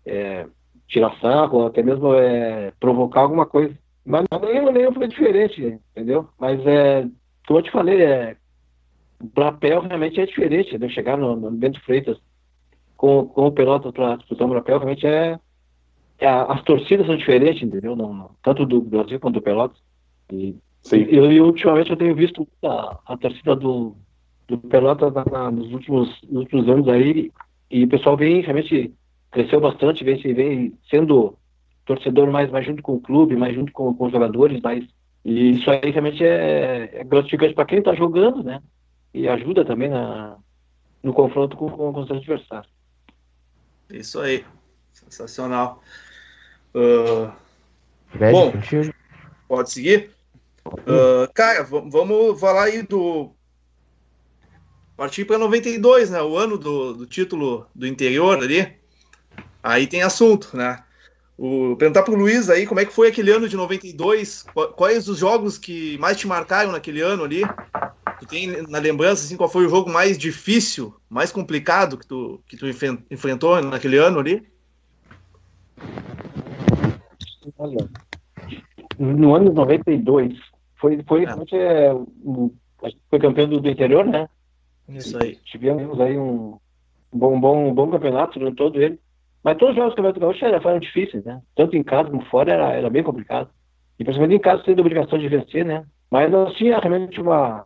é, 0.07 0.47
tirar 0.87 1.19
sarro, 1.21 1.67
até 1.67 1.83
mesmo 1.83 2.15
é, 2.15 2.73
provocar 2.79 3.23
alguma 3.23 3.47
coisa. 3.47 3.77
Mas 4.07 4.25
nenhum, 4.43 4.71
nenhum 4.71 4.95
foi 4.95 5.09
diferente, 5.09 5.81
entendeu? 5.91 6.29
Mas 6.39 6.65
é, 6.65 7.05
como 7.49 7.59
eu 7.59 7.65
te 7.65 7.73
falei, 7.73 8.01
é, 8.01 8.37
o 9.21 9.27
Brapel 9.27 9.81
realmente 9.81 10.21
é 10.21 10.25
diferente, 10.25 10.79
né? 10.79 10.89
Chegar 10.89 11.19
no, 11.19 11.35
no 11.35 11.51
Bento 11.51 11.81
Freitas 11.81 12.17
com, 12.97 13.27
com 13.27 13.47
o 13.47 13.53
Pelotas 13.53 13.93
para 13.93 14.17
disputar 14.17 14.47
o 14.47 14.51
Brapel, 14.51 14.79
realmente 14.79 15.07
é, 15.07 15.39
é, 16.19 16.29
As 16.29 16.63
torcidas 16.63 17.07
são 17.07 17.17
diferentes, 17.17 17.63
entendeu? 17.63 17.97
Não, 17.97 18.13
não, 18.13 18.31
tanto 18.43 18.65
do 18.65 18.81
Brasil 18.81 19.19
quanto 19.21 19.35
do 19.35 19.43
Pelotas. 19.43 19.79
E, 20.33 20.57
Sim. 20.83 21.07
Eu, 21.09 21.33
eu, 21.33 21.47
ultimamente 21.47 21.91
eu 21.91 21.97
tenho 21.97 22.15
visto 22.15 22.47
a, 22.63 22.99
a 23.07 23.17
torcida 23.17 23.57
do, 23.57 23.97
do 24.47 24.59
Pelotas 24.59 25.13
na, 25.13 25.25
na, 25.25 25.51
nos, 25.51 25.73
últimos, 25.73 26.09
nos 26.23 26.43
últimos 26.43 26.69
anos 26.69 26.89
aí, 26.89 27.33
e 27.71 27.85
o 27.85 27.89
pessoal 27.89 28.17
vem 28.17 28.43
realmente 28.43 28.93
cresceu 29.31 29.61
bastante, 29.61 30.05
vem, 30.05 30.17
vem 30.35 30.79
sendo 30.89 31.37
torcedor 31.85 32.31
mais, 32.31 32.51
mais 32.51 32.65
junto 32.65 32.83
com 32.83 32.95
o 32.95 33.01
clube, 33.01 33.37
mais 33.37 33.55
junto 33.55 33.73
com, 33.73 33.93
com 33.95 34.07
os 34.07 34.13
jogadores, 34.13 34.61
mais, 34.61 34.85
e 35.25 35.51
isso 35.51 35.71
aí 35.71 35.91
realmente 35.91 36.23
é, 36.23 37.01
é 37.01 37.05
gratificante 37.05 37.55
para 37.55 37.65
quem 37.65 37.79
está 37.79 37.95
jogando, 37.95 38.45
né? 38.45 38.63
E 39.13 39.27
ajuda 39.27 39.65
também 39.65 39.89
na, 39.89 40.37
no 41.03 41.13
confronto 41.13 41.57
com, 41.57 41.69
com, 41.71 41.93
com 41.93 42.01
os 42.01 42.11
adversários. 42.11 42.73
Isso 43.91 44.21
aí. 44.21 44.45
Sensacional. 44.93 45.83
Uh, 46.75 47.31
bom, 48.33 48.53
pode 49.49 49.71
seguir? 49.71 50.11
Uh, 50.67 51.31
cara, 51.35 51.63
vamos 51.63 52.41
falar 52.41 52.65
aí 52.65 52.83
do. 52.83 53.33
Partir 54.97 55.25
para 55.25 55.39
92, 55.39 56.11
né? 56.11 56.23
O 56.23 56.37
ano 56.37 56.57
do, 56.57 56.95
do 56.95 57.07
título 57.07 57.67
do 57.75 57.87
interior 57.87 58.39
ali. 58.39 58.77
Aí 59.63 59.87
tem 59.87 60.03
assunto, 60.03 60.57
né? 60.57 60.83
O, 61.37 61.75
perguntar 61.77 62.05
para 62.05 62.15
o 62.15 62.17
Luiz 62.17 62.49
aí 62.49 62.65
como 62.65 62.79
é 62.79 62.85
que 62.85 62.93
foi 62.93 63.09
aquele 63.09 63.33
ano 63.33 63.49
de 63.49 63.57
92, 63.57 64.47
quais 64.77 65.09
os 65.09 65.19
jogos 65.19 65.59
que 65.59 65.99
mais 65.99 66.17
te 66.17 66.29
marcaram 66.29 66.71
naquele 66.71 67.01
ano 67.01 67.25
ali? 67.25 67.43
Tu 68.21 68.27
tem 68.27 68.63
na 68.69 68.79
lembrança 68.79 69.25
assim, 69.25 69.37
qual 69.37 69.49
foi 69.49 69.67
o 69.67 69.69
jogo 69.69 69.91
mais 69.91 70.17
difícil, 70.17 70.95
mais 71.09 71.33
complicado 71.33 71.99
que 71.99 72.07
tu, 72.07 72.41
que 72.49 72.57
tu 72.57 72.67
enfrentou 73.11 73.61
naquele 73.63 73.99
ano 73.99 74.21
ali? 74.21 74.47
Olha, 77.59 77.89
no 78.99 79.35
ano 79.35 79.51
de 79.51 79.57
92, 79.57 80.39
foi, 80.77 81.03
foi, 81.07 81.25
é. 81.25 81.29
É, 81.53 81.91
a 81.91 82.89
gente 82.89 83.01
foi 83.11 83.19
campeão 83.19 83.49
do, 83.49 83.61
do 83.61 83.69
interior, 83.69 84.05
né? 84.05 84.29
Isso 84.89 85.17
aí. 85.23 85.37
Tivemos 85.45 86.01
aí 86.01 86.19
um 86.19 86.59
bom, 87.13 87.41
bom, 87.41 87.73
bom 87.73 87.91
campeonato 87.91 88.39
durante 88.39 88.57
todo 88.57 88.81
ele. 88.81 88.99
Mas 89.43 89.59
todos 89.59 89.73
os 89.73 89.77
jogos 89.77 89.93
do 89.93 89.97
Campeonato 89.97 90.21
Gaúcho 90.21 90.63
foram 90.63 90.79
difíceis, 90.79 91.25
né? 91.25 91.43
Tanto 91.55 91.77
em 91.77 91.83
casa 91.83 92.11
como 92.11 92.25
fora 92.27 92.53
era, 92.53 92.73
era 92.73 92.91
bem 92.91 93.03
complicado. 93.03 93.51
E 93.99 94.05
principalmente 94.05 94.39
em 94.39 94.43
casa 94.43 94.63
tendo 94.65 94.79
a 94.79 94.81
obrigação 94.81 95.19
de 95.19 95.29
vencer, 95.29 95.65
né? 95.65 95.85
Mas 96.11 96.31
nós 96.31 96.55
tinha 96.55 96.79
realmente 96.79 97.21
uma, 97.21 97.65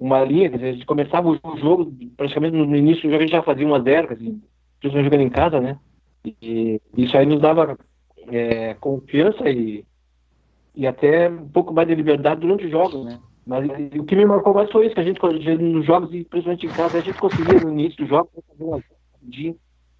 uma 0.00 0.24
linha, 0.24 0.50
a 0.52 0.56
gente 0.56 0.86
começava 0.86 1.28
o 1.28 1.58
jogo, 1.58 1.92
praticamente 2.16 2.56
no 2.56 2.74
início 2.74 3.14
a 3.14 3.20
gente 3.20 3.30
já 3.30 3.42
fazia 3.42 3.66
uma 3.66 3.82
zero, 3.82 4.08
principalmente 4.08 5.04
jogando 5.04 5.20
em 5.20 5.30
casa, 5.30 5.60
né? 5.60 5.78
E 6.24 6.80
isso 6.96 7.16
aí 7.16 7.26
nos 7.26 7.40
dava 7.40 7.78
é, 8.28 8.74
confiança 8.74 9.48
e, 9.50 9.84
e 10.74 10.86
até 10.86 11.28
um 11.28 11.48
pouco 11.48 11.74
mais 11.74 11.86
de 11.86 11.94
liberdade 11.94 12.40
durante 12.40 12.64
os 12.64 12.70
jogos, 12.70 13.04
né? 13.04 13.20
Mas 13.46 13.68
o 13.98 14.04
que 14.04 14.16
me 14.16 14.24
marcou 14.24 14.54
mais 14.54 14.70
foi 14.70 14.86
isso, 14.86 14.94
que 14.94 15.00
a 15.00 15.04
gente, 15.04 15.20
nos 15.58 15.84
jogos, 15.84 16.12
e 16.14 16.24
principalmente 16.24 16.66
em 16.66 16.70
casa, 16.70 16.98
a 16.98 17.00
gente 17.00 17.18
conseguia 17.18 17.60
no 17.60 17.70
início 17.70 18.04
do 18.04 18.08
jogo 18.08 18.30
fazer 18.48 18.64
uma 18.64 18.82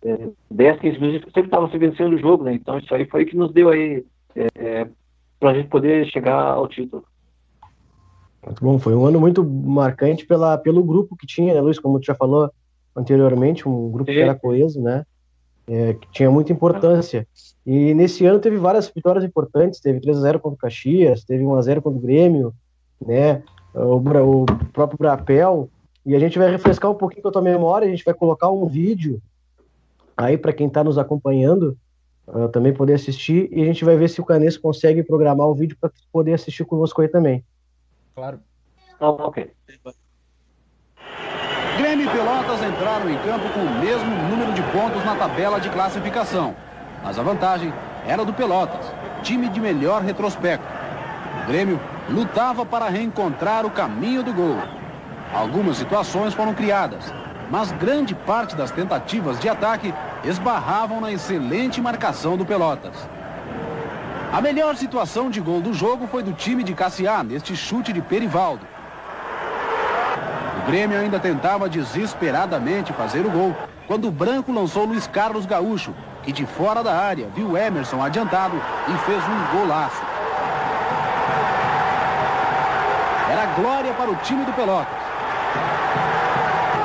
é, 0.03 0.31
10, 0.51 0.81
15 0.81 0.99
minutos, 0.99 1.33
sempre 1.33 1.49
estava 1.49 1.71
se 1.71 1.77
vencendo 1.77 2.15
o 2.15 2.19
jogo, 2.19 2.45
né? 2.45 2.55
Então 2.55 2.79
isso 2.79 2.95
aí 2.95 3.05
foi 3.05 3.27
que 3.27 3.37
nos 3.37 3.53
deu 3.53 3.69
aí 3.69 4.05
é, 4.35 4.47
é 4.55 4.89
para 5.39 5.51
a 5.51 5.55
gente 5.55 5.69
poder 5.69 6.07
chegar 6.07 6.41
ao 6.41 6.69
título. 6.69 7.05
Muito 8.45 8.65
bom, 8.65 8.79
foi 8.79 8.95
um 8.95 9.05
ano 9.05 9.21
muito 9.21 9.45
marcante 9.45 10.27
pela, 10.27 10.57
pelo 10.57 10.83
grupo 10.83 11.17
que 11.17 11.27
tinha, 11.27 11.53
né, 11.53 11.61
Luiz? 11.61 11.79
Como 11.79 12.01
tu 12.01 12.07
já 12.07 12.15
falou 12.15 12.51
anteriormente, 12.97 13.69
um 13.69 13.91
grupo 13.91 14.11
Sim. 14.11 14.17
que 14.17 14.23
era 14.23 14.35
coeso, 14.35 14.81
né? 14.81 15.05
É, 15.69 15.95
que 15.95 16.11
tinha 16.11 16.31
muita 16.31 16.53
importância. 16.53 17.27
E 17.65 17.95
nesse 17.95 18.25
ano 18.25 18.41
teve 18.41 18.57
várias 18.57 18.89
vitórias 18.89 19.25
importantes, 19.25 19.81
teve 19.81 20.01
3x0 20.01 20.41
contra 20.41 20.55
o 20.55 20.57
Caxias, 20.57 21.23
teve 21.23 21.45
1x0 21.45 21.81
contra 21.83 21.99
o 21.99 22.03
Grêmio, 22.03 22.55
né? 23.05 23.43
O, 23.75 23.97
o 23.97 24.47
próprio 24.73 24.99
Brapel. 24.99 25.69
E 26.05 26.17
a 26.17 26.19
gente 26.19 26.39
vai 26.39 26.51
refrescar 26.51 26.91
um 26.91 26.95
pouquinho 26.95 27.23
com 27.23 27.29
a 27.29 27.33
tua 27.33 27.43
memória, 27.43 27.87
a 27.87 27.91
gente 27.91 28.05
vai 28.05 28.15
colocar 28.15 28.51
um 28.51 28.67
vídeo 28.67 29.21
aí 30.17 30.37
para 30.37 30.53
quem 30.53 30.67
está 30.67 30.83
nos 30.83 30.99
acompanhando 30.99 31.77
uh, 32.27 32.49
também 32.49 32.73
poder 32.73 32.95
assistir 32.95 33.49
e 33.53 33.63
a 33.63 33.65
gente 33.65 33.85
vai 33.85 33.97
ver 33.97 34.09
se 34.09 34.21
o 34.21 34.25
Canes 34.25 34.57
consegue 34.57 35.03
programar 35.03 35.47
o 35.47 35.55
vídeo 35.55 35.77
para 35.81 35.91
poder 36.13 36.33
assistir 36.33 36.65
conosco 36.65 37.01
aí 37.03 37.09
também. 37.09 37.45
Claro. 38.15 38.41
Oh, 38.99 39.17
ok. 39.27 39.53
Grêmio 41.79 42.07
e 42.07 42.11
Pelotas 42.11 42.63
entraram 42.63 43.09
em 43.09 43.17
campo 43.19 43.49
com 43.55 43.61
o 43.61 43.81
mesmo 43.81 44.11
número 44.29 44.53
de 44.53 44.63
pontos 44.65 45.03
na 45.05 45.17
tabela 45.17 45.59
de 45.61 45.71
classificação. 45.71 46.55
Mas 47.03 47.19
a 47.19 47.23
vantagem 47.23 47.73
era 48.07 48.25
do 48.25 48.35
Pelotas, 48.35 48.93
time 49.23 49.49
de 49.49 49.61
melhor 49.61 50.03
retrospecto. 50.03 50.67
O 51.43 51.47
Grêmio 51.47 51.81
lutava 52.09 52.67
para 52.67 52.89
reencontrar 52.89 53.65
o 53.65 53.71
caminho 53.71 54.23
do 54.23 54.33
gol. 54.35 54.59
Algumas 55.33 55.79
situações 55.79 56.35
foram 56.35 56.53
criadas, 56.53 57.13
mas 57.51 57.73
grande 57.73 58.15
parte 58.15 58.55
das 58.55 58.71
tentativas 58.71 59.41
de 59.41 59.49
ataque 59.49 59.95
esbarravam 60.25 61.01
na 61.01 61.11
excelente 61.13 61.81
marcação 61.81 62.37
do 62.37 62.45
Pelotas. 62.45 63.09
A 64.33 64.41
melhor 64.41 64.77
situação 64.77 65.29
de 65.29 65.41
gol 65.41 65.61
do 65.61 65.75
jogo 65.75 66.07
foi 66.07 66.23
do 66.23 66.33
time 66.33 66.63
de 66.63 66.73
Cassiá, 66.73 67.23
neste 67.25 67.57
chute 67.57 67.93
de 67.93 68.01
Perivaldo. 68.01 68.65
O 70.63 70.67
Grêmio 70.71 70.97
ainda 70.97 71.19
tentava 71.19 71.69
desesperadamente 71.69 72.93
fazer 72.93 73.27
o 73.27 73.31
gol, 73.31 73.57
quando 73.89 74.07
o 74.07 74.13
Branco 74.13 74.53
lançou 74.53 74.85
Luiz 74.85 75.09
Carlos 75.09 75.47
Gaúcho, 75.47 75.93
que 76.23 76.31
de 76.31 76.47
fora 76.47 76.81
da 76.81 76.97
área 76.97 77.27
viu 77.35 77.57
Emerson 77.57 78.01
adiantado 78.01 78.55
e 78.87 78.99
fez 78.99 79.19
um 79.25 79.59
golaço. 79.59 80.01
Era 83.33 83.47
glória 83.57 83.93
para 83.95 84.11
o 84.11 84.17
time 84.17 84.45
do 84.45 84.53
Pelotas. 84.53 84.95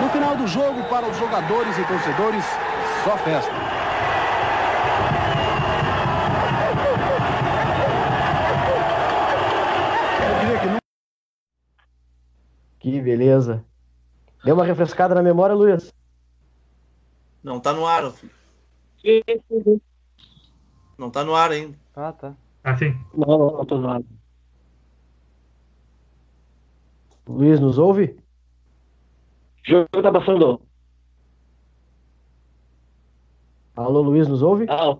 No 0.02 0.10
final 0.10 0.36
do 0.36 0.48
jogo, 0.48 0.84
para 0.86 1.06
os 1.06 1.18
jogadores 1.18 1.78
e 1.78 1.84
torcedores, 1.84 2.46
só 3.04 3.16
festa. 3.18 3.54
Que 12.86 13.00
beleza. 13.16 13.64
Deu 14.44 14.56
uma 14.56 14.66
refrescada 14.66 15.16
na 15.16 15.24
memória, 15.24 15.56
Luiz? 15.56 15.94
Não 17.42 17.60
tá 17.60 17.72
no 17.72 17.88
ar, 17.88 18.12
filho. 18.12 19.82
Não 20.98 21.10
tá 21.10 21.24
no 21.24 21.34
ar 21.34 21.52
ainda. 21.52 21.78
Ah, 21.96 22.12
tá. 22.12 22.36
Ah, 22.64 22.78
sim. 22.78 22.94
Não, 23.14 23.38
não, 23.38 23.52
não 23.58 23.66
tô 23.66 23.78
no 23.78 23.90
ar. 23.90 24.02
Luiz, 27.28 27.60
nos 27.60 27.78
ouve? 27.78 28.18
O 29.68 29.72
jogo 29.72 29.88
tá 29.92 30.12
passando. 30.12 30.62
Alô, 33.76 34.02
Luiz, 34.02 34.28
nos 34.28 34.42
ouve? 34.42 34.66
Ah, 34.70 34.98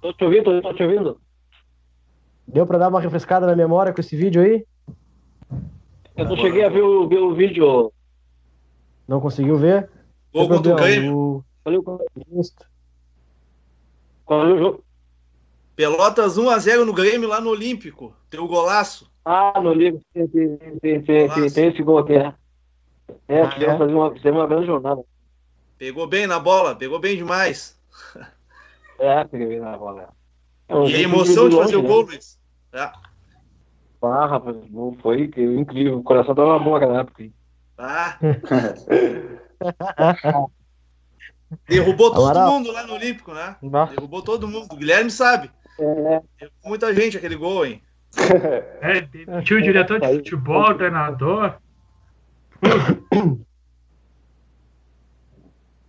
tô 0.00 0.12
te 0.12 0.24
ouvindo, 0.24 0.62
tô 0.62 0.74
te 0.74 0.82
ouvindo. 0.82 1.20
Deu 2.46 2.66
para 2.66 2.78
dar 2.78 2.88
uma 2.88 3.00
refrescada 3.00 3.46
na 3.46 3.56
memória 3.56 3.92
com 3.92 4.00
esse 4.00 4.16
vídeo 4.16 4.42
aí? 4.42 4.66
Eu 6.16 6.24
não 6.24 6.36
cheguei 6.36 6.64
a 6.64 6.68
ver 6.68 6.82
o, 6.82 7.06
ver 7.08 7.18
o 7.18 7.34
vídeo. 7.34 7.92
Não 9.06 9.20
conseguiu 9.20 9.56
ver? 9.56 9.88
Gol 10.32 10.48
contra 10.48 10.72
o 10.72 10.76
Grêmio. 10.76 11.44
O... 11.64 12.02
Qual 14.24 14.46
é 14.46 14.52
o 14.52 14.58
jogo? 14.58 14.84
Pelotas 15.74 16.38
1x0 16.38 16.84
no 16.84 16.92
Grêmio 16.92 17.28
lá 17.28 17.40
no 17.40 17.50
Olímpico. 17.50 18.14
Teu 18.30 18.46
golaço. 18.48 19.10
Ah, 19.24 19.60
no 19.60 19.72
livro 19.74 20.00
tem, 20.14 20.26
tem, 20.28 20.56
tem, 20.56 20.78
tem, 21.02 21.02
tem, 21.02 21.50
tem 21.50 21.68
esse 21.68 21.82
gol 21.82 21.98
aqui, 21.98 22.14
é. 22.14 22.32
É, 23.28 23.42
Ah, 23.42 23.54
é? 23.58 23.78
fazer 23.78 23.92
uma, 23.92 24.12
fizemos 24.12 24.40
uma 24.40 24.46
grande 24.46 24.66
jornada. 24.66 25.02
Pegou 25.76 26.06
bem 26.06 26.26
na 26.26 26.38
bola, 26.38 26.74
pegou 26.74 26.98
bem 26.98 27.16
demais. 27.16 27.78
É, 28.98 29.24
peguei 29.24 29.60
na 29.60 29.76
bola. 29.76 30.08
É 30.68 30.74
um 30.74 30.88
E 30.88 30.94
a 30.96 31.00
emoção 31.00 31.48
de 31.48 31.54
longe, 31.54 31.66
fazer 31.66 31.76
o 31.76 31.82
né? 31.82 31.88
gol, 31.88 32.02
Luiz. 32.02 32.40
É. 32.72 32.90
Ah, 34.12 34.26
rapaz, 34.26 34.56
foi 35.00 35.28
que- 35.28 35.42
incrível. 35.42 35.98
O 35.98 36.02
coração 36.02 36.34
tava 36.34 36.58
bom 36.58 36.74
naquela 36.74 37.00
época. 37.00 37.22
hein? 37.22 37.32
Ah. 37.78 38.18
Derrubou 41.68 42.10
todo 42.12 42.24
Amaral. 42.24 42.50
mundo 42.52 42.72
lá 42.72 42.84
no 42.86 42.94
Olímpico, 42.94 43.32
né? 43.32 43.56
Derrubou 43.62 44.22
todo 44.22 44.48
mundo. 44.48 44.66
O 44.72 44.76
Guilherme 44.76 45.10
sabe. 45.10 45.50
É, 45.78 45.84
Derrubou 46.38 46.60
muita 46.64 46.94
gente 46.94 47.16
aquele 47.16 47.36
gol, 47.36 47.64
hein? 47.66 47.82
É, 48.80 49.00
demitiu 49.02 49.58
o 49.58 49.62
diretor 49.62 50.00
de 50.00 50.06
futebol, 50.08 50.74
treinador. 50.74 51.58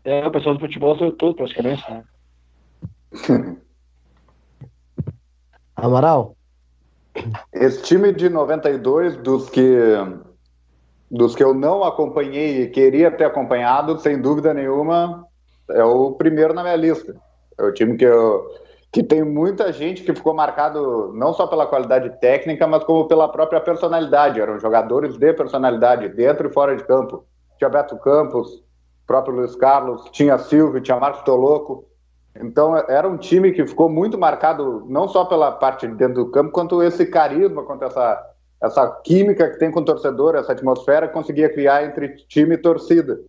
é, 0.04 0.26
o 0.28 0.32
pessoal 0.32 0.56
do 0.56 0.60
futebol 0.62 0.98
saiu 0.98 1.12
todo 1.14 1.36
praticamente, 1.36 1.84
né? 1.90 2.04
Amaral, 5.76 6.36
Esse 7.54 7.82
time 7.84 8.14
de 8.14 8.30
92, 8.30 9.18
dos 9.18 9.50
que, 9.50 9.78
dos 11.10 11.36
que 11.36 11.44
eu 11.44 11.54
não 11.54 11.84
acompanhei 11.84 12.62
e 12.62 12.70
queria 12.70 13.12
ter 13.12 13.26
acompanhado, 13.26 14.00
sem 14.00 14.22
dúvida 14.22 14.54
nenhuma, 14.54 15.26
é 15.70 15.84
o 15.84 16.12
primeiro 16.14 16.54
na 16.54 16.64
minha 16.64 16.76
lista. 16.76 17.16
É 17.58 17.64
o 17.64 17.74
time 17.74 17.98
que, 17.98 18.06
eu, 18.06 18.46
que 18.92 19.04
tem 19.04 19.24
muita 19.24 19.72
gente 19.72 20.04
que 20.04 20.14
ficou 20.14 20.34
marcado 20.34 21.12
não 21.14 21.34
só 21.34 21.48
pela 21.48 21.66
qualidade 21.66 22.10
técnica, 22.20 22.68
mas 22.68 22.84
como 22.84 23.08
pela 23.08 23.28
própria 23.28 23.60
personalidade. 23.60 24.40
Eram 24.40 24.60
jogadores 24.60 25.18
de 25.18 25.34
personalidade, 25.34 26.10
dentro 26.10 26.48
e 26.48 26.54
fora 26.54 26.76
de 26.76 26.84
campo. 26.84 27.26
Tinha 27.58 27.70
Beto 27.70 27.98
Campos, 27.98 28.64
próprio 29.08 29.36
Luiz 29.36 29.56
Carlos, 29.56 30.08
tinha 30.12 30.38
Silvio, 30.38 30.82
tinha 30.82 31.00
Marcos 31.00 31.24
Toloco. 31.24 31.87
Então 32.42 32.76
era 32.76 33.08
um 33.08 33.18
time 33.18 33.52
que 33.52 33.66
ficou 33.66 33.90
muito 33.90 34.18
marcado 34.18 34.86
não 34.88 35.08
só 35.08 35.26
pela 35.26 35.52
parte 35.52 35.88
de 35.88 35.96
dentro 35.96 36.26
do 36.26 36.32
campo, 36.32 36.52
quanto 36.52 36.82
esse 36.82 37.06
carisma, 37.06 37.64
quanto 37.64 37.86
essa, 37.86 38.24
essa 38.62 38.88
química 39.04 39.50
que 39.50 39.60
tem 39.60 39.72
com 39.72 39.80
o 39.80 39.86
torcedor, 39.86 40.36
essa 40.36 40.52
atmosfera 40.52 41.08
que 41.08 41.14
conseguia 41.14 41.52
criar 41.52 41.84
entre 41.84 42.10
time 42.28 42.56
e 42.56 42.58
torcida. 42.58 43.20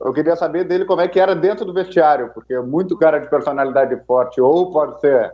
Eu 0.00 0.12
queria 0.12 0.36
saber 0.36 0.64
dele 0.64 0.84
como 0.84 1.00
é 1.00 1.08
que 1.08 1.20
era 1.20 1.34
dentro 1.34 1.64
do 1.64 1.72
vestiário, 1.72 2.30
porque 2.34 2.54
é 2.54 2.60
muito 2.60 2.96
cara 2.98 3.18
de 3.18 3.30
personalidade 3.30 3.96
forte, 4.06 4.40
ou 4.40 4.72
pode 4.72 5.00
ser 5.00 5.32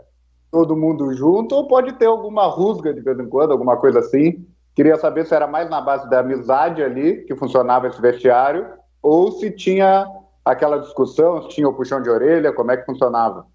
todo 0.51 0.77
mundo 0.77 1.13
junto, 1.15 1.55
ou 1.55 1.67
pode 1.67 1.93
ter 1.95 2.07
alguma 2.07 2.47
rusga 2.47 2.93
de 2.93 3.01
vez 3.01 3.19
em 3.19 3.29
quando, 3.29 3.53
alguma 3.53 3.77
coisa 3.77 4.01
assim. 4.01 4.45
Queria 4.75 4.97
saber 4.97 5.27
se 5.27 5.35
era 5.35 5.47
mais 5.47 5.69
na 5.69 5.81
base 5.81 6.09
da 6.09 6.21
amizade 6.21 6.83
ali 6.83 7.25
que 7.25 7.35
funcionava 7.35 7.89
esse 7.89 8.01
vestiário, 8.01 8.67
ou 9.03 9.33
se 9.33 9.51
tinha 9.51 10.07
aquela 10.45 10.79
discussão, 10.79 11.43
se 11.43 11.49
tinha 11.51 11.69
o 11.69 11.75
puxão 11.75 12.01
de 12.03 12.09
orelha, 12.11 12.53
como 12.53 12.71
é 12.71 12.77
que 12.77 12.87
funcionava. 12.87 13.47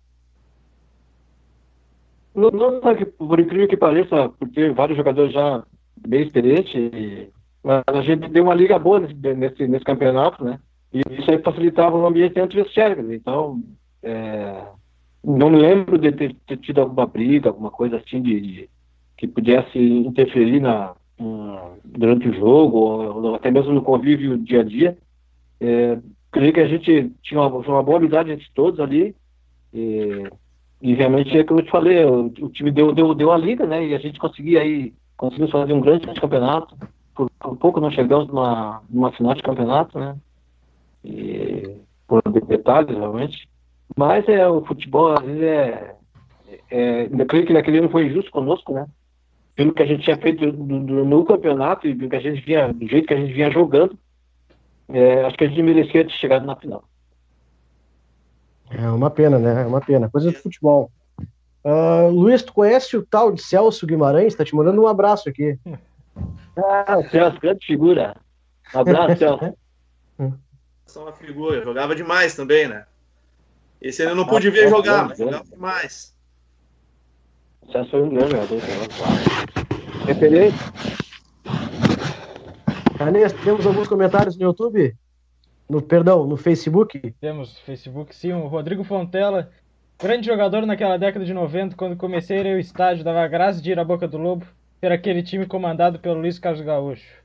Não, 2.34 2.52
não, 2.52 2.82
por 3.18 3.40
incrível 3.40 3.68
que 3.68 3.78
pareça, 3.78 4.30
por 4.30 4.50
ter 4.50 4.74
vários 4.74 4.98
jogadores 4.98 5.32
já 5.32 5.64
bem 6.06 6.24
experientes, 6.24 6.74
a 7.88 8.02
gente 8.02 8.28
deu 8.30 8.44
uma 8.44 8.54
liga 8.54 8.78
boa 8.78 9.00
nesse, 9.00 9.14
nesse, 9.16 9.68
nesse 9.68 9.86
campeonato, 9.86 10.44
né? 10.44 10.60
E 10.94 11.02
isso 11.20 11.32
aí 11.32 11.42
facilitava 11.42 11.98
o 11.98 12.06
ambiente 12.06 12.34
vestiário. 12.56 12.96
quer 12.98 13.02
dizer, 13.04 13.16
Então, 13.16 13.62
é, 14.04 14.68
não 15.24 15.50
lembro 15.50 15.98
de 15.98 16.12
ter, 16.12 16.36
ter 16.46 16.58
tido 16.58 16.82
alguma 16.82 17.06
briga, 17.08 17.50
alguma 17.50 17.72
coisa 17.72 17.98
assim 17.98 18.22
de, 18.22 18.40
de- 18.40 18.70
que 19.18 19.28
pudesse 19.28 19.80
interferir 19.80 20.60
na, 20.60 20.94
na- 21.18 21.72
durante 21.84 22.28
o 22.28 22.34
jogo, 22.34 22.78
ou, 22.78 23.24
ou 23.24 23.36
até 23.36 23.50
mesmo 23.50 23.74
no 23.74 23.82
convívio 23.82 24.38
dia 24.38 24.60
a 24.60 24.64
dia. 24.64 24.98
É, 25.60 25.98
creio 26.36 26.52
que 26.52 26.60
a 26.60 26.68
gente 26.68 27.12
tinha 27.24 27.40
uma, 27.40 27.48
uma 27.48 27.82
boa 27.82 27.98
amizade 27.98 28.30
entre 28.30 28.46
todos 28.54 28.82
ali. 28.82 29.16
E, 29.74 30.24
e 30.82 30.94
realmente 30.94 31.38
é 31.38 31.44
como 31.46 31.62
eu 31.62 31.66
te 31.66 31.72
falei, 31.72 32.04
o, 32.04 32.26
o 32.26 32.50
time 32.50 32.72
deu, 32.72 32.94
deu, 32.94 33.16
deu 33.16 33.32
a 33.32 33.38
liga, 33.38 33.66
né? 33.66 33.88
E 33.88 33.96
a 33.96 34.00
gente 34.00 34.20
conseguia 34.20 34.62
aí, 34.62 34.94
conseguimos 35.16 35.52
fazer 35.52 35.72
um 35.72 35.80
grande 35.80 36.08
campeonato. 36.20 36.76
Por, 37.16 37.32
por 37.40 37.58
pouco 37.58 37.80
não 37.80 37.90
chegamos 37.90 38.28
numa, 38.28 38.82
numa 38.90 39.12
final 39.14 39.34
de 39.34 39.42
campeonato, 39.42 39.98
né? 39.98 40.18
E 41.06 41.78
por 42.06 42.22
detalhes, 42.48 42.98
realmente. 42.98 43.48
Mas 43.96 44.28
é, 44.28 44.46
o 44.48 44.66
futebol, 44.66 45.14
às 45.14 45.24
vezes, 45.24 45.42
é. 45.42 45.96
é 46.70 47.06
eu 47.06 47.26
creio 47.26 47.46
que 47.46 47.54
naquele 47.54 47.78
ano 47.78 47.90
foi 47.90 48.08
injusto 48.08 48.30
conosco, 48.30 48.74
né? 48.74 48.86
Pelo 49.56 49.74
que 49.74 49.84
a 49.84 49.86
gente 49.86 50.04
tinha 50.04 50.18
feito 50.18 50.52
do- 50.52 51.06
no 51.06 51.24
campeonato 51.24 51.88
e 51.88 51.96
pelo 51.96 52.10
que 52.10 52.16
a 52.18 52.20
gente 52.20 52.42
vinha, 52.42 52.74
do 52.74 52.86
jeito 52.90 53.08
que 53.08 53.14
a 53.14 53.18
gente 53.18 53.32
vinha 53.32 53.50
jogando, 53.50 53.98
é, 54.90 55.26
acho 55.26 55.38
que 55.38 55.44
a 55.44 55.48
gente 55.48 55.62
merecia 55.62 56.06
ter 56.06 56.12
chegado 56.14 56.46
na 56.46 56.56
final. 56.56 56.84
é 58.70 58.90
uma 58.90 59.10
pena, 59.10 59.40
né? 59.40 59.64
É 59.64 59.66
uma 59.66 59.82
pena. 59.82 60.10
Coisa 60.10 60.30
de 60.30 60.38
futebol. 60.38 60.92
Ah, 61.64 62.08
Luiz, 62.12 62.44
tu 62.44 62.54
conhece 62.54 62.96
o 62.96 63.04
tal 63.06 63.32
de 63.32 63.42
Celso 63.42 63.88
Guimarães? 63.88 64.36
Tá 64.36 64.46
te 64.46 64.56
mandando 64.56 64.82
um 64.82 64.88
abraço 64.88 65.28
aqui. 65.28 65.58
Ah, 66.56 67.02
Celso, 67.10 67.40
grande 67.40 67.66
figura. 67.66 68.16
Um 68.74 68.80
abraço, 68.80 69.18
Celso. 69.18 69.58
Só 70.86 71.04
uma 71.04 71.14
figura. 71.14 71.64
Jogava 71.64 71.96
demais 71.96 72.36
também, 72.36 72.68
né? 72.68 72.86
Esse 73.82 74.04
eu 74.04 74.16
não 74.16 74.26
pude 74.26 74.50
ver 74.50 74.70
jogar, 74.70 75.08
mas 75.08 75.18
jogava 75.18 75.44
demais. 75.44 76.16
Celso 77.72 77.90
foi 77.90 78.04
um 78.04 78.10
grande 78.10 78.32
jogador. 78.32 78.62
Celso. 78.62 80.06
Referente. 80.06 80.58
Canês, 83.06 83.32
temos 83.34 83.64
alguns 83.68 83.88
comentários 83.88 84.36
no 84.36 84.42
YouTube? 84.44 84.96
No, 85.70 85.80
perdão, 85.80 86.26
no 86.26 86.36
Facebook? 86.36 87.14
Temos 87.22 87.60
Facebook, 87.60 88.16
sim, 88.16 88.34
o 88.34 88.48
Rodrigo 88.48 88.84
Fontela, 88.84 89.52
grande 90.02 90.26
jogador 90.26 90.66
naquela 90.66 90.98
década 90.98 91.24
de 91.24 91.32
90, 91.32 91.76
quando 91.76 91.96
comecei 91.96 92.40
ao 92.52 92.58
estádio, 92.58 93.04
dava 93.04 93.28
graça 93.28 93.62
de 93.62 93.70
ir 93.70 93.78
à 93.80 93.84
Boca 93.84 94.08
do 94.08 94.18
Lobo, 94.18 94.48
ter 94.82 94.92
aquele 94.92 95.22
time 95.22 95.46
comandado 95.46 96.00
pelo 96.00 96.20
Luiz 96.20 96.40
Carlos 96.40 96.62
Gaúcho. 96.62 97.22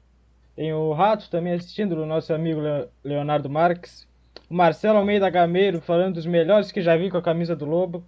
Tem 0.54 0.70
o 0.70 0.92
Rato 0.92 1.30
também 1.30 1.54
assistindo, 1.54 1.92
o 1.92 2.04
nosso 2.04 2.34
amigo 2.34 2.60
Le- 2.60 2.86
Leonardo 3.02 3.48
Marques. 3.48 4.06
O 4.50 4.54
Marcelo 4.54 4.98
Almeida 4.98 5.30
Gameiro 5.30 5.80
falando 5.80 6.16
dos 6.16 6.26
melhores 6.26 6.70
que 6.70 6.82
já 6.82 6.94
vi 6.94 7.10
com 7.10 7.16
a 7.16 7.22
camisa 7.22 7.56
do 7.56 7.64
Lobo. 7.64 8.04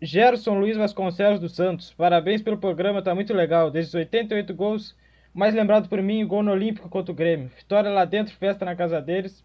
Gerson 0.00 0.58
Luiz 0.58 0.74
Vasconcelos 0.78 1.38
dos 1.38 1.54
Santos, 1.54 1.92
parabéns 1.92 2.40
pelo 2.40 2.56
programa, 2.56 3.02
tá 3.02 3.14
muito 3.14 3.34
legal. 3.34 3.70
Desde 3.70 3.90
os 3.90 3.94
88 3.94 4.54
gols, 4.54 4.96
mais 5.34 5.54
lembrado 5.54 5.88
por 5.88 6.00
mim, 6.00 6.22
o 6.22 6.28
gol 6.28 6.42
no 6.42 6.52
Olímpico 6.52 6.88
contra 6.88 7.12
o 7.12 7.14
Grêmio. 7.14 7.50
Vitória 7.56 7.90
lá 7.90 8.04
dentro, 8.04 8.34
festa 8.36 8.64
na 8.64 8.76
casa 8.76 9.00
deles. 9.00 9.44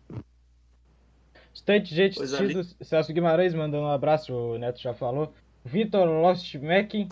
Bastante 1.51 1.93
gente 1.93 2.21
assistindo. 2.21 2.63
Celso 2.81 3.11
Guimarães 3.11 3.53
mandando 3.53 3.83
um 3.83 3.91
abraço, 3.91 4.33
o 4.33 4.57
Neto 4.57 4.79
já 4.79 4.93
falou. 4.93 5.33
Vitor 5.65 6.07
Lostmack, 6.07 7.09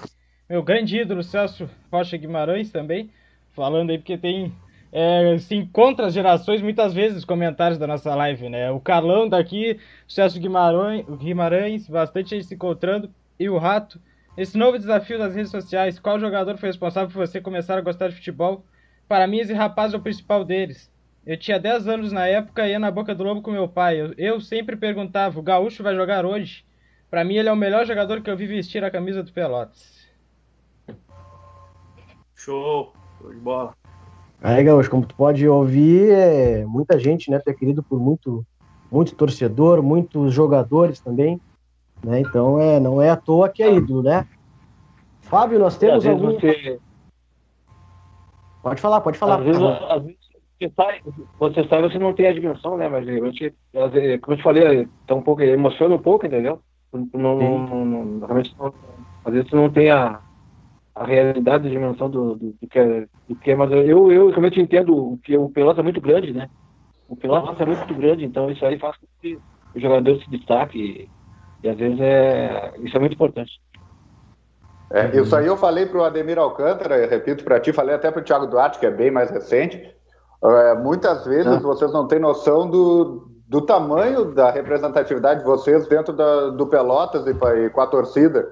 meu 0.50 0.64
grande 0.64 0.98
ídolo 0.98 1.24
Celso 1.24 1.70
Rocha 1.92 2.16
Guimarães 2.16 2.72
também, 2.72 3.10
falando 3.54 3.90
aí 3.90 3.98
porque 3.98 4.18
tem 4.18 4.54
é, 4.92 5.38
se 5.40 5.56
encontra 5.56 6.08
as 6.08 6.14
gerações 6.14 6.62
muitas 6.62 6.94
vezes 6.94 7.16
nos 7.16 7.26
comentários 7.26 7.78
da 7.78 7.86
nossa 7.86 8.16
live, 8.16 8.48
né? 8.48 8.72
O 8.72 8.80
Carlão 8.80 9.28
daqui, 9.28 9.80
o 10.08 10.12
Celso 10.12 10.40
Guimarães, 10.40 11.06
Guimarães, 11.18 11.88
bastante 11.90 12.30
gente 12.32 12.46
se 12.46 12.56
encontrando, 12.56 13.10
e 13.40 13.50
o 13.50 13.58
Rato. 13.58 14.00
Esse 14.38 14.56
novo 14.56 14.78
desafio 14.78 15.18
das 15.18 15.34
redes 15.34 15.50
sociais, 15.50 15.98
qual 15.98 16.20
jogador 16.20 16.58
foi 16.60 16.70
responsável 16.70 17.10
por 17.10 17.26
você 17.26 17.42
começar 17.42 17.76
a 17.76 17.82
gostar 17.82 18.10
de 18.10 18.16
futebol? 18.16 18.64
Para 19.08 19.26
mim, 19.26 19.40
esse 19.40 19.52
rapaz 19.52 19.96
é 19.96 19.98
o 19.98 20.02
principal 20.02 20.46
deles. 20.46 20.92
Eu 21.26 21.40
tinha 21.40 21.60
10 21.60 21.88
anos 21.88 22.12
na 22.12 22.28
época 22.28 22.68
e 22.68 22.70
ia 22.70 22.78
na 22.78 22.92
boca 22.92 23.16
do 23.16 23.24
lobo 23.24 23.42
com 23.42 23.50
meu 23.50 23.68
pai. 23.68 24.00
Eu, 24.00 24.14
eu 24.16 24.40
sempre 24.40 24.76
perguntava: 24.76 25.40
o 25.40 25.42
Gaúcho 25.42 25.82
vai 25.82 25.96
jogar 25.96 26.24
hoje? 26.24 26.64
Para 27.10 27.24
mim, 27.24 27.36
ele 27.36 27.50
é 27.50 27.52
o 27.52 27.56
melhor 27.56 27.84
jogador 27.88 28.22
que 28.22 28.30
eu 28.30 28.38
vi 28.38 28.46
vestir 28.46 28.84
a 28.84 28.92
camisa 28.92 29.24
do 29.24 29.34
Pelotas. 29.34 30.06
Show. 32.36 32.94
Show 33.20 33.34
de 33.34 33.40
bola. 33.40 33.74
Aí, 34.40 34.64
Gaúcho, 34.64 34.92
como 34.92 35.08
tu 35.08 35.16
pode 35.16 35.48
ouvir, 35.48 36.12
é, 36.12 36.64
muita 36.64 37.00
gente, 37.00 37.32
né? 37.32 37.40
Tu 37.40 37.50
é 37.50 37.54
querido 37.56 37.82
por 37.82 38.00
muito, 38.00 38.46
muito 38.92 39.16
torcedor, 39.16 39.82
muitos 39.82 40.32
jogadores 40.32 41.00
também, 41.00 41.42
né? 42.08 42.22
Então, 42.22 42.60
é, 42.60 42.80
não 42.80 43.02
é 43.02 43.10
à 43.10 43.18
toa 43.18 43.50
que 43.50 43.62
é 43.62 43.74
ídolo, 43.74 44.02
né? 44.02 44.26
Fábio, 45.22 45.60
nós 45.60 45.78
temos 45.78 46.06
algum... 46.06 46.32
você, 46.32 46.80
Pode 48.64 48.82
falar, 48.82 49.02
pode 49.02 49.18
falar. 49.18 49.40
às 49.40 49.44
vezes, 49.46 49.62
às 49.62 50.04
vezes 50.04 50.18
você 50.60 50.74
sai, 50.76 51.02
você 51.38 51.68
sai, 51.68 51.82
você 51.82 52.00
não 52.00 52.14
tem 52.14 52.28
a 52.28 52.34
dimensão, 52.34 52.78
né? 52.78 52.90
Mas 52.90 53.06
vezes, 53.06 54.22
como 54.22 54.34
eu 54.34 54.38
te 54.38 54.44
falei, 54.44 54.88
tá 55.06 55.16
um 55.16 55.22
pouco, 55.22 55.42
emociona 55.42 55.96
um 55.96 56.02
pouco, 56.02 56.26
entendeu? 56.26 56.62
Não, 57.14 57.36
não, 57.36 57.86
não, 57.86 58.20
realmente 58.26 58.56
não- 58.58 58.74
às 59.24 59.34
vezes 59.34 59.50
você 59.50 59.56
não 59.56 59.70
tem 59.70 59.92
a, 59.92 60.22
a 60.96 61.06
realidade, 61.06 61.68
a 61.68 61.72
dimensão 61.72 62.10
do, 62.10 62.36
do, 62.36 62.54
do 62.54 62.68
que 62.68 62.80
é, 62.80 63.02
do 63.28 63.36
que 63.36 63.52
é, 63.52 63.56
mas 63.56 63.72
eu, 63.72 64.12
eu 64.12 64.30
realmente 64.30 64.60
entendo 64.60 65.20
que 65.24 65.38
o 65.38 65.50
Pelotas 65.50 65.80
é 65.80 65.84
muito 65.84 66.02
grande, 66.02 66.34
né? 66.34 66.50
O 67.08 67.16
Pelotas 67.16 67.60
é 67.60 67.66
muito 67.66 67.94
grande, 67.94 68.26
então 68.26 68.50
isso 68.50 68.66
aí 68.66 68.80
faz 68.80 68.98
com 68.98 69.06
que 69.22 69.40
o 69.76 69.80
jogador 69.80 70.20
se 70.22 70.30
destaque. 70.30 71.10
E, 71.68 71.70
às 71.70 71.78
vezes 71.78 72.00
é, 72.00 72.74
isso 72.80 72.96
é 72.96 73.00
muito 73.00 73.14
importante. 73.14 73.52
É, 74.90 75.20
isso 75.20 75.36
aí 75.36 75.46
eu 75.46 75.58
falei 75.58 75.86
para 75.86 76.00
o 76.00 76.04
Ademir 76.04 76.40
Alcântara, 76.40 77.06
repito 77.08 77.44
para 77.44 77.60
ti, 77.60 77.74
falei 77.74 77.94
até 77.94 78.10
para 78.10 78.22
o 78.22 78.24
Thiago 78.24 78.48
Duarte, 78.48 78.80
que 78.80 78.86
é 78.86 78.92
bem 78.92 79.12
mais 79.12 79.30
recente. 79.30 79.94
É, 80.44 80.76
muitas 80.76 81.26
vezes 81.26 81.52
ah. 81.52 81.60
vocês 81.60 81.92
não 81.92 82.08
têm 82.08 82.20
noção 82.20 82.70
do, 82.70 83.28
do 83.48 83.62
tamanho 83.62 84.34
da 84.34 84.50
representatividade 84.50 85.42
de 85.42 85.46
vocês 85.46 85.88
dentro 85.88 86.14
da, 86.14 86.52
do 86.52 86.68
Pelotas 86.68 87.26
e, 87.28 87.32
e, 87.32 87.70
com 87.70 87.82
a 87.82 87.88
torcida. 87.88 88.48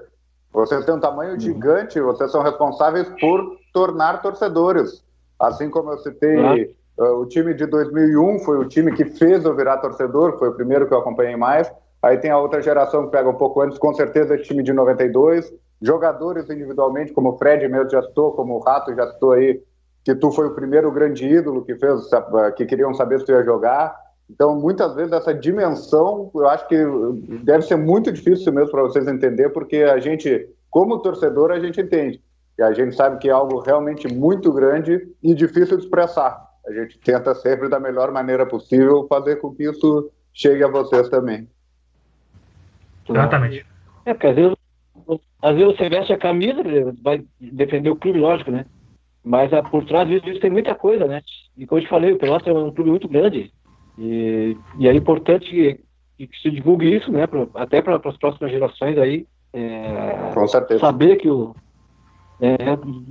Vocês 0.52 0.84
têm 0.84 0.94
um 0.94 1.00
tamanho 1.00 1.32
uhum. 1.32 1.40
gigante, 1.40 2.00
vocês 2.00 2.30
são 2.30 2.42
responsáveis 2.42 3.08
por 3.18 3.56
tornar 3.72 4.20
torcedores. 4.20 5.04
Assim 5.38 5.70
como 5.70 5.90
eu 5.90 5.98
citei, 5.98 6.74
uh, 6.98 7.20
o 7.20 7.26
time 7.26 7.54
de 7.54 7.66
2001 7.66 8.40
foi 8.40 8.58
o 8.58 8.68
time 8.68 8.92
que 8.92 9.04
fez 9.04 9.44
eu 9.44 9.54
virar 9.54 9.78
torcedor, 9.78 10.38
foi 10.38 10.48
o 10.48 10.54
primeiro 10.54 10.86
que 10.86 10.92
eu 10.92 10.98
acompanhei 10.98 11.36
mais. 11.36 11.70
Aí 12.02 12.18
tem 12.18 12.30
a 12.30 12.38
outra 12.38 12.62
geração 12.62 13.06
que 13.06 13.10
pega 13.10 13.28
um 13.28 13.34
pouco 13.34 13.60
antes, 13.60 13.78
com 13.78 13.92
certeza, 13.94 14.34
esse 14.34 14.44
time 14.44 14.62
de 14.62 14.72
92. 14.72 15.52
Jogadores 15.80 16.48
individualmente, 16.48 17.12
como 17.12 17.30
o 17.30 17.38
Fred 17.38 17.66
mesmo 17.68 17.90
já 17.90 18.02
citou, 18.02 18.32
como 18.32 18.54
o 18.54 18.60
Rato 18.60 18.94
já 18.94 19.10
citou 19.12 19.32
aí, 19.32 19.62
que 20.04 20.14
tu 20.14 20.30
foi 20.30 20.46
o 20.46 20.54
primeiro 20.54 20.90
grande 20.92 21.26
ídolo 21.26 21.64
que 21.64 21.74
fez, 21.74 22.08
que 22.56 22.64
queriam 22.64 22.94
saber 22.94 23.18
se 23.18 23.26
tu 23.26 23.32
ia 23.32 23.42
jogar. 23.42 23.96
Então, 24.30 24.56
muitas 24.56 24.94
vezes, 24.94 25.12
essa 25.12 25.34
dimensão, 25.34 26.30
eu 26.34 26.48
acho 26.48 26.66
que 26.68 26.76
deve 27.44 27.62
ser 27.62 27.76
muito 27.76 28.10
difícil 28.12 28.52
mesmo 28.52 28.70
para 28.70 28.82
vocês 28.82 29.06
entender, 29.06 29.50
porque 29.50 29.78
a 29.78 29.98
gente, 29.98 30.48
como 30.70 30.98
torcedor, 30.98 31.50
a 31.50 31.60
gente 31.60 31.80
entende. 31.80 32.22
E 32.58 32.62
a 32.62 32.72
gente 32.72 32.96
sabe 32.96 33.18
que 33.18 33.28
é 33.28 33.32
algo 33.32 33.58
realmente 33.60 34.08
muito 34.12 34.52
grande 34.52 35.08
e 35.22 35.34
difícil 35.34 35.76
de 35.76 35.84
expressar. 35.84 36.40
A 36.66 36.72
gente 36.72 36.98
tenta 36.98 37.34
sempre, 37.34 37.68
da 37.68 37.78
melhor 37.78 38.10
maneira 38.10 38.46
possível, 38.46 39.06
fazer 39.08 39.36
com 39.36 39.54
que 39.54 39.64
isso 39.64 40.10
chegue 40.32 40.64
a 40.64 40.68
vocês 40.68 41.08
também. 41.08 41.48
Exatamente. 43.08 43.66
É, 44.04 44.14
porque 44.14 44.26
às 44.26 44.36
vezes, 44.36 44.56
às 45.42 45.56
vezes 45.56 45.76
você 45.76 45.88
veste 45.88 46.12
a 46.12 46.18
camisa, 46.18 46.62
vai 47.02 47.24
defender 47.40 47.90
o 47.90 47.96
clube, 47.96 48.18
lógico, 48.18 48.50
né? 48.50 48.66
Mas 49.24 49.52
a, 49.52 49.62
por 49.62 49.84
trás 49.84 50.08
disso 50.08 50.40
tem 50.40 50.50
muita 50.50 50.74
coisa, 50.74 51.06
né? 51.06 51.20
E 51.56 51.66
como 51.66 51.80
eu 51.80 51.84
te 51.84 51.90
falei, 51.90 52.12
o 52.12 52.18
Pelotas 52.18 52.46
é 52.46 52.52
um 52.52 52.72
clube 52.72 52.90
muito 52.90 53.08
grande. 53.08 53.52
E, 53.98 54.56
e 54.78 54.88
é 54.88 54.94
importante 54.94 55.50
que, 55.50 55.80
que 56.26 56.40
se 56.40 56.50
divulgue 56.50 56.94
isso, 56.94 57.10
né? 57.10 57.26
Pra, 57.26 57.46
até 57.54 57.82
para 57.82 57.96
as 57.96 58.16
próximas 58.18 58.52
gerações 58.52 58.96
aí. 58.98 59.26
É, 59.52 60.30
Com 60.32 60.46
certeza. 60.46 60.80
Saber 60.80 61.16
que 61.16 61.28
o. 61.28 61.54
É, 62.40 62.56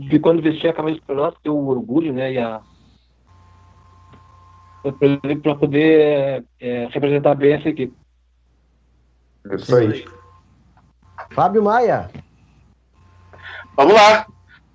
que 0.10 0.20
quando 0.20 0.42
vestir 0.42 0.70
a 0.70 0.74
camisa 0.74 1.00
do 1.00 1.06
Pelotas, 1.06 1.42
ter 1.42 1.50
o 1.50 1.68
orgulho, 1.68 2.14
né? 2.14 2.34
E 2.34 2.38
a, 2.38 2.62
para 5.42 5.56
poder 5.56 6.46
é, 6.60 6.88
representar 6.92 7.36
bem 7.36 7.54
essa 7.54 7.70
equipe. 7.70 7.94
Isso 9.52 9.76
aí. 9.76 10.06
Fábio 11.32 11.64
Maia. 11.64 12.10
Vamos 13.76 13.94
lá. 13.94 14.26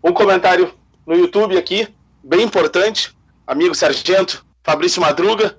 Um 0.03 0.13
comentário 0.13 0.73
no 1.07 1.15
YouTube 1.15 1.59
aqui, 1.59 1.89
bem 2.23 2.43
importante. 2.43 3.15
Amigo 3.47 3.75
Sargento, 3.75 4.45
Fabrício 4.63 5.01
Madruga. 5.01 5.59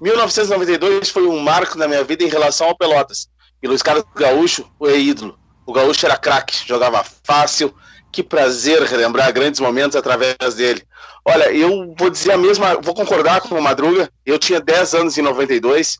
1992 0.00 1.10
foi 1.10 1.26
um 1.26 1.38
marco 1.40 1.78
na 1.78 1.88
minha 1.88 2.04
vida 2.04 2.24
em 2.24 2.28
relação 2.28 2.68
ao 2.68 2.76
Pelotas. 2.76 3.28
E 3.62 3.66
Luiz 3.66 3.82
Carlos 3.82 4.04
Gaúcho 4.14 4.70
foi 4.78 5.00
ídolo. 5.00 5.38
O 5.66 5.72
Gaúcho 5.72 6.04
era 6.06 6.16
craque, 6.16 6.66
jogava 6.66 7.02
fácil. 7.24 7.74
Que 8.12 8.22
prazer 8.22 8.82
relembrar 8.82 9.32
grandes 9.32 9.58
momentos 9.58 9.96
através 9.96 10.54
dele. 10.54 10.82
Olha, 11.24 11.50
eu 11.52 11.94
vou 11.98 12.10
dizer 12.10 12.32
a 12.32 12.38
mesma, 12.38 12.80
vou 12.80 12.94
concordar 12.94 13.40
com 13.40 13.56
o 13.56 13.62
Madruga. 13.62 14.08
Eu 14.24 14.38
tinha 14.38 14.60
10 14.60 14.94
anos 14.94 15.18
em 15.18 15.22
92 15.22 15.98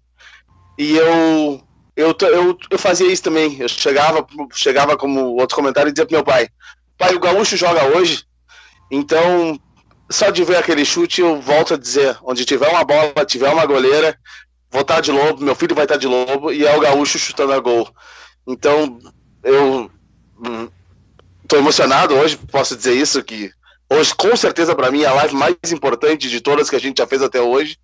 e 0.78 0.96
eu 0.96 1.61
eu, 1.97 2.14
eu, 2.22 2.59
eu 2.70 2.78
fazia 2.78 3.11
isso 3.11 3.22
também. 3.22 3.57
Eu 3.61 3.68
chegava, 3.68 4.26
chegava 4.53 4.97
como 4.97 5.36
outro 5.36 5.57
comentário 5.57 5.88
e 5.88 5.92
dizia 5.92 6.07
pro 6.07 6.16
meu 6.16 6.24
pai: 6.24 6.49
Pai, 6.99 7.14
o 7.14 7.20
Gaúcho 7.20 7.57
joga 7.57 7.97
hoje, 7.97 8.24
então 8.90 9.59
só 10.11 10.30
de 10.30 10.45
ver 10.45 10.57
aquele 10.57 10.84
chute 10.84 11.20
eu 11.20 11.40
volto 11.40 11.74
a 11.74 11.78
dizer: 11.78 12.18
onde 12.22 12.45
tiver 12.45 12.68
uma 12.68 12.84
bola, 12.84 13.24
tiver 13.26 13.51
uma 13.51 13.66
goleira, 13.66 14.18
vou 14.70 14.82
estar 14.82 15.01
de 15.01 15.12
lobo, 15.12 15.42
meu 15.42 15.55
filho 15.55 15.74
vai 15.74 15.84
estar 15.84 15.97
de 15.97 16.07
lobo 16.07 16.53
e 16.53 16.66
é 16.66 16.76
o 16.76 16.80
Gaúcho 16.80 17.18
chutando 17.18 17.53
a 17.53 17.61
gol. 17.61 17.88
Então 18.47 18.99
eu 19.42 19.90
estou 21.42 21.59
hum, 21.59 21.62
emocionado 21.62 22.14
hoje, 22.14 22.36
posso 22.51 22.76
dizer 22.76 22.95
isso, 22.95 23.22
que 23.22 23.51
hoje 23.88 24.14
com 24.14 24.36
certeza 24.36 24.74
para 24.74 24.90
mim 24.90 25.03
é 25.03 25.07
a 25.07 25.14
live 25.14 25.34
mais 25.34 25.55
importante 25.72 26.28
de 26.28 26.40
todas 26.40 26.68
que 26.68 26.76
a 26.76 26.80
gente 26.80 26.99
já 26.99 27.07
fez 27.07 27.22
até 27.22 27.40
hoje. 27.40 27.78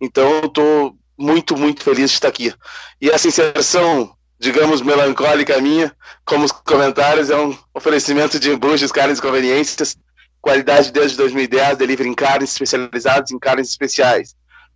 Então 0.00 0.40
eu 0.54 0.96
muito, 1.18 1.56
muito 1.56 1.82
feliz 1.82 2.10
de 2.10 2.16
estar 2.16 2.28
aqui. 2.28 2.52
E 3.00 3.10
essa 3.10 3.28
inserção, 3.28 4.14
digamos, 4.38 4.82
melancólica 4.82 5.60
minha, 5.60 5.94
como 6.24 6.44
os 6.44 6.52
comentários, 6.52 7.30
é 7.30 7.36
um 7.36 7.56
oferecimento 7.72 8.38
de 8.38 8.54
Bruxas 8.56 8.92
Carnes 8.92 9.20
Conveniências, 9.20 9.96
qualidade 10.40 10.92
desde 10.92 11.16
2010, 11.16 11.78
delivery 11.78 12.08
em 12.08 12.14
carnes 12.14 12.52
especializados 12.52 13.32
em 13.32 13.38
carnes 13.38 13.68
especiais. 13.68 14.34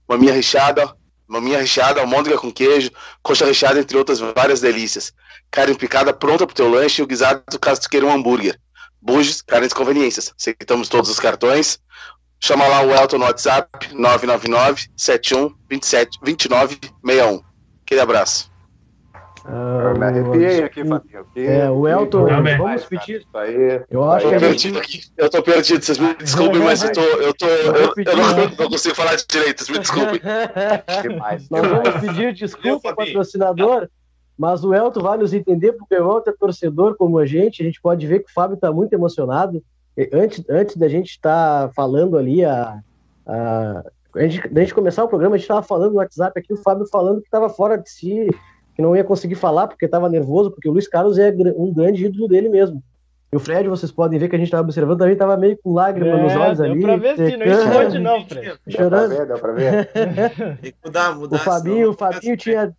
Maminha 0.08 0.32
recheada, 0.32 0.94
maminha 1.26 1.58
recheada, 1.58 2.00
almôndega 2.00 2.38
com 2.38 2.50
queijo, 2.50 2.90
coxa 3.22 3.44
recheada, 3.44 3.78
entre 3.78 3.98
outras 3.98 4.18
várias 4.18 4.60
delícias. 4.60 5.12
Carne 5.50 5.74
picada 5.74 6.12
pronta 6.12 6.46
para 6.46 6.52
o 6.52 6.56
teu 6.56 6.70
lanche 6.70 7.02
e 7.02 7.04
o 7.04 7.06
guisado 7.06 7.58
caso 7.60 7.82
tu 7.82 7.90
queira 7.90 8.06
um 8.06 8.12
hambúrguer. 8.12 8.58
Buges, 9.00 9.42
carnes 9.42 9.72
conveniências. 9.72 10.32
Aceitamos 10.38 10.88
todos 10.88 11.10
os 11.10 11.20
cartões. 11.20 11.78
Chama 12.40 12.66
lá 12.68 12.82
o 12.82 12.90
Elton 12.92 13.18
no 13.18 13.24
WhatsApp, 13.24 13.92
999 13.94 14.88
71 14.96 15.54
27 15.68 16.18
29 16.22 16.78
61. 17.04 17.42
Aquele 17.84 18.00
abraço. 18.00 18.50
Ah, 19.44 19.92
eu 19.94 19.98
me 19.98 20.04
arrepiei 20.04 20.62
aqui, 20.62 20.84
Fabinho. 20.84 21.26
É, 21.36 21.70
o 21.70 21.88
Elton, 21.88 22.26
vamos 22.26 22.84
pedir. 22.84 23.26
Eu 23.90 24.04
acho 24.10 24.26
eu 24.26 24.30
que 24.30 24.36
tô 24.36 24.40
perdido 24.40 24.78
aqui. 24.78 25.00
Eu 25.16 25.30
tô 25.30 25.42
perdido, 25.42 25.82
vocês 25.82 25.98
me 25.98 26.14
desculpem, 26.14 26.60
mas 26.60 26.82
eu 26.82 26.92
tô. 26.92 27.00
Eu, 27.00 27.34
tô, 27.34 27.46
eu, 27.46 27.94
eu 27.96 28.16
não, 28.16 28.48
não, 28.50 28.70
consigo 28.70 28.94
falar 28.94 29.16
direito, 29.16 29.64
vocês 29.64 29.70
me 29.70 29.78
desculpem. 29.78 30.20
Demais, 31.02 31.48
Nós 31.48 31.66
vamos 31.66 32.00
pedir 32.00 32.34
desculpa, 32.34 32.94
patrocinador, 32.94 33.88
mas 34.36 34.62
o 34.62 34.74
Elton 34.74 35.00
vai 35.00 35.16
nos 35.16 35.32
entender, 35.32 35.72
porque 35.72 35.94
o 35.94 36.16
Elton 36.16 36.30
é 36.30 36.34
torcedor 36.38 36.94
como 36.96 37.18
a 37.18 37.24
gente. 37.24 37.62
A 37.62 37.64
gente 37.64 37.80
pode 37.80 38.06
ver 38.06 38.20
que 38.20 38.30
o 38.30 38.34
Fábio 38.34 38.54
está 38.54 38.70
muito 38.70 38.92
emocionado 38.92 39.62
antes, 40.12 40.44
antes 40.48 40.76
da 40.76 40.88
gente 40.88 41.10
estar 41.10 41.68
tá 41.68 41.72
falando 41.74 42.16
ali, 42.16 42.44
a, 42.44 42.78
a, 43.26 43.84
a 44.14 44.22
gente, 44.22 44.48
da 44.48 44.60
gente 44.60 44.74
começar 44.74 45.04
o 45.04 45.08
programa, 45.08 45.34
a 45.34 45.38
gente 45.38 45.44
estava 45.44 45.62
falando 45.62 45.92
no 45.92 45.98
WhatsApp 45.98 46.38
aqui, 46.38 46.52
o 46.52 46.56
Fábio 46.56 46.86
falando 46.86 47.20
que 47.20 47.26
estava 47.26 47.48
fora 47.48 47.76
de 47.76 47.90
si, 47.90 48.28
que 48.74 48.82
não 48.82 48.94
ia 48.94 49.04
conseguir 49.04 49.34
falar 49.34 49.66
porque 49.66 49.86
estava 49.86 50.08
nervoso, 50.08 50.50
porque 50.50 50.68
o 50.68 50.72
Luiz 50.72 50.86
Carlos 50.86 51.18
é 51.18 51.34
um 51.56 51.72
grande 51.72 52.04
ídolo 52.06 52.28
dele 52.28 52.48
mesmo. 52.48 52.82
E 53.30 53.36
o 53.36 53.40
Fred, 53.40 53.68
vocês 53.68 53.92
podem 53.92 54.18
ver 54.18 54.28
que 54.28 54.36
a 54.36 54.38
gente 54.38 54.48
estava 54.48 54.62
observando, 54.62 54.98
também 55.00 55.12
estava 55.12 55.36
meio 55.36 55.58
com 55.62 55.74
lágrimas 55.74 56.18
é, 56.18 56.22
nos 56.22 56.34
olhos 56.34 56.60
ali. 56.60 56.74
Deu 56.78 56.82
pra 56.82 56.96
ver 56.96 57.16
sim, 57.16 57.36
não 57.36 57.46
esconde 57.46 57.98
não, 57.98 58.24
Fred. 58.26 58.58
Chorando. 58.68 59.26
Deu 59.26 59.38
pra 59.38 59.52
ver, 59.52 59.86
deu 59.86 59.92
pra 59.92 60.32
ver. 60.32 60.56
Tem 60.62 60.72
que 60.72 60.78
mudar, 60.82 61.14
mudar. 61.14 61.36
O 61.36 61.38
Fabinho, 61.40 61.90
o 61.90 61.92
Fabinho 61.92 62.36
tinha 62.38 62.72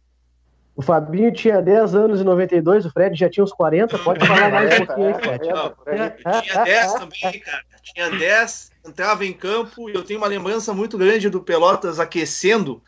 o 0.79 0.81
Fabinho 0.81 1.29
tinha 1.33 1.61
10 1.61 1.93
anos 1.93 2.21
em 2.21 2.23
92, 2.23 2.85
o 2.85 2.89
Fred 2.89 3.13
já 3.13 3.29
tinha 3.29 3.43
uns 3.43 3.51
40. 3.51 3.99
Pode 3.99 4.25
falar 4.25 4.49
mais 4.49 4.79
um 4.79 4.85
pouquinho 4.85 5.07
aí, 5.07 5.13
Fred. 5.21 5.49
Eu 5.49 6.41
tinha 6.41 6.63
10 6.63 6.93
também, 6.93 7.39
cara. 7.41 7.63
Tinha 7.83 8.09
10, 8.11 8.71
entrava 8.87 9.25
em 9.25 9.33
campo 9.33 9.89
e 9.89 9.93
eu 9.93 10.03
tenho 10.03 10.21
uma 10.21 10.27
lembrança 10.27 10.73
muito 10.73 10.97
grande 10.97 11.29
do 11.29 11.41
Pelotas 11.41 11.99
aquecendo 11.99 12.81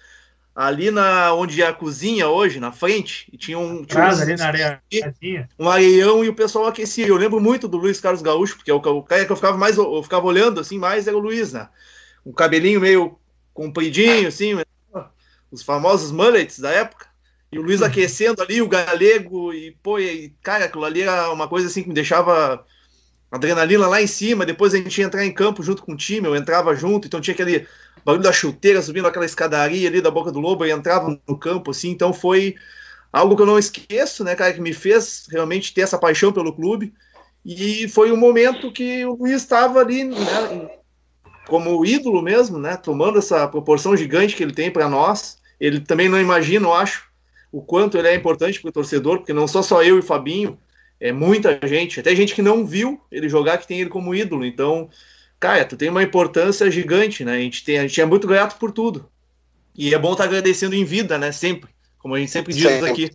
ali 0.56 0.90
na 0.90 1.34
onde 1.34 1.62
é 1.62 1.68
a 1.68 1.74
cozinha 1.74 2.30
hoje, 2.30 2.62
na 2.62 2.72
frente, 2.72 3.28
e 3.30 3.38
tinha 3.38 3.60
um, 3.60 3.84
tinha 3.84 4.08
ali 4.08 4.38
na 4.38 4.48
areia, 4.48 4.82
um 5.60 5.68
areião 5.68 6.24
e 6.24 6.30
o 6.30 6.34
pessoal 6.34 6.68
aquecia. 6.68 7.06
Eu 7.06 7.18
lembro 7.18 7.42
muito 7.42 7.68
do 7.68 7.76
Luiz 7.76 8.00
Carlos 8.00 8.22
Gaúcho, 8.22 8.56
porque 8.56 8.72
é 8.72 8.74
o, 8.74 8.78
o 8.78 9.04
cara 9.04 9.26
que 9.26 9.32
eu 9.34 9.36
ficava 9.36 9.58
mais, 9.58 9.76
eu 9.76 10.02
ficava 10.02 10.26
olhando 10.26 10.62
assim, 10.62 10.80
mais 10.80 11.10
era 11.10 11.18
o 11.18 11.20
Luiz, 11.22 11.52
né? 11.52 11.68
Um 12.26 12.32
cabelinho 12.32 12.80
meio 12.80 13.20
compridinho, 13.54 14.30
assim, 14.30 14.58
os 15.52 15.62
famosos 15.62 16.10
mullets 16.10 16.58
da 16.58 16.72
época. 16.72 17.11
E 17.52 17.60
o 17.60 17.62
Luiz 17.62 17.82
aquecendo 17.82 18.42
ali, 18.42 18.62
o 18.62 18.68
galego, 18.68 19.54
e 19.54 19.72
pô, 19.84 20.00
e, 20.00 20.34
cara, 20.42 20.66
aquilo 20.66 20.86
ali 20.86 21.02
era 21.02 21.32
uma 21.32 21.48
coisa 21.50 21.68
assim 21.68 21.84
que 21.84 21.90
me 21.90 21.96
deixava 21.96 22.66
adrenalina 23.30 23.88
lá 23.88 24.02
em 24.02 24.08
cima. 24.08 24.46
Depois 24.46 24.74
a 24.74 24.78
gente 24.78 24.98
ia 24.98 25.06
entrar 25.06 25.26
em 25.26 25.34
campo 25.34 25.62
junto 25.62 25.84
com 25.84 25.94
o 25.94 25.98
time, 25.98 26.28
eu 26.28 26.36
entrava 26.36 26.74
junto, 26.76 27.08
então 27.08 27.20
tinha 27.20 27.34
aquele 27.34 27.68
barulho 28.06 28.24
da 28.24 28.32
chuteira 28.32 28.82
subindo 28.82 29.08
aquela 29.08 29.26
escadaria 29.26 29.88
ali 29.88 30.02
da 30.02 30.10
boca 30.10 30.32
do 30.32 30.40
lobo 30.40 30.66
e 30.66 30.72
entrava 30.72 31.20
no 31.28 31.38
campo, 31.38 31.72
assim. 31.72 31.90
Então 31.90 32.14
foi 32.14 32.56
algo 33.12 33.36
que 33.36 33.42
eu 33.42 33.46
não 33.46 33.60
esqueço, 33.60 34.24
né, 34.24 34.36
cara, 34.36 34.54
que 34.54 34.62
me 34.62 34.74
fez 34.74 35.28
realmente 35.30 35.74
ter 35.74 35.82
essa 35.82 35.98
paixão 35.98 36.32
pelo 36.32 36.54
clube. 36.54 36.94
E 37.44 37.88
foi 37.90 38.12
um 38.12 38.18
momento 38.18 38.72
que 38.72 39.04
o 39.06 39.16
Luiz 39.16 39.42
estava 39.42 39.80
ali, 39.80 40.06
né, 40.06 40.70
como 41.48 41.86
ídolo 41.86 42.22
mesmo, 42.22 42.58
né, 42.58 42.78
tomando 42.78 43.20
essa 43.20 43.48
proporção 43.48 43.98
gigante 43.98 44.36
que 44.36 44.44
ele 44.44 44.54
tem 44.54 44.72
para 44.72 44.88
nós. 44.88 45.38
Ele 45.60 45.82
também 45.82 46.08
não 46.08 46.20
imagina, 46.20 46.68
eu 46.68 46.74
acho, 46.74 47.11
o 47.52 47.62
quanto 47.62 47.98
ele 47.98 48.08
é 48.08 48.16
importante 48.16 48.62
para 48.62 48.70
o 48.70 48.72
torcedor, 48.72 49.18
porque 49.20 49.34
não 49.34 49.48
sou 49.48 49.64
só 49.64 49.84
eu 49.84 49.98
e 49.98 50.00
o 50.00 50.04
Fabinho, 50.04 50.60
é 51.00 51.12
muita 51.12 51.60
gente, 51.68 52.00
até 52.00 52.16
gente 52.16 52.36
que 52.36 52.42
não 52.42 52.66
viu 52.66 53.02
ele 53.12 53.28
jogar, 53.30 53.58
que 53.58 53.68
tem 53.68 53.82
ele 53.82 53.90
como 53.90 54.14
ídolo. 54.16 54.46
Então, 54.46 54.90
cara, 55.40 55.66
tu 55.66 55.76
tem 55.76 55.90
uma 55.90 56.04
importância 56.04 56.70
gigante, 56.72 57.26
né? 57.26 57.34
A 57.34 57.40
gente, 57.40 57.64
tem, 57.66 57.80
a 57.80 57.82
gente 57.88 58.00
é 58.00 58.06
muito 58.06 58.28
grato 58.28 58.58
por 58.60 58.72
tudo. 58.72 59.10
E 59.76 59.94
é 59.94 59.98
bom 60.00 60.12
estar 60.12 60.24
tá 60.26 60.30
agradecendo 60.30 60.76
em 60.76 60.86
vida, 60.86 61.18
né? 61.18 61.32
Sempre, 61.32 61.70
como 61.98 62.16
a 62.16 62.20
gente 62.20 62.32
sempre 62.32 62.54
diz 62.54 62.64
sempre. 62.64 62.90
aqui. 62.92 63.10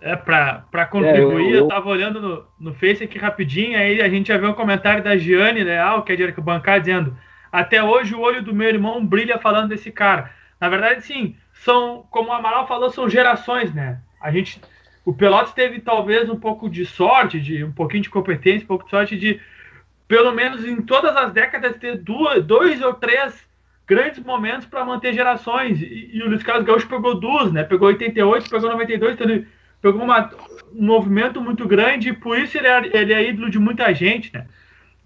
É, 0.00 0.14
pra, 0.14 0.64
pra 0.70 0.86
contribuir, 0.86 1.46
É, 1.46 1.50
eu- 1.50 1.54
eu, 1.54 1.54
eu- 1.62 1.68
tava 1.68 1.88
olhando 1.88 2.20
no, 2.20 2.46
no 2.60 2.74
Face 2.74 3.02
aqui 3.02 3.18
rapidinho, 3.18 3.76
aí 3.76 4.00
a 4.00 4.08
gente 4.08 4.28
já 4.28 4.38
viu 4.38 4.50
um 4.50 4.54
comentário 4.54 5.02
da 5.02 5.16
Giane 5.16 5.64
Leal, 5.64 6.04
que 6.04 6.12
é 6.12 6.16
de 6.16 6.22
arquibancada, 6.22 6.80
dizendo 6.80 7.18
até 7.50 7.82
hoje 7.82 8.14
o 8.14 8.20
olho 8.20 8.42
do 8.42 8.54
meu 8.54 8.68
irmão 8.68 9.04
brilha 9.04 9.38
falando 9.38 9.70
desse 9.70 9.90
cara. 9.90 10.30
Na 10.60 10.68
verdade, 10.68 11.04
sim, 11.04 11.36
são, 11.64 12.06
como 12.10 12.28
o 12.30 12.32
Amaral 12.32 12.66
falou, 12.66 12.90
são 12.90 13.08
gerações, 13.08 13.72
né? 13.74 14.00
A 14.20 14.30
gente, 14.30 14.60
o 15.04 15.12
Pelotas 15.12 15.52
teve 15.52 15.80
talvez 15.80 16.28
um 16.28 16.38
pouco 16.38 16.68
de 16.68 16.84
sorte, 16.86 17.40
de 17.40 17.64
um 17.64 17.72
pouquinho 17.72 18.02
de 18.02 18.10
competência, 18.10 18.64
um 18.64 18.68
pouco 18.68 18.84
de 18.84 18.90
sorte 18.90 19.16
de, 19.16 19.40
pelo 20.06 20.32
menos 20.32 20.64
em 20.64 20.80
todas 20.82 21.16
as 21.16 21.32
décadas, 21.32 21.76
ter 21.76 21.98
duas, 21.98 22.44
dois 22.44 22.80
ou 22.82 22.94
três 22.94 23.46
grandes 23.86 24.22
momentos 24.22 24.66
para 24.66 24.84
manter 24.84 25.12
gerações. 25.14 25.80
E, 25.80 26.10
e 26.14 26.22
o 26.22 26.28
Luiz 26.28 26.42
Carlos 26.42 26.66
Gaúcho 26.66 26.88
pegou 26.88 27.18
duas, 27.18 27.52
né? 27.52 27.64
Pegou 27.64 27.88
88, 27.88 28.50
pegou 28.50 28.70
92, 28.70 29.14
então 29.14 29.28
ele 29.28 29.46
pegou 29.80 30.02
uma- 30.02 30.30
um 30.74 30.84
movimento 30.84 31.40
muito 31.40 31.66
grande 31.66 32.10
e 32.10 32.12
por 32.12 32.38
isso 32.38 32.58
ele 32.58 32.66
é, 32.66 32.82
ele 32.98 33.12
é 33.12 33.28
ídolo 33.28 33.50
de 33.50 33.58
muita 33.58 33.92
gente, 33.94 34.32
né? 34.32 34.46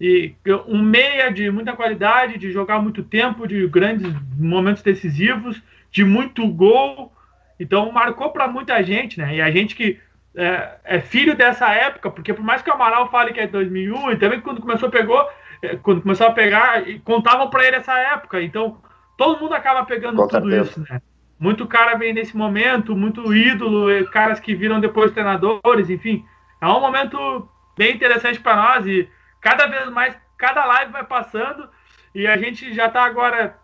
E 0.01 0.33
um 0.67 0.81
meia 0.81 1.29
de 1.31 1.49
muita 1.49 1.73
qualidade, 1.73 2.37
de 2.37 2.51
jogar 2.51 2.79
muito 2.81 3.03
tempo, 3.03 3.47
de 3.47 3.65
grandes 3.67 4.11
momentos 4.37 4.83
decisivos, 4.83 5.61
de 5.93 6.03
muito 6.03 6.45
gol. 6.47 7.13
Então 7.59 7.89
marcou 7.91 8.31
para 8.31 8.47
muita 8.47 8.83
gente, 8.83 9.19
né? 9.19 9.35
E 9.35 9.41
a 9.41 9.49
gente 9.51 9.75
que 9.75 9.99
é, 10.35 10.77
é 10.83 10.99
filho 10.99 11.37
dessa 11.37 11.69
época, 11.71 12.09
porque 12.09 12.33
por 12.33 12.43
mais 12.43 12.61
que 12.61 12.69
o 12.69 12.73
Amaral 12.73 13.09
fale 13.09 13.31
que 13.31 13.39
é 13.39 13.47
2001, 13.47 14.11
e 14.11 14.17
também 14.17 14.41
quando 14.41 14.59
começou 14.59 14.89
pegou, 14.89 15.23
é, 15.61 15.77
quando 15.77 16.01
começou 16.01 16.27
a 16.27 16.31
pegar, 16.31 16.83
contavam 17.05 17.49
para 17.49 17.65
ele 17.65 17.77
essa 17.77 17.97
época. 17.97 18.41
Então 18.41 18.81
todo 19.15 19.39
mundo 19.39 19.53
acaba 19.53 19.85
pegando 19.85 20.17
Com 20.17 20.27
tudo 20.27 20.49
certeza. 20.49 20.71
isso, 20.71 20.85
né? 20.91 20.99
Muito 21.39 21.67
cara 21.67 21.95
vem 21.95 22.13
nesse 22.13 22.35
momento, 22.35 22.95
muito 22.95 23.33
ídolo, 23.33 23.91
e 23.91 24.05
caras 24.07 24.39
que 24.39 24.55
viram 24.55 24.79
depois 24.79 25.11
treinadores, 25.11 25.89
enfim. 25.89 26.25
É 26.59 26.65
um 26.65 26.79
momento 26.79 27.47
bem 27.77 27.93
interessante 27.93 28.39
para 28.39 28.55
nós 28.55 28.87
e 28.87 29.07
cada 29.41 29.67
vez 29.67 29.89
mais, 29.89 30.17
cada 30.37 30.65
live 30.65 30.91
vai 30.91 31.03
passando 31.03 31.69
e 32.15 32.25
a 32.25 32.37
gente 32.37 32.73
já 32.73 32.89
tá 32.89 33.03
agora 33.03 33.57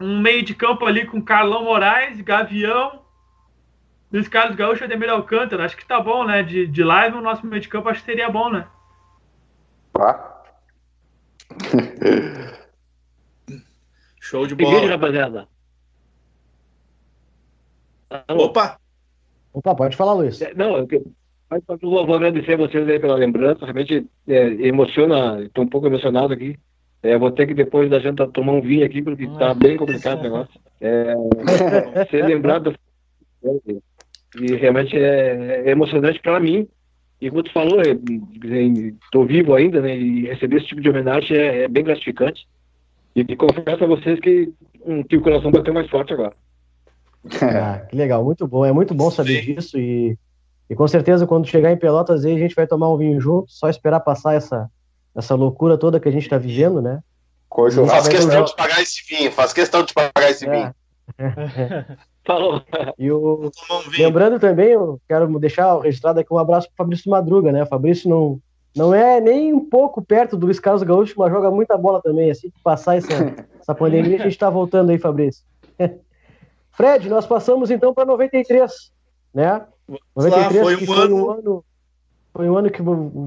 um 0.00 0.20
meio 0.20 0.42
de 0.42 0.54
campo 0.54 0.86
ali 0.86 1.06
com 1.06 1.22
Carlão 1.22 1.64
Moraes, 1.64 2.20
Gavião, 2.20 3.02
Luiz 4.12 4.28
Carlos 4.28 4.56
Gaúcho 4.56 4.82
e 4.82 4.86
Ademir 4.86 5.10
Alcântara. 5.10 5.64
Acho 5.64 5.76
que 5.76 5.86
tá 5.86 6.00
bom, 6.00 6.24
né? 6.24 6.42
De, 6.42 6.66
de 6.66 6.82
live 6.82 7.16
o 7.16 7.22
nosso 7.22 7.46
meio 7.46 7.60
de 7.60 7.68
campo 7.68 7.88
acho 7.88 8.00
que 8.00 8.06
seria 8.06 8.30
bom, 8.30 8.50
né? 8.50 8.66
Tá? 9.92 10.42
Show 14.20 14.46
de 14.46 14.54
bola. 14.54 14.86
rapaziada. 14.86 15.48
Alô? 18.26 18.44
Opa! 18.44 18.78
Opa, 19.52 19.74
pode 19.74 19.96
falar, 19.96 20.12
Luiz. 20.14 20.40
É, 20.40 20.54
Não, 20.54 20.76
eu, 20.76 20.86
eu 20.90 21.78
vou, 21.80 22.06
vou 22.06 22.14
agradecer 22.14 22.54
a 22.54 22.58
vocês 22.58 22.86
aí 22.88 23.00
pela 23.00 23.16
lembrança. 23.16 23.64
Realmente 23.64 24.06
é, 24.26 24.48
emociona, 24.66 25.42
estou 25.42 25.64
um 25.64 25.68
pouco 25.68 25.86
emocionado 25.86 26.32
aqui. 26.32 26.58
É, 27.02 27.16
vou 27.16 27.30
ter 27.30 27.46
que 27.46 27.54
depois 27.54 27.88
da 27.88 27.98
janta 27.98 28.26
tomar 28.26 28.52
um 28.52 28.60
vinho 28.60 28.84
aqui, 28.84 29.02
porque 29.02 29.26
tá 29.38 29.54
bem 29.54 29.76
complicado 29.76 30.20
o 30.20 30.22
negócio. 30.22 30.60
É, 30.80 31.14
ser 32.10 32.24
lembrado. 32.24 32.74
E 34.40 34.54
realmente 34.56 34.96
é, 34.96 35.62
é 35.66 35.70
emocionante 35.70 36.20
para 36.20 36.40
mim. 36.40 36.68
E 37.20 37.30
como 37.30 37.42
tu 37.42 37.52
falou, 37.52 37.80
estou 37.80 39.26
vivo 39.26 39.54
ainda, 39.54 39.80
né? 39.80 39.96
E 39.96 40.26
receber 40.26 40.58
esse 40.58 40.66
tipo 40.66 40.80
de 40.80 40.88
homenagem 40.88 41.36
é, 41.36 41.64
é 41.64 41.68
bem 41.68 41.84
gratificante. 41.84 42.46
E, 43.14 43.20
e 43.20 43.36
confesso 43.36 43.82
a 43.82 43.86
vocês 43.86 44.20
que, 44.20 44.52
hum, 44.84 45.02
que 45.02 45.16
o 45.16 45.20
coração 45.20 45.50
bateu 45.50 45.74
mais 45.74 45.88
forte 45.88 46.12
agora. 46.12 46.34
Ah, 47.42 47.80
que 47.80 47.96
legal, 47.96 48.24
muito 48.24 48.46
bom. 48.46 48.64
É 48.64 48.72
muito 48.72 48.94
bom 48.94 49.10
saber 49.10 49.42
Sim. 49.42 49.54
disso 49.54 49.78
e, 49.78 50.16
e 50.70 50.74
com 50.74 50.86
certeza 50.86 51.26
quando 51.26 51.48
chegar 51.48 51.72
em 51.72 51.76
Pelotas 51.76 52.24
aí 52.24 52.34
a 52.34 52.38
gente 52.38 52.54
vai 52.54 52.66
tomar 52.66 52.90
um 52.90 52.96
vinho 52.96 53.20
junto, 53.20 53.50
só 53.50 53.68
esperar 53.68 54.00
passar 54.00 54.34
essa, 54.34 54.70
essa 55.18 55.34
loucura 55.34 55.76
toda 55.76 55.98
que 55.98 56.08
a 56.08 56.12
gente 56.12 56.22
está 56.22 56.38
vivendo, 56.38 56.80
né? 56.80 57.00
Com 57.48 57.68
Faz 57.86 58.06
questão 58.06 58.44
de 58.44 58.54
pagar 58.54 58.80
esse 58.80 59.02
vinho, 59.08 59.32
faz 59.32 59.52
questão 59.52 59.82
de 59.82 59.92
pagar 59.92 60.30
esse 60.30 60.48
vinho. 60.48 60.72
É. 61.18 61.96
Falou. 62.24 62.62
E 62.98 63.10
o, 63.10 63.50
vinho. 63.90 64.06
lembrando 64.06 64.38
também, 64.38 64.68
eu 64.68 65.00
quero 65.08 65.26
deixar 65.40 65.78
registrado 65.80 66.20
aqui 66.20 66.32
um 66.32 66.38
abraço 66.38 66.68
para 66.68 66.84
Fabrício 66.84 67.10
Madruga, 67.10 67.50
né? 67.50 67.62
O 67.62 67.66
Fabrício 67.66 68.08
não, 68.08 68.38
não 68.76 68.94
é 68.94 69.18
nem 69.20 69.52
um 69.52 69.64
pouco 69.64 70.02
perto 70.02 70.36
do 70.36 70.44
Luiz 70.44 70.60
Carlos 70.60 70.82
Gaúcho, 70.82 71.14
mas 71.16 71.32
joga 71.32 71.50
muita 71.50 71.76
bola 71.76 72.00
também. 72.02 72.30
Assim 72.30 72.50
que 72.50 72.62
passar 72.62 72.96
essa, 72.96 73.12
essa 73.58 73.74
pandemia, 73.74 74.16
a 74.16 74.22
gente 74.22 74.32
está 74.32 74.50
voltando 74.50 74.90
aí, 74.90 74.98
Fabrício. 74.98 75.42
Fred, 76.70 77.08
nós 77.08 77.26
passamos 77.26 77.70
então 77.70 77.92
para 77.92 78.04
93, 78.04 78.92
né? 79.34 79.66
Vamos 80.14 80.30
lá, 80.30 80.50
93 80.50 80.62
foi 80.62 80.76
que 80.76 80.84
um 80.84 80.94
foi 80.94 81.12
um 81.12 81.30
ano. 81.30 81.64
Foi 82.38 82.48
um 82.48 82.56
ano 82.56 82.70
que 82.70 82.80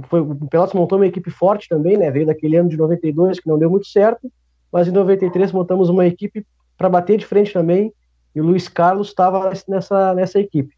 foi, 0.07 0.22
o 0.22 0.47
Pelotas 0.49 0.74
montou 0.74 0.97
uma 0.97 1.05
equipe 1.05 1.30
forte 1.30 1.68
também, 1.68 1.97
né? 1.97 2.09
Veio 2.09 2.28
daquele 2.28 2.55
ano 2.55 2.70
de 2.70 2.78
92 2.78 3.41
que 3.41 3.47
não 3.49 3.59
deu 3.59 3.70
muito 3.70 3.86
certo, 3.86 4.32
mas 4.72 4.88
em 4.88 4.91
93 4.91 5.51
montamos 5.51 5.89
uma 5.89 6.07
equipe 6.07 6.47
para 6.78 6.88
bater 6.88 7.18
de 7.18 7.26
frente 7.26 7.51
também, 7.51 7.91
e 8.34 8.39
o 8.39 8.45
Luiz 8.45 8.70
Carlos 8.70 9.09
estava 9.09 9.51
nessa, 9.68 10.14
nessa 10.14 10.39
equipe. 10.39 10.74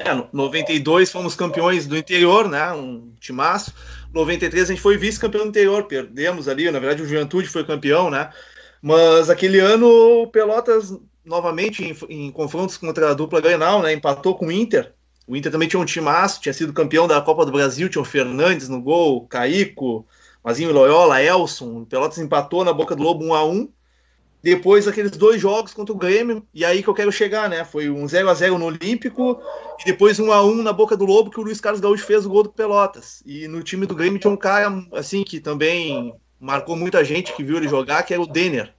É, 0.00 0.14
no 0.14 0.26
92 0.32 1.12
fomos 1.12 1.34
campeões 1.34 1.86
do 1.86 1.98
interior, 1.98 2.48
né? 2.48 2.72
Um 2.72 3.12
timaço. 3.20 3.74
93 4.14 4.62
a 4.62 4.66
gente 4.72 4.80
foi 4.80 4.96
vice-campeão 4.96 5.42
do 5.42 5.50
interior, 5.50 5.84
perdemos 5.84 6.48
ali, 6.48 6.70
na 6.70 6.78
verdade 6.78 7.02
o 7.02 7.06
Juventude 7.06 7.46
foi 7.46 7.62
campeão, 7.62 8.08
né? 8.08 8.30
Mas 8.80 9.28
aquele 9.28 9.58
ano 9.60 9.86
o 10.22 10.28
Pelotas 10.28 10.98
novamente 11.22 11.84
em, 11.84 11.94
em 12.08 12.32
confrontos 12.32 12.78
contra 12.78 13.10
a 13.10 13.14
dupla 13.14 13.42
Grenal, 13.42 13.82
né? 13.82 13.92
Empatou 13.92 14.34
com 14.34 14.46
o 14.46 14.52
Inter. 14.52 14.94
O 15.26 15.36
Inter 15.36 15.50
também 15.50 15.68
tinha 15.68 15.80
um 15.80 15.84
timaço, 15.84 16.40
tinha 16.40 16.52
sido 16.52 16.72
campeão 16.72 17.06
da 17.06 17.20
Copa 17.20 17.46
do 17.46 17.52
Brasil, 17.52 17.88
tinha 17.88 18.02
o 18.02 18.04
Fernandes 18.04 18.68
no 18.68 18.80
gol, 18.80 19.26
Caico, 19.26 20.06
Mazinho 20.44 20.72
Loyola, 20.72 21.22
Elson. 21.22 21.82
O 21.82 21.86
Pelotas 21.86 22.18
empatou 22.18 22.64
na 22.64 22.72
boca 22.72 22.94
do 22.94 23.02
Lobo 23.02 23.24
1 23.24 23.34
a 23.34 23.44
1 23.44 23.68
depois 24.44 24.84
daqueles 24.84 25.12
dois 25.12 25.40
jogos 25.40 25.72
contra 25.72 25.94
o 25.94 25.96
Grêmio, 25.96 26.46
e 26.52 26.66
aí 26.66 26.82
que 26.82 26.88
eu 26.88 26.92
quero 26.92 27.10
chegar, 27.10 27.48
né? 27.48 27.64
Foi 27.64 27.88
um 27.88 28.06
0 28.06 28.28
a 28.28 28.34
0 28.34 28.58
no 28.58 28.66
Olímpico 28.66 29.40
e 29.80 29.84
depois 29.86 30.20
um 30.20 30.30
a 30.30 30.44
1 30.44 30.62
na 30.62 30.70
boca 30.70 30.94
do 30.94 31.06
Lobo 31.06 31.30
que 31.30 31.40
o 31.40 31.42
Luiz 31.42 31.62
Carlos 31.62 31.80
Gaúcho 31.80 32.04
fez 32.04 32.26
o 32.26 32.28
gol 32.28 32.42
do 32.42 32.50
Pelotas. 32.50 33.22
E 33.24 33.48
no 33.48 33.62
time 33.62 33.86
do 33.86 33.94
Grêmio 33.94 34.18
tinha 34.18 34.30
um 34.30 34.36
cara 34.36 34.84
assim 34.92 35.24
que 35.24 35.40
também 35.40 36.14
marcou 36.38 36.76
muita 36.76 37.02
gente 37.02 37.32
que 37.32 37.42
viu 37.42 37.56
ele 37.56 37.68
jogar, 37.68 38.02
que 38.02 38.12
era 38.12 38.22
o 38.22 38.26
Denner. 38.26 38.74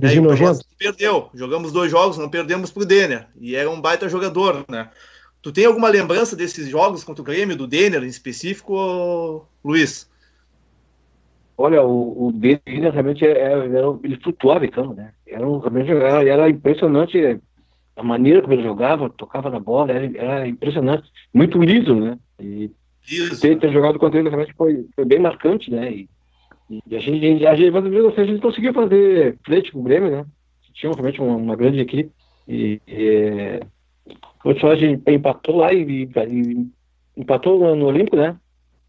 Aí 0.00 0.20
o 0.20 0.22
Pelotas 0.22 0.62
perdeu. 0.78 1.28
Jogamos 1.34 1.72
dois 1.72 1.90
jogos, 1.90 2.16
não 2.16 2.28
perdemos 2.28 2.70
pro 2.70 2.86
Denner. 2.86 3.26
E 3.40 3.56
era 3.56 3.68
um 3.68 3.80
baita 3.80 4.08
jogador, 4.08 4.64
né? 4.68 4.90
Tu 5.44 5.52
tem 5.52 5.66
alguma 5.66 5.90
lembrança 5.90 6.34
desses 6.34 6.70
jogos 6.70 7.04
contra 7.04 7.20
o 7.20 7.24
Grêmio, 7.24 7.54
do 7.54 7.66
Denner 7.66 8.02
em 8.02 8.06
específico, 8.06 9.46
Luiz? 9.62 10.08
Olha, 11.58 11.82
o, 11.82 12.28
o 12.28 12.32
Denner 12.32 12.90
realmente 12.90 13.26
é, 13.26 13.30
é- 13.30 13.52
era- 13.52 13.98
ele 14.02 14.16
flutuava 14.22 14.64
em 14.64 14.70
campo, 14.70 14.94
né? 14.94 15.12
Era, 15.26 15.44
realmente 15.44 15.90
era, 15.90 16.26
era 16.26 16.48
impressionante 16.48 17.38
a 17.94 18.02
maneira 18.02 18.40
como 18.40 18.54
ele 18.54 18.62
jogava, 18.62 19.10
tocava 19.10 19.50
na 19.50 19.60
bola, 19.60 19.92
era, 19.92 20.16
era 20.16 20.48
impressionante, 20.48 21.10
muito 21.32 21.62
liso, 21.62 21.94
né? 21.94 22.18
E 22.40 22.70
Isso. 23.06 23.38
ter, 23.38 23.58
ter 23.58 23.70
jogado 23.70 23.98
contra 23.98 24.18
ele 24.18 24.30
realmente 24.30 24.54
foi, 24.56 24.86
foi 24.94 25.04
bem 25.04 25.18
marcante, 25.18 25.70
né? 25.70 25.92
E, 25.92 26.08
e 26.86 26.96
a 26.96 27.00
gente, 27.00 27.46
a 27.46 27.54
gente, 27.54 27.70
mas 27.70 27.84
assim, 27.84 28.20
a 28.22 28.24
gente 28.24 28.40
conseguiu 28.40 28.72
fazer 28.72 29.38
frente 29.44 29.70
com 29.70 29.80
o 29.80 29.84
Grêmio, 29.84 30.10
né? 30.10 30.24
Tinha 30.72 30.90
realmente 30.90 31.20
uma, 31.20 31.36
uma 31.36 31.54
grande 31.54 31.80
equipe 31.80 32.10
e, 32.48 32.80
e 32.88 33.60
vou 34.44 34.54
te 34.54 34.60
falar, 34.60 34.74
a 34.74 34.76
gente 34.76 35.10
empatou 35.10 35.56
lá 35.56 35.72
e, 35.72 36.04
e- 36.04 36.68
empatou 37.16 37.58
no, 37.58 37.74
no 37.74 37.86
Olímpico, 37.86 38.16
né? 38.16 38.38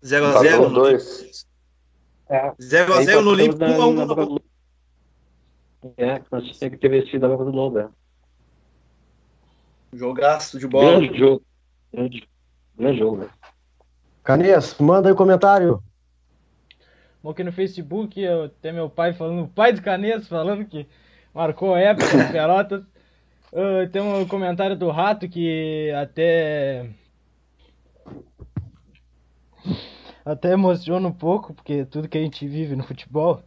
0 0.03 0.26
a 0.26 0.30
Empatou 0.30 0.43
0 0.49 0.68
os 0.68 0.74
dois. 0.74 1.47
É. 2.30 2.53
0 2.62 2.93
a 2.93 2.97
Aí 2.99 3.06
0 3.06 3.22
no 3.22 3.34
empatamos 3.34 3.34
Olímpico, 3.34 3.60
na- 3.60 3.78
1 3.78 3.82
a 3.82 3.88
1 3.88 3.93
na 3.93 3.99
na 4.01 4.06
boca 4.08 4.26
boca. 4.26 4.26
do 4.26 4.32
Lobo. 4.34 4.45
É, 5.97 6.22
nós 6.32 6.58
tinha 6.58 6.70
que 6.70 6.78
ter 6.78 6.89
vencido 6.89 7.26
a 7.26 7.30
boca 7.30 7.45
do 7.45 7.51
Lobo, 7.51 7.80
é. 7.80 7.89
Jogaço 9.93 10.60
de 10.60 10.68
bola. 10.68 10.99
Grande 10.99 11.18
jogo. 11.18 11.41
Grande, 11.93 12.28
grande 12.78 12.99
jogo, 12.99 13.18
né? 13.18 13.30
Canês, 14.24 14.76
manda 14.80 15.08
aí 15.08 15.14
o 15.14 15.18
comentário. 15.18 15.82
Bom, 17.24 17.30
aqui 17.30 17.43
no 17.43 17.51
Facebook 17.51 18.20
eu 18.20 18.49
tem 18.49 18.74
meu 18.74 18.89
pai 18.89 19.14
falando, 19.14 19.43
o 19.43 19.47
pai 19.47 19.72
do 19.74 19.82
Canes 19.82 20.28
falando 20.28 20.66
que 20.66 20.88
marcou 21.34 21.74
a 21.74 21.80
época 21.80 22.18
no 22.18 22.32
Pelotas. 22.32 22.84
Ah, 23.56 23.88
tem 23.89 24.01
um 24.01 24.28
comentário 24.28 24.76
do 24.78 24.89
Rato 24.91 25.30
que 25.30 25.89
até. 25.91 26.89
Até 30.26 30.51
emociona 30.51 31.08
um 31.08 31.14
pouco, 31.14 31.53
porque 31.53 31.86
tudo 31.86 32.10
que 32.10 32.18
a 32.18 32.22
gente 32.22 32.45
vive 32.47 32.76
no 32.76 32.84
futebol. 32.84 33.41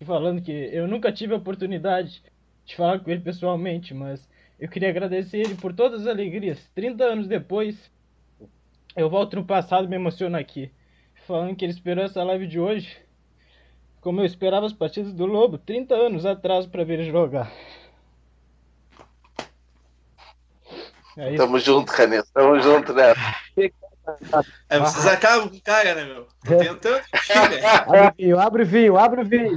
E 0.00 0.04
falando 0.04 0.40
que 0.40 0.50
eu 0.50 0.88
nunca 0.88 1.12
tive 1.12 1.34
a 1.34 1.36
oportunidade 1.36 2.22
de 2.64 2.74
falar 2.74 3.00
com 3.00 3.10
ele 3.10 3.20
pessoalmente, 3.20 3.92
mas 3.92 4.26
eu 4.58 4.68
queria 4.68 4.88
agradecer 4.88 5.38
ele 5.38 5.56
por 5.56 5.74
todas 5.74 6.02
as 6.02 6.06
alegrias. 6.06 6.70
30 6.74 7.04
anos 7.04 7.28
depois, 7.28 7.90
eu 8.96 9.10
volto 9.10 9.36
no 9.36 9.44
passado 9.44 9.84
e 9.84 9.88
me 9.88 9.96
emociono 9.96 10.38
aqui 10.38 10.72
falando 11.26 11.54
que 11.54 11.64
ele 11.64 11.72
esperou 11.72 12.04
essa 12.04 12.24
live 12.24 12.46
de 12.46 12.58
hoje, 12.58 12.96
como 14.00 14.20
eu 14.20 14.24
esperava 14.24 14.66
as 14.66 14.72
partidas 14.72 15.12
do 15.12 15.26
Lobo, 15.26 15.58
30 15.58 15.94
anos 15.94 16.26
atrás 16.26 16.66
para 16.66 16.82
ver 16.82 16.98
ele 16.98 17.10
jogar. 17.10 17.52
É 21.16 21.34
Tamo 21.34 21.58
junto, 21.58 21.92
Caneta. 21.92 22.28
Tamo 22.32 22.60
junto, 22.60 22.92
né? 22.92 23.14
É, 24.68 24.78
vocês 24.78 25.06
acabam 25.06 25.48
com 25.48 25.56
o 25.56 25.62
cara, 25.62 25.94
né, 25.94 26.04
meu? 26.04 26.26
Tô 26.44 26.56
tentando? 26.56 27.02
Abre 27.86 28.12
vinho, 28.16 28.38
abre 28.38 28.64
vinho, 28.64 28.98
abre 28.98 29.24
vinho. 29.24 29.56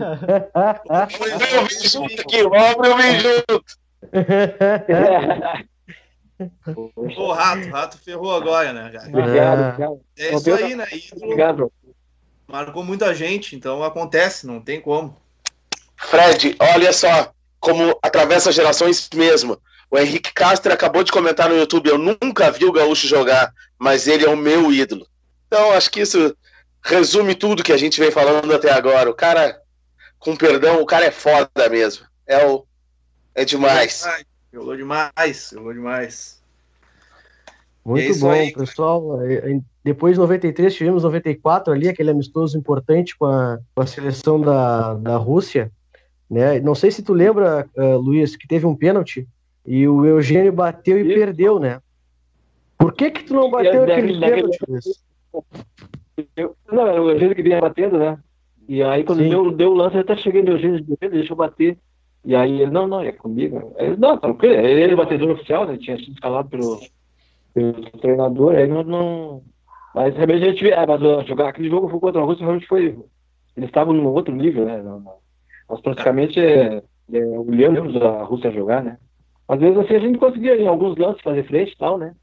Abre 0.90 1.16
o 1.18 1.68
vinho 1.68 1.90
junto 1.90 2.22
aqui, 2.22 2.40
abre 2.42 2.90
o 2.90 2.98
vinho 2.98 3.20
junto. 3.22 3.64
O 6.96 7.32
rato, 7.32 7.70
rato 7.70 7.98
ferrou 7.98 8.36
agora, 8.36 8.74
né, 8.74 8.92
cara? 8.92 9.08
Obrigado, 9.08 10.02
É 10.18 10.36
isso 10.36 10.54
aí, 10.54 10.76
né? 10.76 10.88
Ídolo 10.92 11.24
Obrigado. 11.24 11.72
marcou 12.48 12.84
muita 12.84 13.14
gente, 13.14 13.56
então 13.56 13.84
acontece, 13.84 14.46
não 14.46 14.60
tem 14.60 14.82
como. 14.82 15.16
Fred, 15.96 16.56
olha 16.60 16.92
só 16.92 17.32
como 17.64 17.98
atravessa 18.04 18.52
gerações 18.52 19.10
mesmo. 19.16 19.58
O 19.90 19.98
Henrique 19.98 20.34
Castro 20.34 20.74
acabou 20.74 21.02
de 21.02 21.14
comentar 21.14 21.48
no 21.50 21.56
YouTube: 21.56 21.88
eu 21.90 21.98
nunca 21.98 22.52
vi 22.52 22.66
o 22.66 22.74
Gaúcho 22.74 23.08
jogar, 23.08 23.54
mas 23.80 24.06
ele 24.06 24.26
é 24.26 24.30
o 24.30 24.36
meu 24.36 24.70
ídolo. 24.72 25.08
Então, 25.48 25.72
acho 25.72 25.90
que 25.90 26.02
isso 26.02 26.36
resume 26.84 27.34
tudo 27.36 27.64
que 27.64 27.72
a 27.72 27.78
gente 27.78 28.00
vem 28.02 28.12
falando 28.12 28.54
até 28.54 28.70
agora. 28.74 29.10
O 29.10 29.14
cara, 29.14 29.62
com 30.20 30.36
perdão, 30.36 30.82
o 30.82 30.86
cara 30.86 31.06
é 31.06 31.12
foda 31.12 31.70
mesmo. 31.70 32.06
É, 32.28 32.46
o, 32.46 32.66
é 33.34 33.46
demais. 33.46 34.04
Jogou 34.52 34.76
demais, 34.76 35.50
jogou 35.54 35.74
demais. 35.74 36.42
É 37.48 37.52
Muito 37.90 38.12
isso 38.12 38.20
bom, 38.22 38.32
aí. 38.32 38.54
pessoal. 38.54 39.22
Eh, 39.22 39.52
em- 39.52 39.66
Depois 39.86 40.16
de 40.16 40.20
93, 40.20 40.74
tivemos 40.74 41.04
94 41.04 41.72
ali, 41.74 41.88
aquele 41.88 42.12
amistoso 42.12 42.58
importante 42.58 43.16
com 43.18 43.26
a, 43.26 43.58
com 43.74 43.82
a 43.82 43.88
seleção 43.88 44.40
da, 44.42 44.94
da 44.96 45.16
Rússia. 45.18 45.72
Né? 46.34 46.60
Não 46.60 46.74
sei 46.74 46.90
se 46.90 47.04
tu 47.04 47.14
lembra, 47.14 47.70
eh, 47.78 47.96
Luiz, 47.96 48.36
que 48.36 48.48
teve 48.48 48.66
um 48.66 48.76
pênalti 48.76 49.28
e 49.64 49.88
o 49.88 50.04
Eugênio 50.04 50.52
bateu 50.52 50.98
e 50.98 51.14
perdeu, 51.14 51.60
né? 51.60 51.80
Por 52.76 52.92
que 52.94 53.12
que 53.12 53.24
tu 53.24 53.36
não 53.36 53.52
bateu 53.52 53.84
aquele 53.84 54.20
pênalti, 54.20 54.58
Luiz? 54.68 55.06
Eu, 56.36 56.56
não, 56.72 56.88
era 56.88 57.00
o 57.00 57.12
Eugênio 57.12 57.36
que 57.36 57.44
vinha 57.44 57.62
batendo, 57.62 58.00
né? 58.00 58.18
E 58.68 58.82
aí, 58.82 59.04
quando 59.04 59.20
deu, 59.20 59.52
deu 59.52 59.72
o 59.72 59.76
lance, 59.76 59.96
eu 59.96 60.02
até 60.02 60.16
cheguei 60.16 60.42
no 60.42 60.54
Eugênio 60.54 60.82
de 60.82 60.88
defesa, 60.88 61.14
deixa 61.14 61.34
eu 61.34 61.38
bater. 61.38 61.78
E 62.26 62.36
aí 62.36 62.62
ele, 62.62 62.72
não, 62.72 62.88
não, 62.88 63.02
é 63.02 63.12
comigo. 63.12 63.76
Ele, 63.78 63.96
não, 63.96 64.18
tranquilo, 64.18 64.56
ele 64.56 64.82
era 64.82 64.94
o 64.94 64.98
batedor 64.98 65.30
oficial, 65.30 65.68
né? 65.68 65.78
Tinha 65.78 65.98
sido 65.98 66.14
escalado 66.14 66.50
pelo, 66.50 66.80
pelo 67.54 67.74
treinador, 68.02 68.56
aí 68.56 68.68
não, 68.68 68.84
não. 68.84 69.44
Mas 69.94 70.16
realmente 70.16 70.44
a 70.44 70.50
gente. 70.50 70.72
É, 70.72 70.86
mas 70.86 71.28
jogar 71.28 71.50
aquele 71.50 71.70
jogo 71.70 71.90
foi 71.90 72.00
contra 72.00 72.22
a 72.22 72.26
Rússia, 72.26 72.44
realmente 72.44 72.68
foi. 72.68 72.98
Eles 73.56 73.70
estavam 73.70 73.94
num 73.94 74.08
outro 74.08 74.34
nível, 74.34 74.66
né? 74.66 74.82
Não- 74.82 75.00
não. 75.00 75.23
Nós 75.70 75.82
praticamente 75.82 76.40
é, 76.40 76.84
é, 77.12 77.26
olhamos 77.26 77.96
a 78.02 78.24
Rússia 78.24 78.52
jogar, 78.52 78.84
né? 78.84 78.98
Às 79.48 79.60
vezes 79.60 79.78
assim 79.78 79.96
a 79.96 80.00
gente 80.00 80.20
conseguia 80.20 80.56
em 80.56 80.68
alguns 80.68 80.98
lances 80.98 81.22
fazer 81.22 81.46
frente 81.46 81.74
e 81.74 81.78
tal, 81.78 81.98
né? 81.98 82.16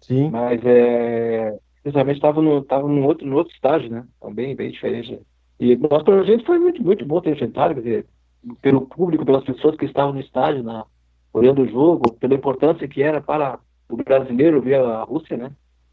Sim. 0.00 0.30
Mas 0.30 0.60
é. 0.64 1.58
Principalmente 1.82 2.16
estava 2.16 2.40
no, 2.40 2.62
tava 2.62 2.88
num 2.88 3.04
outro, 3.04 3.26
no 3.26 3.36
outro 3.36 3.54
estágio, 3.54 3.90
né? 3.90 4.04
Então, 4.16 4.32
bem, 4.32 4.56
bem 4.56 4.70
diferente. 4.70 5.12
né? 5.12 5.18
E 5.60 5.76
nós, 5.76 6.02
pra 6.02 6.22
gente, 6.24 6.44
foi 6.44 6.58
muito, 6.58 6.82
muito 6.82 7.04
bom 7.04 7.20
ter 7.20 7.32
enfrentado, 7.32 7.74
quer 7.74 7.80
dizer, 7.80 8.06
pelo 8.62 8.82
público, 8.82 9.24
pelas 9.24 9.44
pessoas 9.44 9.76
que 9.76 9.84
estavam 9.84 10.14
no 10.14 10.20
estádio, 10.20 10.62
na, 10.62 10.86
olhando 11.32 11.62
o 11.62 11.68
jogo, 11.68 12.12
pela 12.14 12.34
importância 12.34 12.88
que 12.88 13.02
era 13.02 13.20
para 13.20 13.58
o 13.90 13.96
brasileiro 13.96 14.62
ver 14.62 14.80
a 14.80 15.02
Rússia, 15.02 15.36
né? 15.36 15.52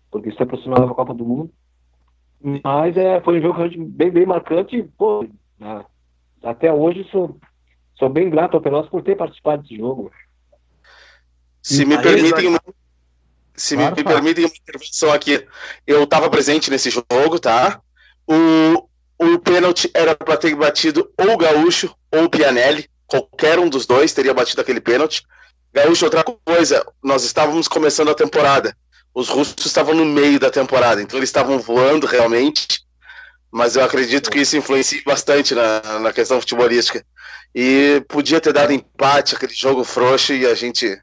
Porque 0.09 0.31
se 0.31 0.41
aproximava 0.41 0.87
da 0.87 0.93
Copa 0.93 1.13
do 1.13 1.25
Mundo. 1.25 1.51
Mas 2.63 2.95
é, 2.97 3.19
foi 3.21 3.39
um 3.39 3.41
jogo 3.41 3.59
bem, 3.89 4.11
bem 4.11 4.25
marcante. 4.25 4.83
Pô, 4.97 5.25
né, 5.59 5.85
até 6.43 6.71
hoje 6.71 7.07
sou, 7.11 7.37
sou 7.97 8.09
bem 8.09 8.29
grato 8.29 8.55
ao 8.55 8.61
Pelotas 8.61 8.89
por 8.89 9.03
ter 9.03 9.15
participado 9.15 9.61
desse 9.61 9.77
jogo. 9.77 10.11
Se 11.61 11.85
me 11.85 11.95
Aí, 11.95 12.01
permitem 12.01 12.47
uma, 12.47 12.59
se 13.55 13.75
Claro, 13.75 13.95
me 13.95 14.03
permitem 14.03 14.45
uma 14.45 14.53
intervenção 14.55 15.11
aqui, 15.11 15.45
eu 15.85 16.03
estava 16.03 16.29
presente 16.29 16.71
nesse 16.71 16.89
jogo, 16.89 17.39
tá? 17.39 17.79
O, 18.27 18.87
o 19.19 19.39
pênalti 19.39 19.89
era 19.93 20.15
para 20.15 20.37
ter 20.37 20.55
batido 20.55 21.11
ou 21.17 21.33
o 21.33 21.37
Gaúcho 21.37 21.95
ou 22.11 22.23
o 22.23 22.29
Pianelli, 22.29 22.89
qualquer 23.05 23.59
um 23.59 23.69
dos 23.69 23.85
dois 23.85 24.13
teria 24.13 24.33
batido 24.33 24.61
aquele 24.61 24.81
pênalti. 24.81 25.23
Gaúcho, 25.73 26.05
outra 26.05 26.23
coisa, 26.23 26.85
nós 27.03 27.23
estávamos 27.23 27.67
começando 27.67 28.09
a 28.09 28.15
temporada. 28.15 28.75
Os 29.13 29.29
russos 29.29 29.65
estavam 29.65 29.93
no 29.93 30.05
meio 30.05 30.39
da 30.39 30.49
temporada, 30.49 31.01
então 31.01 31.19
eles 31.19 31.29
estavam 31.29 31.59
voando 31.59 32.07
realmente. 32.07 32.83
Mas 33.51 33.75
eu 33.75 33.83
acredito 33.83 34.31
que 34.31 34.39
isso 34.39 34.55
influencia 34.55 35.01
bastante 35.05 35.53
na, 35.53 35.99
na 35.99 36.13
questão 36.13 36.39
futebolística. 36.39 37.05
E 37.53 38.01
podia 38.07 38.39
ter 38.39 38.53
dado 38.53 38.71
empate, 38.71 39.35
aquele 39.35 39.53
jogo 39.53 39.83
frouxo, 39.83 40.33
e 40.33 40.45
a 40.45 40.55
gente 40.55 40.97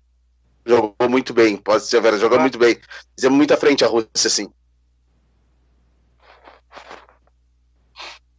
jogou 0.65 0.95
muito 1.09 1.35
bem. 1.35 1.57
Pode 1.57 1.85
ser, 1.85 2.01
Vera, 2.01 2.19
jogou 2.19 2.41
muito 2.41 2.59
bem. 2.59 2.79
Fizemos 3.15 3.37
muito 3.37 3.53
à 3.53 3.57
frente 3.57 3.85
a 3.85 3.89
Rússia, 3.89 4.09
assim. 4.27 4.49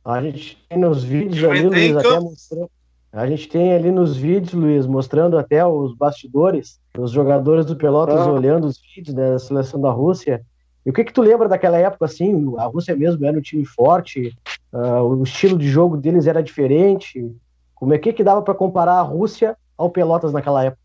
A 0.03 0.21
gente 0.21 0.57
tem 0.67 0.79
nos 0.79 1.03
vídeos 1.03 1.43
ali, 1.43 1.61
Luiz, 1.63 1.95
até 1.95 2.19
mostrando. 2.19 2.71
A 3.11 3.27
gente 3.27 3.47
tem 3.47 3.73
ali 3.73 3.91
nos 3.91 4.15
vídeos, 4.15 4.53
Luiz, 4.53 4.85
mostrando 4.85 5.37
até 5.37 5.65
os 5.65 5.95
bastidores, 5.95 6.79
os 6.97 7.11
jogadores 7.11 7.65
do 7.65 7.75
Pelotas 7.75 8.19
Ah. 8.19 8.31
olhando 8.31 8.67
os 8.67 8.79
vídeos 8.79 9.15
né, 9.15 9.31
da 9.31 9.39
seleção 9.39 9.81
da 9.81 9.91
Rússia. 9.91 10.43
E 10.85 10.89
o 10.89 10.93
que 10.93 11.03
que 11.03 11.13
tu 11.13 11.21
lembra 11.21 11.47
daquela 11.47 11.77
época, 11.77 12.05
assim? 12.05 12.53
A 12.57 12.65
Rússia 12.65 12.95
mesmo 12.95 13.25
era 13.25 13.37
um 13.37 13.41
time 13.41 13.65
forte, 13.65 14.33
ah, 14.73 15.03
o 15.03 15.23
estilo 15.23 15.57
de 15.57 15.67
jogo 15.67 15.97
deles 15.97 16.27
era 16.27 16.41
diferente. 16.41 17.35
Como 17.75 17.93
é 17.93 17.97
que 17.97 18.13
que 18.13 18.23
dava 18.23 18.41
para 18.41 18.53
comparar 18.53 18.95
a 18.99 19.01
Rússia 19.01 19.57
ao 19.77 19.89
Pelotas 19.89 20.33
naquela 20.33 20.63
época? 20.63 20.81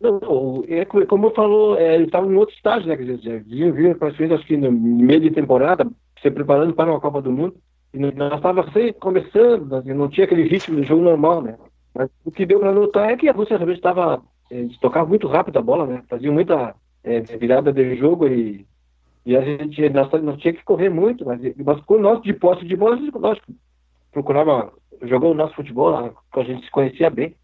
Não, 0.00 0.62
é 0.68 0.84
co- 0.84 1.06
como 1.06 1.30
falou, 1.30 1.76
é, 1.78 1.94
ele 1.94 2.04
estava 2.04 2.26
em 2.26 2.36
outro 2.36 2.54
estágio, 2.54 2.88
né? 2.88 2.96
Quer 2.96 3.16
dizer, 3.16 3.42
vinha, 3.44 3.72
vinha 3.72 3.94
praticamente, 3.94 4.34
acho 4.34 4.46
que 4.46 4.56
no 4.56 4.70
meio 4.70 5.20
de 5.20 5.30
temporada, 5.30 5.86
se 6.20 6.30
preparando 6.30 6.74
para 6.74 6.90
uma 6.90 7.00
Copa 7.00 7.22
do 7.22 7.32
Mundo. 7.32 7.56
E 7.94 7.98
nós 7.98 8.34
estávamos 8.34 8.68
assim, 8.68 8.92
começando, 8.92 9.66
nós 9.66 9.84
não 9.86 10.08
tinha 10.08 10.26
aquele 10.26 10.42
ritmo 10.42 10.80
de 10.80 10.86
jogo 10.86 11.02
normal, 11.02 11.40
né? 11.40 11.56
Mas 11.94 12.10
o 12.24 12.30
que 12.30 12.44
deu 12.44 12.60
para 12.60 12.72
notar 12.72 13.08
é 13.10 13.16
que 13.16 13.28
a 13.28 13.32
Rússia 13.32 13.56
realmente 13.56 13.78
estava. 13.78 14.22
É, 14.50 14.58
eles 14.58 14.78
tocavam 14.78 15.08
muito 15.08 15.26
rápido 15.26 15.58
a 15.58 15.62
bola, 15.62 15.86
né? 15.86 16.02
Faziam 16.08 16.34
muita 16.34 16.74
é, 17.06 17.20
virada 17.20 17.72
de 17.72 17.96
jogo 17.96 18.26
e, 18.26 18.66
e 19.24 19.36
a 19.36 19.40
gente 19.40 19.88
nós, 19.90 20.10
nós 20.22 20.38
tinha 20.38 20.52
que 20.52 20.64
correr 20.64 20.90
muito, 20.90 21.24
mas, 21.24 21.40
mas 21.56 21.80
com 21.82 21.98
nós 21.98 22.20
de 22.22 22.32
posse 22.32 22.66
de 22.66 22.76
bola, 22.76 22.98
lógico, 23.14 23.54
procurava 24.10 24.72
jogar 25.02 25.28
o 25.28 25.34
nosso 25.34 25.54
futebol, 25.54 26.02
né, 26.02 26.10
que 26.32 26.40
a 26.40 26.44
gente 26.44 26.64
se 26.64 26.70
conhecia 26.70 27.08
bem. 27.08 27.34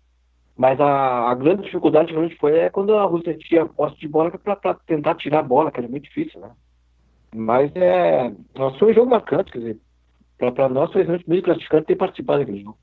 Mas 0.56 0.78
a, 0.80 1.30
a 1.30 1.34
grande 1.34 1.62
dificuldade 1.62 2.10
realmente 2.10 2.36
foi 2.36 2.58
é 2.58 2.68
quando 2.68 2.94
a 2.94 3.04
Rússia 3.04 3.34
tinha 3.38 3.64
posse 3.64 3.98
de 3.98 4.06
bola 4.06 4.30
para 4.30 4.74
tentar 4.86 5.14
tirar 5.14 5.38
a 5.38 5.42
bola, 5.42 5.70
que 5.70 5.80
era 5.80 5.88
muito 5.88 6.04
difícil, 6.04 6.40
né? 6.40 6.50
Mas 7.34 7.74
é. 7.74 8.30
Nós 8.54 8.78
foi 8.78 8.90
um 8.90 8.94
jogo 8.94 9.10
marcante, 9.10 9.50
quer 9.50 9.58
dizer, 9.58 9.80
para 10.36 10.68
nós 10.68 10.92
foi 10.92 11.02
realmente 11.02 11.26
muito 11.26 11.44
gratificante 11.44 11.86
ter 11.86 11.96
participado 11.96 12.40
daquele 12.40 12.62
jogo. 12.62 12.76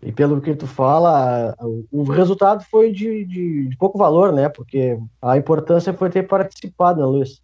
E 0.00 0.12
pelo 0.12 0.40
que 0.40 0.54
tu 0.54 0.66
fala, 0.66 1.54
o- 1.90 2.04
resultado 2.04 2.62
foi 2.70 2.92
de, 2.92 3.24
de- 3.24 3.68
de 3.68 3.76
pouco 3.76 3.98
valor, 3.98 4.32
né? 4.32 4.48
Porque 4.48 4.96
a 5.20 5.36
importância 5.36 5.92
foi 5.92 6.08
ter 6.08 6.22
participado, 6.22 7.00
né, 7.00 7.06
Luiz? 7.06 7.42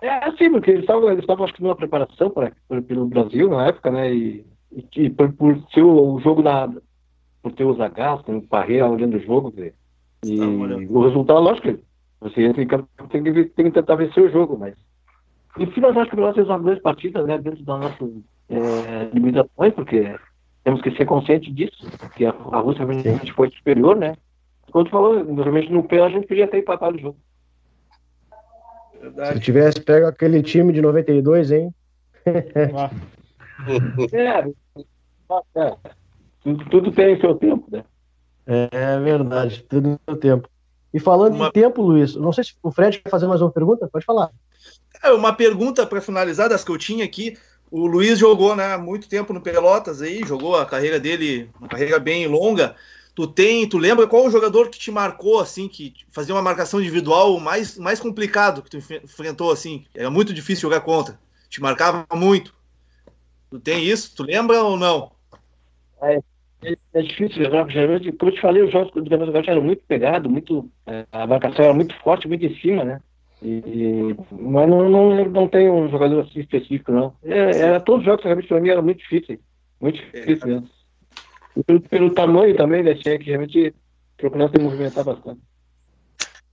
É 0.00 0.26
assim, 0.26 0.50
porque 0.50 0.70
eles 0.70 0.82
estavam, 0.82 1.08
eles 1.10 1.20
estavam 1.20 1.44
acho 1.44 1.54
que 1.54 1.62
numa 1.62 1.76
preparação 1.76 2.30
pra, 2.30 2.52
pra- 2.68 2.82
pelo 2.82 3.06
Brasil 3.06 3.48
na 3.48 3.66
época, 3.68 3.90
né? 3.90 4.12
E, 4.14 4.46
e, 4.72 4.86
e 5.04 5.10
por, 5.10 5.32
por 5.32 5.58
ser 5.72 5.82
o, 5.82 6.14
o 6.14 6.20
jogo 6.20 6.42
na. 6.42 6.68
Por 7.42 7.52
ter 7.52 7.64
o 7.64 7.74
Zagallo, 7.74 8.22
tem 8.22 8.34
o 8.36 8.42
Parreira 8.42 8.88
olhando 8.88 9.16
o 9.18 9.20
jogo, 9.20 9.52
quer 9.52 9.56
dizer, 9.60 9.74
e 10.24 10.40
olhando. 10.40 10.96
o 10.98 11.04
resultado, 11.06 11.40
lógico, 11.40 11.68
que 11.74 11.80
você 12.20 12.42
entra 12.42 12.62
em 12.62 12.66
campo, 12.66 12.88
tem 13.10 13.22
que, 13.22 13.44
tem 13.44 13.66
que 13.66 13.70
tentar 13.70 13.96
vencer 13.96 14.24
o 14.24 14.30
jogo, 14.30 14.56
mas. 14.58 14.74
Enfim, 15.58 15.80
nós 15.80 15.94
acho 15.96 16.10
que 16.10 16.16
nós 16.16 16.30
fizemos 16.34 16.48
uma 16.50 16.58
grande 16.58 16.80
partida, 16.80 17.22
né? 17.22 17.36
Dentro 17.38 17.62
das 17.64 17.80
nossas 17.80 18.10
é, 18.48 19.10
limitações, 19.12 19.72
porque 19.74 20.14
temos 20.64 20.80
que 20.82 20.90
ser 20.96 21.04
conscientes 21.04 21.54
disso, 21.54 21.86
que 22.16 22.24
a, 22.24 22.30
a 22.30 22.58
Rússia 22.58 22.84
realmente 22.86 23.32
foi 23.32 23.50
superior, 23.50 23.94
né? 23.96 24.16
Como 24.72 24.84
tu 24.84 24.90
falou, 24.90 25.22
normalmente 25.22 25.70
no 25.70 25.84
pé 25.84 26.00
a 26.02 26.08
gente 26.08 26.26
podia 26.26 26.48
ter 26.48 26.58
empatado 26.58 26.96
o 26.96 27.00
jogo. 27.00 27.18
Se 28.92 28.98
Verdade. 29.00 29.40
tivesse 29.40 29.80
pego 29.80 30.06
aquele 30.06 30.42
time 30.42 30.72
de 30.72 30.80
92, 30.80 31.52
hein? 31.52 31.74
Ah, 32.76 32.90
É, 34.12 35.60
é. 35.60 35.76
Tudo, 36.42 36.64
tudo 36.70 36.92
tem 36.92 37.18
seu 37.20 37.34
tempo, 37.34 37.66
né? 37.70 37.84
É 38.46 38.98
verdade, 39.00 39.62
tudo 39.64 39.98
no 40.06 40.16
tempo. 40.16 40.48
E 40.92 41.00
falando 41.00 41.34
Uma- 41.34 41.48
em 41.48 41.52
tempo, 41.52 41.82
Luiz, 41.82 42.14
não 42.14 42.32
sei 42.32 42.44
se 42.44 42.54
o 42.62 42.70
Fred 42.70 42.98
quer 43.00 43.10
fazer 43.10 43.26
mais 43.26 43.40
uma 43.40 43.50
pergunta, 43.50 43.88
pode 43.90 44.04
falar. 44.04 44.30
É, 45.02 45.10
uma 45.12 45.32
pergunta 45.32 45.86
para 45.86 46.00
finalizar 46.00 46.48
das 46.48 46.62
que 46.64 46.70
eu 46.70 46.78
tinha 46.78 47.04
aqui. 47.04 47.36
O 47.74 47.86
Luiz 47.88 48.18
jogou 48.20 48.54
né, 48.54 48.76
muito 48.76 49.08
tempo 49.08 49.32
no 49.32 49.40
Pelotas 49.40 50.00
aí, 50.00 50.24
jogou 50.24 50.56
a 50.56 50.64
carreira 50.64 51.00
dele, 51.00 51.50
uma 51.58 51.68
carreira 51.68 51.98
bem 51.98 52.26
longa. 52.28 52.76
Tu 53.16 53.26
tem, 53.26 53.68
tu 53.68 53.78
lembra 53.78 54.06
qual 54.06 54.26
o 54.26 54.30
jogador 54.30 54.68
que 54.70 54.78
te 54.78 54.92
marcou 54.92 55.40
assim, 55.40 55.68
que 55.68 55.92
fazia 56.12 56.34
uma 56.34 56.42
marcação 56.42 56.80
individual 56.80 57.40
mais, 57.40 57.76
mais 57.76 57.98
complicado 57.98 58.62
que 58.62 58.70
tu 58.70 58.76
enf- 58.76 59.02
enfrentou 59.02 59.50
assim? 59.50 59.84
Era 59.92 60.08
muito 60.08 60.32
difícil 60.32 60.62
jogar 60.62 60.82
contra. 60.82 61.18
Te 61.48 61.60
marcava 61.60 62.06
muito. 62.14 62.54
Tu 63.50 63.60
tem 63.60 63.84
isso? 63.84 64.14
Tu 64.16 64.22
lembra 64.24 64.62
ou 64.62 64.76
não? 64.76 65.12
é, 66.02 66.20
é 66.94 67.02
difícil 67.02 67.42
jogar, 67.44 67.68
geralmente, 67.70 68.12
como 68.12 68.30
eu 68.30 68.34
te 68.34 68.40
falei, 68.40 68.62
os 68.62 68.72
jogos 68.72 68.88
do 68.92 69.02
Campeonato 69.02 69.32
Gaúcho 69.32 69.62
muito 69.62 69.82
pegados, 69.86 70.30
muito, 70.30 70.70
é, 70.86 71.06
a 71.12 71.26
marcação 71.26 71.64
era 71.64 71.74
muito 71.74 71.94
forte, 72.02 72.28
muito 72.28 72.44
em 72.44 72.58
cima, 72.60 72.84
né? 72.84 73.00
E, 73.46 74.16
mas 74.30 74.68
não, 74.68 74.88
não, 74.88 75.24
não 75.26 75.46
tem 75.46 75.70
um 75.70 75.90
jogador 75.90 76.20
assim 76.20 76.40
específico, 76.40 76.90
não. 76.90 77.14
É, 77.22 77.58
era, 77.58 77.78
todos 77.78 78.00
os 78.00 78.06
jogos 78.06 78.24
realmente 78.24 78.48
para 78.48 78.60
mim 78.60 78.70
eram 78.70 78.82
muito 78.82 79.00
difíceis. 79.00 79.38
Muito 79.78 79.96
difíceis 79.98 80.42
mesmo. 80.44 80.70
E 81.54 81.62
pelo, 81.62 81.80
pelo 81.82 82.14
tamanho 82.14 82.56
também 82.56 82.82
da 82.82 82.94
Tchê, 82.94 83.18
que 83.18 83.26
realmente 83.26 83.74
procurava 84.16 84.50
se 84.50 84.62
movimentar 84.62 85.04
bastante. 85.04 85.40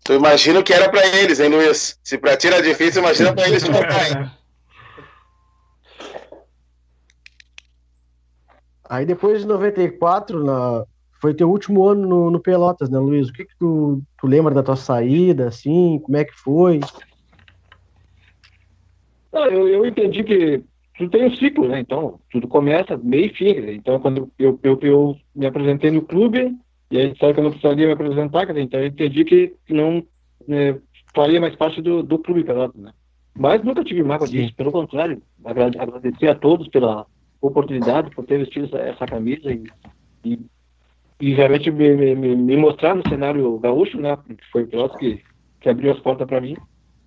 Tu 0.03 0.13
imagina 0.13 0.61
que 0.61 0.73
era 0.73 0.89
pra 0.89 1.05
eles, 1.07 1.39
hein, 1.39 1.47
Luiz? 1.49 1.97
Se 2.03 2.17
pra 2.17 2.35
ti 2.35 2.47
era 2.47 2.61
difícil, 2.61 3.01
imagina 3.01 3.33
pra 3.33 3.47
eles 3.47 3.63
jogarem. 3.63 4.29
Aí 8.89 9.05
depois 9.05 9.39
de 9.39 9.47
94, 9.47 10.43
na... 10.43 10.85
foi 11.21 11.35
teu 11.35 11.49
último 11.49 11.87
ano 11.87 12.07
no, 12.07 12.31
no 12.31 12.39
Pelotas, 12.39 12.89
né, 12.89 12.97
Luiz? 12.97 13.29
O 13.29 13.33
que, 13.33 13.45
que 13.45 13.55
tu, 13.59 14.01
tu 14.19 14.25
lembra 14.25 14.53
da 14.55 14.63
tua 14.63 14.75
saída, 14.75 15.47
assim? 15.47 15.99
Como 15.99 16.17
é 16.17 16.25
que 16.25 16.33
foi? 16.33 16.79
Não, 19.31 19.45
eu, 19.45 19.67
eu 19.67 19.85
entendi 19.85 20.23
que 20.23 20.63
tudo 20.97 21.11
tem 21.11 21.25
um 21.25 21.35
ciclo, 21.35 21.67
né? 21.67 21.79
Então, 21.79 22.19
tudo 22.31 22.47
começa, 22.47 22.97
meio 22.97 23.27
e 23.27 23.33
fim. 23.35 23.53
Né? 23.61 23.73
Então, 23.73 23.99
quando 23.99 24.31
eu, 24.37 24.59
eu, 24.63 24.79
eu 24.81 25.15
me 25.35 25.45
apresentei 25.45 25.91
no 25.91 26.01
clube, 26.01 26.55
e 26.89 26.97
aí 26.97 27.15
sabe 27.17 27.35
que 27.35 27.39
eu 27.39 27.43
não 27.43 27.51
precisaria 27.51 27.87
me 27.87 27.93
apresentar, 27.93 28.45
dizer, 28.45 28.61
então 28.61 28.79
eu 28.79 28.87
entendi 28.87 29.23
que 29.23 29.53
não 29.69 30.03
né, 30.47 30.79
faria 31.13 31.39
mais 31.39 31.55
parte 31.55 31.81
do, 31.81 32.01
do 32.01 32.17
clube 32.17 32.43
Pelotas, 32.43 32.81
né? 32.81 32.91
Mas 33.37 33.63
nunca 33.63 33.83
tive 33.83 34.03
mágoa 34.03 34.27
disso, 34.27 34.53
pelo 34.55 34.71
contrário, 34.71 35.21
agradecer 35.45 36.27
a 36.27 36.35
todos 36.35 36.67
pela 36.67 37.05
oportunidade, 37.39 38.13
por 38.13 38.25
ter 38.25 38.39
vestido 38.39 38.65
essa, 38.65 38.77
essa 38.79 39.05
camisa 39.05 39.51
e, 39.51 39.63
e, 40.25 40.39
e 41.21 41.33
realmente 41.35 41.69
me, 41.69 41.95
me, 41.95 42.35
me, 42.35 42.57
mostrar 42.57 42.95
no 42.95 43.07
cenário 43.07 43.59
gaúcho, 43.59 44.01
né? 44.01 44.17
Foi 44.51 44.63
o 44.63 44.67
Pelotas 44.67 44.97
que, 44.97 45.21
que 45.59 45.69
abriu 45.69 45.91
as 45.91 45.99
portas 45.99 46.27
para 46.27 46.41
mim. 46.41 46.57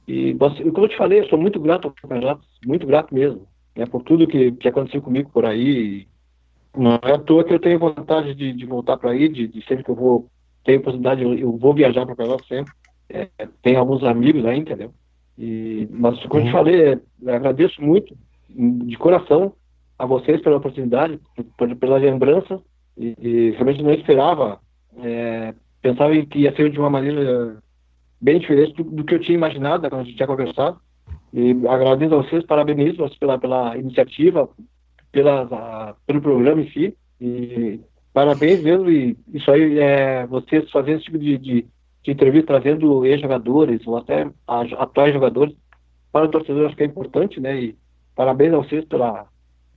E, 0.07 0.35
como 0.35 0.87
eu 0.87 0.89
te 0.89 0.97
falei, 0.97 1.21
eu 1.21 1.29
sou 1.29 1.37
muito 1.39 1.59
grato 1.59 1.89
ao 1.89 2.09
Pelotas, 2.09 2.47
muito 2.65 2.87
grato 2.87 3.13
mesmo, 3.13 3.47
né? 3.77 3.85
Por 3.87 4.05
tudo 4.05 4.29
que, 4.29 4.53
que 4.53 4.69
aconteceu 4.69 5.03
comigo 5.03 5.31
por 5.33 5.45
aí. 5.45 6.07
Não 6.77 6.93
é 7.03 7.13
à 7.13 7.19
toa 7.19 7.43
que 7.43 7.53
eu 7.53 7.59
tenho 7.59 7.79
vontade 7.79 8.35
de, 8.35 8.53
de 8.53 8.67
voltar 8.67 8.97
para 8.97 9.11
aí, 9.11 9.29
de, 9.29 9.49
de, 9.49 9.65
sempre 9.67 9.83
que 9.83 9.91
eu 9.91 9.97
vou 9.97 10.29
ter 10.65 10.79
oportunidade, 10.79 11.23
eu, 11.23 11.35
eu 11.35 11.57
vou 11.57 11.75
viajar 11.75 12.07
para 12.07 12.15
Pelotas 12.15 12.47
sempre. 12.47 12.73
É, 13.09 13.29
tem 13.63 13.75
alguns 13.75 14.05
amigos 14.05 14.47
aí, 14.47 14.59
entendeu? 14.59 14.93
E, 15.37 15.89
mas, 15.91 16.25
como 16.27 16.41
eu 16.41 16.45
te 16.45 16.53
uhum. 16.53 16.59
falei, 16.59 16.93
é, 16.93 17.01
agradeço 17.35 17.83
muito, 17.83 18.17
de 18.49 18.97
coração, 18.97 19.55
a 19.99 20.07
vocês 20.07 20.41
pela 20.41 20.59
oportunidade, 20.59 21.19
por, 21.57 21.75
pela 21.77 21.97
lembrança, 21.97 22.61
e, 22.97 23.15
e, 23.19 23.51
realmente 23.53 23.83
não 23.83 23.93
esperava, 23.93 24.61
é, 24.99 25.55
pensava 25.83 26.15
que 26.27 26.41
ia 26.41 26.55
ser 26.55 26.71
de 26.71 26.79
uma 26.79 26.91
maneira 26.91 27.59
bem 28.21 28.39
diferente 28.39 28.73
do, 28.75 28.85
do, 28.85 29.05
que 29.05 29.15
eu 29.15 29.21
tinha 29.21 29.37
imaginado, 29.37 29.89
quando 29.89 30.03
a 30.03 30.05
gente 30.05 30.17
tinha 30.17 30.27
conversado. 30.27 30.79
E 31.33 31.51
agradeço 31.69 32.15
a 32.15 32.23
vocês, 32.23 32.45
parabenizo 32.47 32.99
vocês 32.99 33.19
pela, 33.19 33.39
pela 33.39 33.77
iniciativa, 33.77 34.49
pela, 35.11 35.43
a, 35.43 35.95
pelo 36.07 36.23
programa 36.23 36.63
em 36.63 36.71
si, 36.71 36.97
e 37.21 37.81
parabéns 38.13 38.63
mesmo, 38.63 38.89
e 38.89 39.17
isso 39.33 39.51
aí, 39.51 39.79
é, 39.79 40.27
vocês 40.27 40.71
fazendo 40.71 40.97
esse 40.97 41.07
tipo 41.07 41.19
de, 41.19 41.37
de, 41.37 41.67
de 42.03 42.11
entrevista, 42.11 42.47
trazendo 42.47 43.05
ex-jogadores, 43.05 43.85
ou 43.87 43.97
até 43.97 44.31
atuais 44.47 45.13
jogadores, 45.13 45.55
para 46.13 46.27
o 46.27 46.31
torcedor 46.31 46.67
acho 46.67 46.77
que 46.77 46.85
é 46.85 46.87
importante, 46.87 47.41
né, 47.41 47.61
e 47.61 47.77
parabéns 48.15 48.55
a 48.55 48.59
vocês 48.59 48.85
pela, 48.85 49.27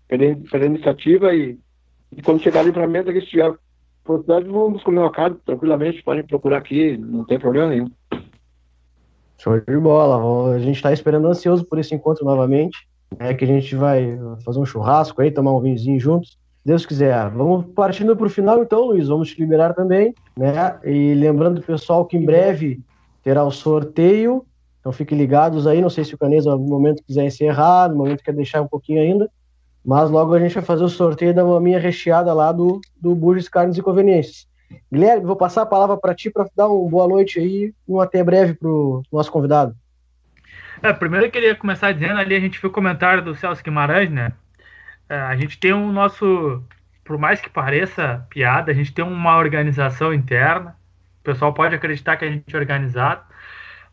pela, 0.08 0.36
pela 0.52 0.66
iniciativa 0.66 1.34
e, 1.34 1.58
e, 2.16 2.22
quando 2.22 2.42
chegar 2.42 2.62
ali 2.62 2.72
para 2.72 2.86
a 2.86 2.88
mesa, 2.88 3.12
que 3.12 3.20
estiver 3.20 3.54
oportunidade, 4.04 4.50
vamos 4.50 4.84
comer 4.84 5.00
uma 5.00 5.12
carne 5.12 5.38
tranquilamente, 5.46 6.04
podem 6.04 6.24
procurar 6.24 6.58
aqui, 6.58 6.98
não 6.98 7.26
tem 7.26 7.38
problema 7.38 7.70
nenhum. 7.70 7.92
Show 9.38 9.60
de 9.60 9.78
bola, 9.78 10.56
a 10.56 10.60
gente 10.60 10.78
está 10.78 10.92
esperando 10.92 11.28
ansioso 11.28 11.66
por 11.66 11.78
esse 11.78 11.94
encontro 11.94 12.26
novamente, 12.26 12.88
é 13.20 13.34
que 13.34 13.44
a 13.44 13.48
gente 13.48 13.76
vai 13.76 14.18
fazer 14.44 14.60
um 14.60 14.66
churrasco 14.66 15.22
aí, 15.22 15.30
tomar 15.30 15.54
um 15.54 15.62
vinhozinho 15.62 16.00
juntos, 16.00 16.38
Deus 16.66 16.86
quiser. 16.86 17.30
Vamos 17.30 17.66
partindo 17.74 18.16
para 18.16 18.26
o 18.26 18.30
final 18.30 18.64
então, 18.64 18.86
Luiz, 18.86 19.08
vamos 19.08 19.30
te 19.30 19.40
liberar 19.40 19.74
também, 19.74 20.14
né, 20.36 20.80
e 20.84 21.14
lembrando 21.14 21.60
o 21.60 21.64
pessoal 21.64 22.06
que 22.06 22.18
em 22.18 22.26
breve 22.26 22.82
terá 23.22 23.44
o 23.44 23.52
sorteio, 23.52 24.46
então 24.80 24.92
fiquem 24.92 25.18
ligados 25.18 25.68
aí, 25.68 25.82
não 25.82 25.90
sei 25.90 26.04
se 26.04 26.16
o 26.16 26.18
Canesa 26.18 26.52
no 26.52 26.60
momento 26.60 27.04
quiser 27.04 27.26
encerrar, 27.26 27.90
no 27.90 27.98
momento 27.98 28.24
quer 28.24 28.34
deixar 28.34 28.62
um 28.62 28.68
pouquinho 28.68 29.02
ainda, 29.02 29.30
mas 29.88 30.10
logo 30.10 30.34
a 30.34 30.40
gente 30.40 30.54
vai 30.54 30.64
fazer 30.66 30.84
o 30.84 30.90
sorteio 30.90 31.34
da 31.34 31.46
maminha 31.46 31.80
recheada 31.80 32.34
lá 32.34 32.52
do, 32.52 32.82
do 33.02 33.16
Burges 33.16 33.48
Carnes 33.48 33.78
e 33.78 33.82
Conveniências. 33.82 34.46
Guilherme, 34.92 35.26
vou 35.26 35.38
passar 35.38 35.62
a 35.62 35.66
palavra 35.66 35.96
para 35.96 36.14
ti 36.14 36.30
para 36.30 36.46
dar 36.54 36.68
uma 36.68 36.90
boa 36.90 37.08
noite 37.08 37.40
aí 37.40 37.74
e 37.88 37.92
um 37.92 38.02
até 38.02 38.22
breve 38.22 38.54
para 38.54 38.68
o 38.68 39.02
nosso 39.10 39.32
convidado. 39.32 39.74
É, 40.84 40.92
primeiro 40.92 41.28
eu 41.28 41.32
queria 41.32 41.56
começar 41.56 41.94
dizendo 41.94 42.20
ali, 42.20 42.36
a 42.36 42.40
gente 42.42 42.60
viu 42.60 42.70
o 42.70 42.74
comentário 42.74 43.24
do 43.24 43.34
Celso 43.34 43.64
Guimarães, 43.64 44.12
né? 44.12 44.34
É, 45.08 45.16
a 45.16 45.38
gente 45.38 45.58
tem 45.58 45.72
um 45.72 45.90
nosso, 45.90 46.62
por 47.06 47.18
mais 47.18 47.40
que 47.40 47.50
pareça 47.50 48.28
piada, 48.30 48.74
a 48.74 48.76
gente 48.76 48.94
tem 48.94 49.06
uma 49.06 49.38
organização 49.38 50.14
interna. 50.14 50.76
O 51.22 51.24
pessoal 51.24 51.54
pode 51.54 51.74
acreditar 51.74 52.18
que 52.18 52.26
a 52.26 52.30
gente 52.30 52.54
é 52.54 52.60
organizado 52.60 53.22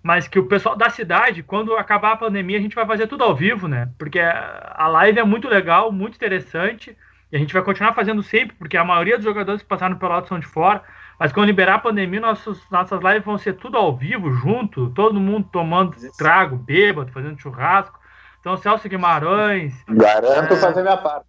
mas 0.04 0.28
que 0.28 0.38
o 0.38 0.44
pessoal 0.44 0.76
da 0.76 0.90
cidade, 0.90 1.42
quando 1.42 1.74
acabar 1.76 2.12
a 2.12 2.16
pandemia, 2.16 2.58
a 2.58 2.60
gente 2.60 2.74
vai 2.74 2.84
fazer 2.84 3.06
tudo 3.06 3.24
ao 3.24 3.34
vivo, 3.34 3.66
né? 3.66 3.88
Porque 3.98 4.20
a 4.20 4.86
live 4.86 5.18
é 5.18 5.24
muito 5.24 5.48
legal, 5.48 5.90
muito 5.90 6.16
interessante, 6.16 6.94
e 7.32 7.36
a 7.36 7.38
gente 7.38 7.54
vai 7.54 7.62
continuar 7.62 7.94
fazendo 7.94 8.22
sempre, 8.22 8.54
porque 8.54 8.76
a 8.76 8.84
maioria 8.84 9.16
dos 9.16 9.24
jogadores 9.24 9.62
que 9.62 9.68
passaram 9.68 9.96
pelo 9.96 10.12
lado 10.12 10.28
são 10.28 10.38
de 10.38 10.44
fora, 10.46 10.82
mas 11.18 11.32
quando 11.32 11.46
liberar 11.46 11.76
a 11.76 11.78
pandemia, 11.78 12.20
nossos, 12.20 12.60
nossas 12.70 13.00
lives 13.02 13.24
vão 13.24 13.38
ser 13.38 13.54
tudo 13.54 13.78
ao 13.78 13.96
vivo, 13.96 14.30
junto, 14.30 14.90
todo 14.90 15.18
mundo 15.18 15.48
tomando 15.50 15.96
trago, 16.18 16.56
bêbado, 16.56 17.10
fazendo 17.10 17.40
churrasco. 17.40 17.98
Então, 18.40 18.58
Celso 18.58 18.86
Guimarães. 18.86 19.72
Garanto 19.88 20.52
é... 20.52 20.56
fazer 20.58 20.82
minha 20.82 20.98
parte. 20.98 21.24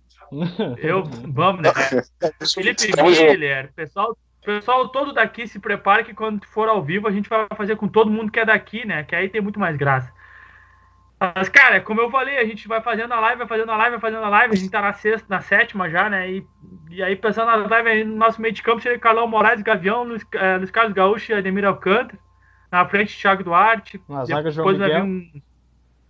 Eu, 0.79 1.05
vamos, 1.29 1.61
né? 1.61 1.71
Felipe 2.53 2.91
Miller, 3.01 3.71
pessoal 3.73 4.17
pessoal 4.45 4.87
todo 4.89 5.13
daqui 5.13 5.47
se 5.47 5.59
prepare 5.59 6.03
que 6.03 6.13
quando 6.13 6.45
for 6.45 6.69
ao 6.69 6.81
vivo 6.81 7.07
a 7.07 7.11
gente 7.11 7.27
vai 7.29 7.47
fazer 7.55 7.75
com 7.75 7.87
todo 7.87 8.11
mundo 8.11 8.31
que 8.31 8.39
é 8.39 8.45
daqui, 8.45 8.85
né? 8.85 9.03
Que 9.03 9.15
aí 9.15 9.29
tem 9.29 9.41
muito 9.41 9.59
mais 9.59 9.75
graça. 9.75 10.13
Mas, 11.19 11.47
cara, 11.49 11.79
como 11.79 12.01
eu 12.01 12.11
falei, 12.11 12.37
a 12.37 12.45
gente 12.45 12.67
vai 12.67 12.81
fazendo 12.81 13.13
a 13.13 13.19
live, 13.19 13.39
vai 13.39 13.47
fazendo 13.47 13.71
a 13.71 13.77
live, 13.77 13.91
vai 13.91 13.99
fazendo 13.99 14.25
a 14.25 14.29
live, 14.29 14.53
a 14.53 14.57
gente 14.57 14.69
tá 14.69 14.81
na 14.81 14.93
sexta, 14.93 15.25
na 15.29 15.41
sétima 15.41 15.89
já, 15.89 16.09
né? 16.09 16.29
E, 16.29 16.47
e 16.89 17.01
aí, 17.01 17.15
pensando 17.15 17.47
na 17.47 17.55
live 17.55 17.89
aí 17.89 18.03
no 18.03 18.17
nosso 18.17 18.41
meio 18.41 18.53
de 18.53 18.61
campo, 18.61 18.81
seria 18.81 18.99
Carlão 18.99 19.27
Moraes, 19.27 19.61
Gavião, 19.61 20.03
Luiz, 20.03 20.25
é, 20.33 20.57
Luiz 20.57 20.69
Carlos 20.71 20.93
Gaúcho 20.93 21.31
e 21.31 21.35
Ademir 21.35 21.65
Alcântara. 21.65 22.19
Na 22.71 22.85
frente, 22.85 23.17
Thiago 23.17 23.43
Duarte. 23.43 24.01
Na 24.09 24.25
zaga, 24.25 24.51
João 24.51 24.71
Miguel. 24.73 25.03
Um, 25.03 25.31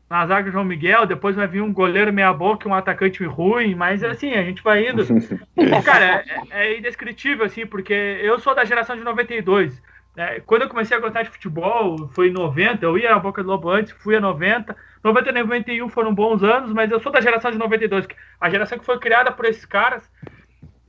na 0.09 0.25
zaga 0.27 0.51
João 0.51 0.63
Miguel, 0.63 1.05
depois 1.05 1.35
vai 1.35 1.47
vir 1.47 1.61
um 1.61 1.73
goleiro 1.73 2.13
meia 2.13 2.31
boca, 2.31 2.69
um 2.69 2.73
atacante 2.73 3.23
ruim, 3.23 3.73
mas 3.73 4.03
assim, 4.03 4.33
a 4.33 4.43
gente 4.43 4.61
vai 4.61 4.87
indo. 4.87 5.03
Cara, 5.83 6.23
é, 6.51 6.67
é 6.67 6.77
indescritível, 6.77 7.45
assim, 7.45 7.65
porque 7.65 7.93
eu 7.93 8.39
sou 8.39 8.53
da 8.53 8.65
geração 8.65 8.95
de 8.95 9.03
92. 9.03 9.81
É, 10.17 10.39
quando 10.39 10.61
eu 10.61 10.69
comecei 10.69 10.95
a 10.95 10.99
gostar 10.99 11.23
de 11.23 11.29
futebol, 11.29 12.07
foi 12.09 12.29
em 12.29 12.31
90, 12.31 12.85
eu 12.85 12.97
ia 12.97 13.09
na 13.09 13.19
Boca 13.19 13.43
do 13.43 13.49
Lobo 13.49 13.69
antes, 13.69 13.93
fui 13.93 14.15
a 14.15 14.21
90. 14.21 14.75
90 15.03 15.29
e 15.29 15.33
91 15.33 15.89
foram 15.89 16.15
bons 16.15 16.41
anos, 16.43 16.71
mas 16.71 16.89
eu 16.89 16.99
sou 16.99 17.11
da 17.11 17.21
geração 17.21 17.51
de 17.51 17.57
92, 17.57 18.07
a 18.39 18.49
geração 18.49 18.79
que 18.79 18.85
foi 18.85 18.97
criada 18.99 19.31
por 19.31 19.45
esses 19.45 19.65
caras. 19.65 20.09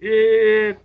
E 0.01 0.77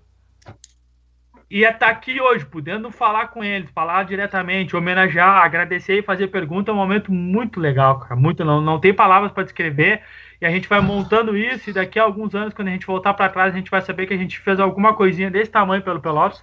e 1.51 1.65
estar 1.65 1.79
tá 1.79 1.87
aqui 1.89 2.21
hoje, 2.21 2.45
podendo 2.45 2.89
falar 2.89 3.27
com 3.27 3.43
eles, 3.43 3.69
falar 3.71 4.05
diretamente, 4.05 4.73
homenagear, 4.73 5.43
agradecer 5.43 5.99
e 5.99 6.01
fazer 6.01 6.27
pergunta 6.27 6.71
é 6.71 6.73
um 6.73 6.77
momento 6.77 7.11
muito 7.11 7.59
legal, 7.59 7.99
cara. 7.99 8.15
Muito, 8.15 8.45
não, 8.45 8.61
não 8.61 8.79
tem 8.79 8.93
palavras 8.93 9.33
para 9.33 9.43
descrever. 9.43 10.01
E 10.39 10.45
a 10.45 10.49
gente 10.49 10.69
vai 10.69 10.79
montando 10.79 11.35
isso, 11.35 11.69
e 11.69 11.73
daqui 11.73 11.99
a 11.99 12.03
alguns 12.03 12.33
anos, 12.33 12.53
quando 12.53 12.69
a 12.69 12.71
gente 12.71 12.87
voltar 12.87 13.13
para 13.13 13.27
trás, 13.27 13.53
a 13.53 13.57
gente 13.57 13.69
vai 13.69 13.81
saber 13.81 14.07
que 14.07 14.13
a 14.13 14.17
gente 14.17 14.39
fez 14.39 14.61
alguma 14.61 14.93
coisinha 14.93 15.29
desse 15.29 15.51
tamanho 15.51 15.83
pelo 15.83 15.99
Pelotas. 15.99 16.41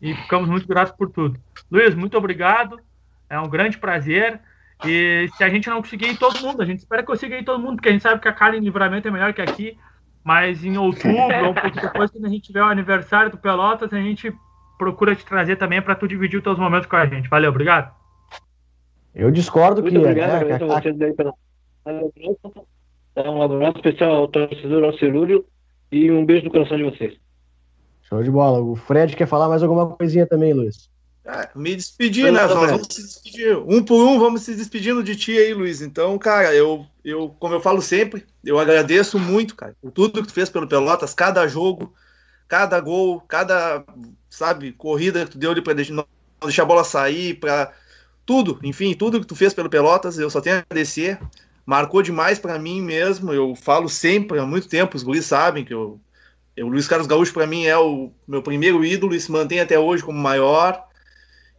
E 0.00 0.12
ficamos 0.12 0.48
muito 0.48 0.66
gratos 0.66 0.92
por 0.92 1.08
tudo. 1.08 1.38
Luiz, 1.70 1.94
muito 1.94 2.18
obrigado. 2.18 2.80
É 3.30 3.38
um 3.38 3.48
grande 3.48 3.78
prazer. 3.78 4.40
E 4.84 5.30
se 5.36 5.44
a 5.44 5.48
gente 5.48 5.70
não 5.70 5.80
conseguir 5.80 6.08
ir 6.08 6.16
todo 6.16 6.40
mundo, 6.40 6.60
a 6.60 6.66
gente 6.66 6.80
espera 6.80 7.04
que 7.04 7.26
ir 7.26 7.44
todo 7.44 7.62
mundo, 7.62 7.76
porque 7.76 7.90
a 7.90 7.92
gente 7.92 8.02
sabe 8.02 8.20
que 8.20 8.26
a 8.26 8.32
cara 8.32 8.56
em 8.56 8.60
livramento 8.60 9.06
é 9.06 9.10
melhor 9.12 9.32
que 9.32 9.40
aqui. 9.40 9.78
Mas 10.24 10.64
em 10.64 10.76
outubro, 10.76 11.16
ou 11.44 11.50
um 11.50 11.54
pouco 11.54 11.80
depois, 11.80 12.10
quando 12.10 12.26
a 12.26 12.28
gente 12.28 12.44
tiver 12.44 12.62
o 12.62 12.66
aniversário 12.66 13.30
do 13.30 13.38
Pelotas, 13.38 13.92
a 13.92 14.00
gente 14.00 14.32
procura 14.78 15.14
te 15.14 15.24
trazer 15.24 15.56
também 15.56 15.80
para 15.80 15.94
tu 15.94 16.08
dividir 16.08 16.38
os 16.38 16.42
teus 16.42 16.58
momentos 16.58 16.86
com 16.86 16.96
a 16.96 17.06
gente. 17.06 17.28
Valeu, 17.28 17.50
obrigado. 17.50 17.94
Eu 19.14 19.30
discordo 19.30 19.82
Muito 19.82 19.94
que. 19.94 19.98
Obrigado, 19.98 20.46
né, 20.46 20.54
a... 20.54 20.58
vocês 20.58 21.00
aí 21.00 21.12
pela... 21.12 21.34
Um 23.16 23.42
abraço 23.42 23.76
especial 23.76 24.12
ao 24.12 24.28
torcedor 24.28 24.84
Alcerúrio 24.84 25.44
e 25.90 26.10
um 26.10 26.24
beijo 26.24 26.46
no 26.46 26.50
coração 26.50 26.76
de 26.76 26.84
vocês. 26.84 27.14
Show 28.02 28.22
de 28.22 28.30
bola. 28.30 28.60
O 28.60 28.74
Fred 28.74 29.14
quer 29.14 29.26
falar 29.26 29.48
mais 29.48 29.62
alguma 29.62 29.86
coisinha 29.86 30.26
também, 30.26 30.52
Luiz? 30.52 30.90
Ah, 31.24 31.48
me 31.54 31.76
despedir, 31.76 32.32
né? 32.32 32.42
Nós 32.42 32.52
vamos 32.52 32.88
se 32.90 33.02
despedir. 33.02 33.56
Um 33.58 33.82
por 33.82 34.04
um, 34.04 34.18
vamos 34.18 34.42
se 34.42 34.54
despedindo 34.54 35.04
de 35.04 35.14
ti 35.14 35.38
aí, 35.38 35.54
Luiz. 35.54 35.80
Então, 35.80 36.18
cara, 36.18 36.52
eu, 36.52 36.84
eu, 37.04 37.34
como 37.38 37.54
eu 37.54 37.60
falo 37.60 37.80
sempre, 37.80 38.26
eu 38.44 38.58
agradeço 38.58 39.18
muito, 39.18 39.54
cara, 39.54 39.76
por 39.80 39.92
tudo 39.92 40.20
que 40.20 40.28
tu 40.28 40.34
fez 40.34 40.50
pelo 40.50 40.66
Pelotas, 40.66 41.14
cada 41.14 41.46
jogo, 41.46 41.94
cada 42.48 42.80
gol, 42.80 43.20
cada, 43.20 43.84
sabe, 44.28 44.72
corrida 44.72 45.24
que 45.24 45.32
tu 45.32 45.38
deu 45.38 45.52
ali 45.52 45.62
para 45.62 45.74
não 45.90 46.04
deixar 46.42 46.64
a 46.64 46.66
bola 46.66 46.82
sair, 46.82 47.34
para 47.34 47.72
tudo, 48.26 48.58
enfim, 48.62 48.92
tudo 48.94 49.20
que 49.20 49.26
tu 49.26 49.36
fez 49.36 49.54
pelo 49.54 49.70
Pelotas, 49.70 50.18
eu 50.18 50.28
só 50.28 50.40
tenho 50.40 50.56
a 50.56 50.58
agradecer. 50.58 51.20
Marcou 51.64 52.02
demais 52.02 52.40
para 52.40 52.58
mim 52.58 52.82
mesmo. 52.82 53.32
Eu 53.32 53.54
falo 53.54 53.88
sempre 53.88 54.40
há 54.40 54.44
muito 54.44 54.68
tempo, 54.68 54.96
os 54.96 55.04
guris 55.04 55.26
sabem 55.26 55.64
que 55.64 55.72
eu, 55.72 56.00
eu 56.56 56.66
o 56.66 56.70
Luiz 56.70 56.88
Carlos 56.88 57.06
Gaúcho 57.06 57.32
para 57.32 57.46
mim 57.46 57.66
é 57.66 57.78
o 57.78 58.10
meu 58.26 58.42
primeiro 58.42 58.84
ídolo 58.84 59.14
e 59.14 59.20
se 59.20 59.30
mantém 59.30 59.60
até 59.60 59.78
hoje 59.78 60.02
como 60.02 60.18
maior. 60.18 60.84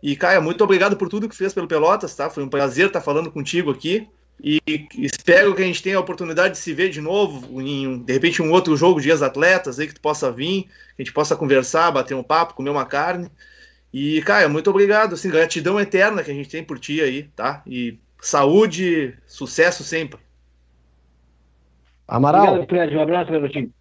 E 0.04 0.18
Caia, 0.18 0.42
muito 0.42 0.62
obrigado 0.62 0.98
por 0.98 1.08
tudo 1.08 1.30
que 1.30 1.36
fez 1.36 1.54
pelo 1.54 1.66
Pelotas, 1.66 2.14
tá? 2.14 2.30
Foi 2.30 2.44
um 2.44 2.50
prazer 2.50 2.88
estar 2.88 3.00
falando 3.00 3.32
contigo 3.32 3.72
aqui. 3.72 4.06
E 4.44 4.60
espero 4.98 5.56
que 5.56 5.62
a 5.62 5.66
gente 5.66 5.82
tenha 5.82 5.96
a 5.96 6.02
oportunidade 6.02 6.56
de 6.56 6.60
se 6.60 6.74
ver 6.74 6.90
de 6.90 7.00
novo 7.00 7.62
em, 7.62 8.00
de 8.00 8.12
repente, 8.12 8.42
um 8.42 8.52
outro 8.52 8.76
jogo 8.76 9.00
de 9.00 9.10
atletas 9.10 9.80
aí 9.80 9.88
que 9.88 9.94
tu 9.94 10.02
possa 10.02 10.30
vir, 10.30 10.64
que 10.64 11.02
a 11.02 11.04
gente 11.04 11.14
possa 11.14 11.38
conversar, 11.38 11.90
bater 11.90 12.16
um 12.16 12.22
papo, 12.22 12.54
comer 12.54 12.70
uma 12.70 12.86
carne. 12.86 13.32
E, 13.94 14.22
Caia, 14.24 14.50
muito 14.50 14.70
obrigado. 14.70 15.14
Assim, 15.14 15.30
gratidão 15.30 15.80
eterna 15.80 16.22
que 16.22 16.32
a 16.32 16.34
gente 16.34 16.50
tem 16.50 16.66
por 16.66 16.78
ti 16.80 17.00
aí, 17.00 17.24
tá? 17.34 17.64
E 17.66 17.98
saúde, 18.20 19.18
sucesso 19.26 19.86
sempre. 19.86 20.20
Amaral. 22.06 22.56
Obrigado, 22.56 22.68
Fred. 22.68 22.98
Um 22.98 23.02
abraço, 23.02 23.32
garotinho. 23.32 23.74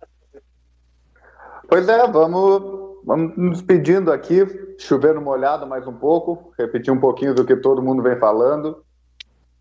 Pois 1.68 1.88
é, 1.88 2.06
vamos, 2.06 3.00
vamos 3.04 3.36
nos 3.36 3.60
pedindo 3.60 4.12
aqui, 4.12 4.44
chovendo 4.82 5.20
molhado 5.20 5.66
mais 5.66 5.86
um 5.86 5.92
pouco, 5.92 6.52
repetir 6.58 6.92
um 6.92 7.00
pouquinho 7.00 7.34
do 7.34 7.44
que 7.44 7.56
todo 7.56 7.82
mundo 7.82 8.02
vem 8.02 8.18
falando. 8.18 8.84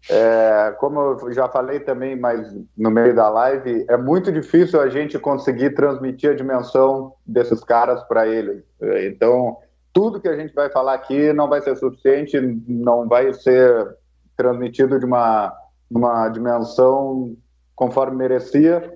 É, 0.09 0.75
como 0.79 0.99
eu 0.99 1.31
já 1.31 1.47
falei 1.47 1.79
também, 1.79 2.19
mas 2.19 2.51
no 2.75 2.89
meio 2.89 3.15
da 3.15 3.29
live, 3.29 3.85
é 3.87 3.95
muito 3.97 4.31
difícil 4.31 4.81
a 4.81 4.89
gente 4.89 5.19
conseguir 5.19 5.75
transmitir 5.75 6.31
a 6.31 6.35
dimensão 6.35 7.13
desses 7.25 7.63
caras 7.63 8.03
para 8.03 8.27
eles. 8.27 8.63
Então, 9.05 9.57
tudo 9.93 10.19
que 10.19 10.27
a 10.27 10.35
gente 10.35 10.53
vai 10.53 10.69
falar 10.71 10.95
aqui 10.95 11.31
não 11.33 11.47
vai 11.47 11.61
ser 11.61 11.75
suficiente, 11.75 12.39
não 12.67 13.07
vai 13.07 13.31
ser 13.33 13.95
transmitido 14.35 14.97
de 14.97 15.05
uma, 15.05 15.53
uma 15.89 16.29
dimensão 16.29 17.35
conforme 17.75 18.17
merecia. 18.17 18.95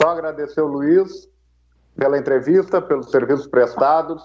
Só 0.00 0.08
agradecer 0.08 0.60
o 0.60 0.66
Luiz 0.66 1.28
pela 1.96 2.18
entrevista, 2.18 2.82
pelos 2.82 3.10
serviços 3.10 3.46
prestados. 3.46 4.20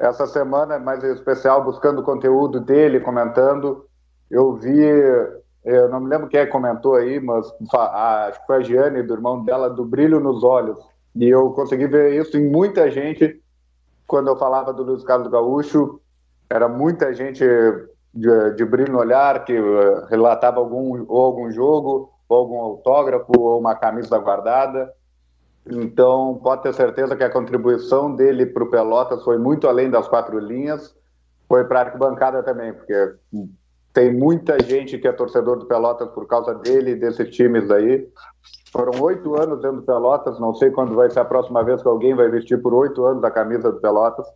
Essa 0.00 0.26
semana, 0.26 0.78
mais 0.78 1.04
especial, 1.04 1.62
buscando 1.62 2.02
conteúdo 2.02 2.58
dele, 2.58 3.00
comentando. 3.00 3.84
Eu 4.30 4.54
vi, 4.54 4.80
eu 5.62 5.90
não 5.90 6.00
me 6.00 6.08
lembro 6.08 6.26
quem 6.26 6.40
é 6.40 6.46
comentou 6.46 6.94
aí, 6.94 7.20
mas 7.20 7.46
acho 7.70 8.40
que 8.40 8.46
foi 8.46 8.56
a 8.56 8.62
Giane, 8.62 9.02
do 9.02 9.12
irmão 9.12 9.44
dela, 9.44 9.68
do 9.68 9.84
brilho 9.84 10.18
nos 10.18 10.42
olhos. 10.42 10.78
E 11.14 11.28
eu 11.28 11.50
consegui 11.50 11.86
ver 11.86 12.18
isso 12.18 12.38
em 12.38 12.50
muita 12.50 12.90
gente 12.90 13.42
quando 14.06 14.28
eu 14.28 14.38
falava 14.38 14.72
do 14.72 14.82
Luiz 14.82 15.04
Carlos 15.04 15.30
Gaúcho. 15.30 16.00
Era 16.48 16.66
muita 16.66 17.12
gente 17.12 17.44
de, 18.14 18.50
de 18.56 18.64
brilho 18.64 18.92
no 18.92 19.00
olhar, 19.00 19.44
que 19.44 19.58
uh, 19.58 20.06
relatava 20.06 20.60
algum, 20.60 21.04
ou 21.06 21.24
algum 21.26 21.50
jogo, 21.50 22.10
ou 22.26 22.38
algum 22.38 22.58
autógrafo, 22.58 23.32
ou 23.38 23.60
uma 23.60 23.74
camisa 23.74 24.16
guardada. 24.18 24.90
Então, 25.66 26.40
pode 26.42 26.62
ter 26.62 26.74
certeza 26.74 27.14
que 27.14 27.24
a 27.24 27.30
contribuição 27.30 28.14
dele 28.14 28.46
para 28.46 28.64
o 28.64 28.70
Pelotas 28.70 29.22
foi 29.22 29.38
muito 29.38 29.68
além 29.68 29.90
das 29.90 30.08
quatro 30.08 30.38
linhas, 30.38 30.94
foi 31.48 31.64
para 31.64 31.80
a 31.80 31.82
arquibancada 31.84 32.42
também, 32.42 32.72
porque 32.72 33.14
tem 33.92 34.12
muita 34.12 34.58
gente 34.62 34.98
que 34.98 35.08
é 35.08 35.12
torcedor 35.12 35.58
do 35.58 35.66
Pelotas 35.66 36.08
por 36.10 36.26
causa 36.26 36.54
dele 36.54 36.92
e 36.92 36.96
desses 36.96 37.28
times 37.34 37.70
aí. 37.70 38.08
Foram 38.72 39.00
oito 39.02 39.34
anos 39.40 39.60
dentro 39.60 39.78
do 39.78 39.82
Pelotas, 39.82 40.38
não 40.38 40.54
sei 40.54 40.70
quando 40.70 40.94
vai 40.94 41.10
ser 41.10 41.20
a 41.20 41.24
próxima 41.24 41.62
vez 41.64 41.82
que 41.82 41.88
alguém 41.88 42.14
vai 42.14 42.28
vestir 42.28 42.60
por 42.62 42.72
oito 42.72 43.04
anos 43.04 43.22
a 43.24 43.30
camisa 43.30 43.72
do 43.72 43.80
Pelotas. 43.80 44.26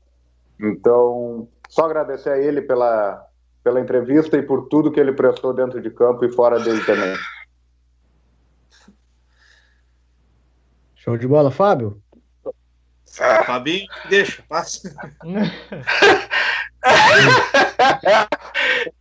Então, 0.61 1.49
só 1.69 1.87
agradecer 1.87 2.31
a 2.31 2.39
ele 2.39 2.63
pela, 2.63 3.25
pela 3.63 3.81
entrevista 3.81 4.37
e 4.37 4.43
por 4.43 4.69
tudo 4.69 4.91
que 4.91 5.01
ele 5.01 5.13
prestou 5.13 5.53
dentro 5.53 5.81
de 5.81 5.91
campo 5.91 6.25
e 6.25 6.33
fora 6.33 6.59
dele 6.59 6.85
também. 6.85 7.15
Show 11.05 11.19
de 11.19 11.29
bola, 11.29 11.51
Fábio? 11.51 12.03
Fabinho, 13.45 13.87
deixa, 14.09 14.43
passa. 14.49 14.91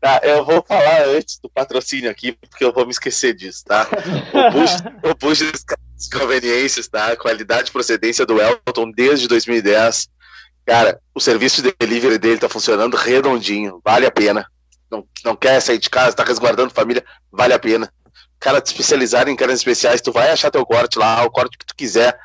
tá, 0.02 0.20
eu 0.22 0.44
vou 0.44 0.62
falar 0.68 1.08
antes 1.08 1.40
do 1.40 1.50
patrocínio 1.50 2.12
aqui, 2.12 2.34
porque 2.34 2.66
eu 2.66 2.74
vou 2.74 2.86
me 2.86 2.92
esquecer 2.92 3.34
disso, 3.34 3.64
tá? 3.66 3.88
O 5.02 5.16
Bush 5.16 5.40
das 5.40 6.10
conveniências, 6.10 6.90
tá? 6.90 7.16
Qualidade 7.16 7.70
e 7.70 7.72
procedência 7.72 8.26
do 8.26 8.40
Elton 8.42 8.92
desde 8.92 9.26
2010. 9.30 10.10
Cara, 10.66 11.00
o 11.16 11.22
serviço 11.22 11.62
de 11.62 11.74
delivery 11.80 12.18
dele 12.18 12.40
tá 12.40 12.50
funcionando 12.50 12.98
redondinho, 12.98 13.80
vale 13.84 14.06
a 14.06 14.12
pena. 14.12 14.46
Não, 14.92 15.08
não 15.24 15.38
quer 15.38 15.62
sair 15.62 15.80
de 15.80 15.90
casa, 15.90 16.18
tá 16.18 16.26
resguardando 16.26 16.74
família, 16.74 17.04
vale 17.32 17.54
a 17.54 17.60
pena. 17.60 17.90
Cara, 18.44 18.60
te 18.60 18.68
especializar 18.68 19.30
em 19.30 19.38
carnes 19.38 19.60
especiais, 19.60 20.02
tu 20.02 20.12
vai 20.12 20.30
achar 20.30 20.52
teu 20.52 20.66
corte 20.66 21.00
lá, 21.00 21.24
o 21.24 21.32
corte 21.32 21.58
que 21.58 21.66
tu 21.66 21.74
quiser. 21.74 22.20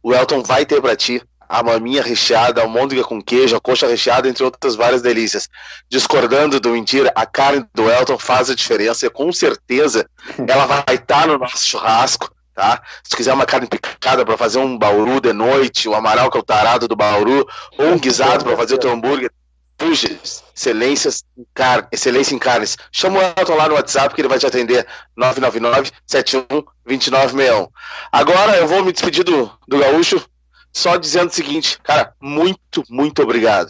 O 0.00 0.14
Elton 0.14 0.40
vai 0.40 0.64
ter 0.64 0.80
para 0.80 0.94
ti 0.94 1.20
a 1.48 1.60
maminha 1.60 2.04
recheada, 2.04 2.60
a 2.60 2.64
almôndega 2.64 3.02
com 3.02 3.20
queijo, 3.20 3.56
a 3.56 3.60
coxa 3.60 3.88
recheada, 3.88 4.28
entre 4.28 4.44
outras 4.44 4.76
várias 4.76 5.02
delícias. 5.02 5.48
Discordando 5.90 6.60
do 6.60 6.68
mentira, 6.68 7.10
a 7.16 7.26
carne 7.26 7.66
do 7.74 7.90
Elton 7.90 8.16
faz 8.16 8.48
a 8.48 8.54
diferença 8.54 9.06
e 9.06 9.10
com 9.10 9.32
certeza 9.32 10.08
ela 10.46 10.66
vai 10.66 10.94
estar 10.94 11.26
no 11.26 11.36
nosso 11.36 11.64
churrasco, 11.64 12.30
tá? 12.54 12.80
Se 13.02 13.10
tu 13.10 13.16
quiser 13.16 13.34
uma 13.34 13.44
carne 13.44 13.66
picada 13.66 14.24
para 14.24 14.38
fazer 14.38 14.60
um 14.60 14.78
bauru 14.78 15.20
de 15.20 15.32
noite, 15.32 15.88
o 15.88 15.96
amaral 15.96 16.30
que 16.30 16.36
é 16.36 16.40
o 16.40 16.44
tarado 16.44 16.86
do 16.86 16.94
bauru, 16.94 17.44
ou 17.76 17.86
um 17.88 17.98
guisado 17.98 18.44
para 18.44 18.56
fazer 18.56 18.76
o 18.76 18.78
teu 18.78 18.92
hambúrguer, 18.92 19.32
Puges, 19.76 20.42
excelências 20.54 21.24
em 21.36 21.44
car... 21.54 21.88
excelência 21.92 22.34
em 22.34 22.38
carnes. 22.38 22.78
Chama 22.90 23.18
o 23.18 23.22
Elton 23.22 23.56
lá 23.56 23.68
no 23.68 23.74
WhatsApp 23.74 24.14
que 24.14 24.20
ele 24.20 24.28
vai 24.28 24.38
te 24.38 24.46
atender 24.46 24.86
999-71-2961. 25.18 27.68
Agora 28.10 28.56
eu 28.56 28.66
vou 28.66 28.82
me 28.84 28.92
despedir 28.92 29.24
do, 29.24 29.50
do 29.68 29.78
Gaúcho 29.78 30.26
só 30.72 30.96
dizendo 30.96 31.30
o 31.30 31.34
seguinte, 31.34 31.78
cara, 31.82 32.14
muito, 32.20 32.82
muito 32.88 33.22
obrigado. 33.22 33.68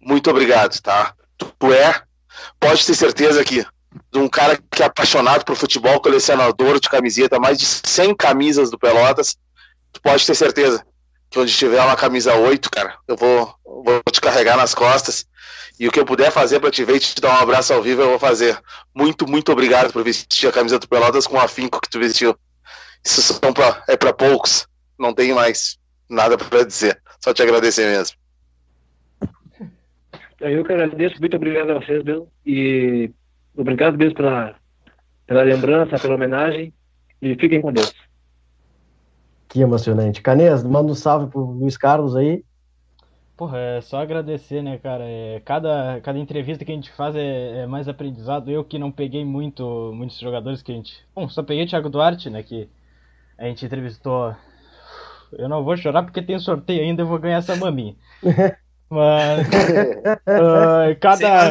Muito 0.00 0.30
obrigado, 0.30 0.80
tá? 0.80 1.14
Tu 1.36 1.72
é, 1.72 2.02
pode 2.58 2.84
ter 2.84 2.94
certeza 2.94 3.44
que 3.44 3.64
de 4.12 4.18
um 4.18 4.28
cara 4.28 4.58
que 4.70 4.82
é 4.82 4.86
apaixonado 4.86 5.44
por 5.44 5.56
futebol, 5.56 6.00
colecionador 6.00 6.80
de 6.80 6.88
camiseta, 6.88 7.38
mais 7.38 7.58
de 7.58 7.66
100 7.66 8.14
camisas 8.14 8.70
do 8.70 8.78
Pelotas, 8.78 9.36
tu 9.92 10.00
pode 10.00 10.24
ter 10.24 10.34
certeza 10.34 10.84
que 11.28 11.38
onde 11.38 11.56
tiver 11.56 11.82
uma 11.82 11.96
camisa 11.96 12.34
8, 12.34 12.70
cara, 12.70 12.96
eu 13.06 13.16
vou, 13.16 13.54
vou 13.64 14.02
te 14.10 14.20
carregar 14.20 14.56
nas 14.56 14.74
costas. 14.74 15.26
E 15.80 15.88
o 15.88 15.90
que 15.90 15.98
eu 15.98 16.04
puder 16.04 16.30
fazer 16.30 16.60
para 16.60 16.70
te 16.70 16.84
ver 16.84 16.96
e 16.96 17.00
te 17.00 17.18
dar 17.22 17.38
um 17.38 17.42
abraço 17.42 17.72
ao 17.72 17.82
vivo, 17.82 18.02
eu 18.02 18.10
vou 18.10 18.18
fazer. 18.18 18.60
Muito, 18.94 19.26
muito 19.26 19.50
obrigado 19.50 19.90
por 19.90 20.04
vestir 20.04 20.46
a 20.46 20.52
camisa 20.52 20.78
do 20.78 20.86
Pelotas 20.86 21.26
com 21.26 21.36
o 21.36 21.40
afinco 21.40 21.80
que 21.80 21.88
tu 21.88 21.98
vestiu. 21.98 22.36
Isso 23.02 23.22
são 23.22 23.50
pra, 23.50 23.82
é 23.88 23.96
para 23.96 24.12
poucos. 24.12 24.68
Não 24.98 25.14
tenho 25.14 25.34
mais 25.34 25.78
nada 26.06 26.36
para 26.36 26.66
dizer. 26.66 27.00
Só 27.24 27.32
te 27.32 27.42
agradecer 27.42 27.86
mesmo. 27.86 28.14
Eu 30.38 30.62
que 30.66 30.72
agradeço, 30.72 31.18
muito 31.18 31.36
obrigado 31.36 31.70
a 31.70 31.80
vocês 31.80 32.04
mesmo. 32.04 32.28
E 32.44 33.10
obrigado 33.56 33.96
mesmo 33.96 34.16
pela, 34.16 34.54
pela 35.26 35.42
lembrança, 35.42 35.98
pela 35.98 36.14
homenagem. 36.14 36.74
E 37.22 37.34
fiquem 37.36 37.62
com 37.62 37.72
Deus. 37.72 37.94
Que 39.48 39.62
emocionante. 39.62 40.20
Canês, 40.20 40.62
manda 40.62 40.92
um 40.92 40.94
salve 40.94 41.30
pro 41.30 41.40
Luiz 41.40 41.78
Carlos 41.78 42.14
aí. 42.14 42.44
Porra, 43.40 43.58
é 43.58 43.80
só 43.80 44.02
agradecer, 44.02 44.62
né, 44.62 44.76
cara? 44.76 45.02
É, 45.02 45.40
cada, 45.42 45.98
cada 46.02 46.18
entrevista 46.18 46.62
que 46.62 46.72
a 46.72 46.74
gente 46.74 46.90
faz 46.90 47.16
é, 47.16 47.62
é, 47.62 47.66
mais 47.66 47.88
aprendizado. 47.88 48.50
Eu 48.50 48.62
que 48.62 48.78
não 48.78 48.92
peguei 48.92 49.24
muito, 49.24 49.92
muitos 49.94 50.18
jogadores 50.18 50.60
que 50.60 50.70
a 50.70 50.74
gente. 50.74 51.02
Bom, 51.14 51.26
só 51.26 51.42
peguei 51.42 51.64
o 51.64 51.66
Thiago 51.66 51.88
Duarte, 51.88 52.28
né? 52.28 52.42
Que 52.42 52.68
a 53.38 53.46
gente 53.46 53.64
entrevistou. 53.64 54.36
Eu 55.32 55.48
não 55.48 55.64
vou 55.64 55.74
chorar 55.74 56.02
porque 56.02 56.20
tem 56.20 56.38
sorteio 56.38 56.82
ainda, 56.82 57.00
eu 57.00 57.06
vou 57.06 57.18
ganhar 57.18 57.38
essa 57.38 57.56
maminha. 57.56 57.96
Mas. 58.90 59.48
uh, 59.48 60.94
cada. 61.00 61.50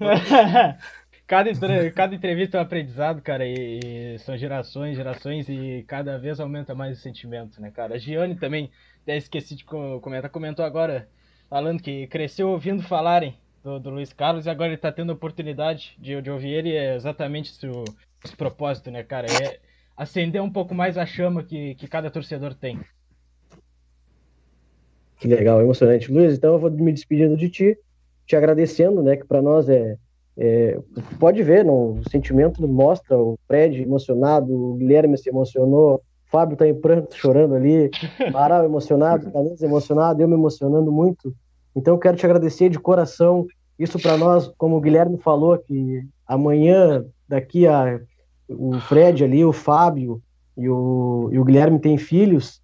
cada, 1.26 1.90
cada 1.90 2.14
entrevista 2.14 2.56
é 2.56 2.60
um 2.60 2.64
aprendizado, 2.64 3.20
cara, 3.20 3.44
e, 3.44 3.80
e, 3.84 4.18
são 4.20 4.38
gerações, 4.38 4.96
gerações, 4.96 5.50
e 5.50 5.84
cada 5.86 6.18
vez 6.18 6.40
aumenta 6.40 6.74
mais 6.74 6.96
o 6.96 7.02
sentimento, 7.02 7.60
né, 7.60 7.70
cara? 7.70 7.96
A 7.96 7.98
Giane 7.98 8.36
também, 8.36 8.70
até 9.02 9.18
esqueci 9.18 9.54
de 9.54 9.66
comentar, 9.66 10.30
comentou 10.30 10.64
agora, 10.64 11.06
falando 11.48 11.82
que 11.82 12.06
cresceu 12.06 12.50
ouvindo 12.50 12.82
falarem 12.82 13.34
do, 13.62 13.78
do 13.78 13.90
Luiz 13.90 14.12
Carlos 14.12 14.46
e 14.46 14.50
agora 14.50 14.70
ele 14.70 14.76
tá 14.76 14.92
tendo 14.92 15.10
a 15.10 15.14
oportunidade 15.14 15.96
de, 15.98 16.20
de 16.20 16.30
ouvir 16.30 16.50
ele, 16.50 16.72
é 16.72 16.94
exatamente 16.94 17.52
esse, 17.52 17.66
o, 17.66 17.84
esse 18.24 18.36
propósito, 18.36 18.90
né, 18.90 19.02
cara? 19.02 19.26
É 19.26 19.58
acender 19.96 20.42
um 20.42 20.50
pouco 20.50 20.74
mais 20.74 20.98
a 20.98 21.06
chama 21.06 21.42
que, 21.42 21.74
que 21.74 21.88
cada 21.88 22.10
torcedor 22.10 22.54
tem. 22.54 22.80
Que 25.18 25.28
legal, 25.28 25.60
emocionante. 25.62 26.12
Luiz, 26.12 26.36
então 26.36 26.54
eu 26.54 26.58
vou 26.58 26.70
me 26.70 26.92
despedindo 26.92 27.36
de 27.36 27.48
ti, 27.48 27.78
te 28.26 28.36
agradecendo, 28.36 29.02
né, 29.02 29.16
que 29.16 29.24
para 29.24 29.40
nós 29.40 29.68
é 29.68 29.96
é, 30.38 30.78
pode 31.18 31.42
ver, 31.42 31.64
não, 31.64 31.92
o 31.92 32.10
sentimento 32.10 32.66
mostra 32.68 33.16
o 33.16 33.38
Fred 33.46 33.80
emocionado, 33.80 34.52
o 34.52 34.74
Guilherme 34.74 35.16
se 35.16 35.30
emocionou, 35.30 36.02
Fábio 36.36 36.54
tá 36.54 36.68
em 36.68 36.74
pranto, 36.74 37.16
chorando 37.16 37.54
ali, 37.54 37.90
Amaral 38.28 38.62
emocionado, 38.62 39.30
Canês 39.32 39.62
emocionado, 39.62 40.20
eu 40.20 40.28
me 40.28 40.34
emocionando 40.34 40.92
muito. 40.92 41.34
Então 41.74 41.98
quero 41.98 42.14
te 42.14 42.26
agradecer 42.26 42.68
de 42.68 42.78
coração. 42.78 43.46
Isso 43.78 43.98
para 43.98 44.18
nós, 44.18 44.52
como 44.58 44.76
o 44.76 44.80
Guilherme 44.80 45.16
falou, 45.16 45.56
que 45.56 46.02
amanhã, 46.26 47.02
daqui 47.26 47.66
a 47.66 47.98
o 48.50 48.78
Fred 48.80 49.24
ali, 49.24 49.46
o 49.46 49.52
Fábio 49.52 50.22
e 50.58 50.68
o, 50.68 51.30
e 51.32 51.38
o 51.38 51.44
Guilherme 51.44 51.78
têm 51.78 51.96
filhos, 51.96 52.60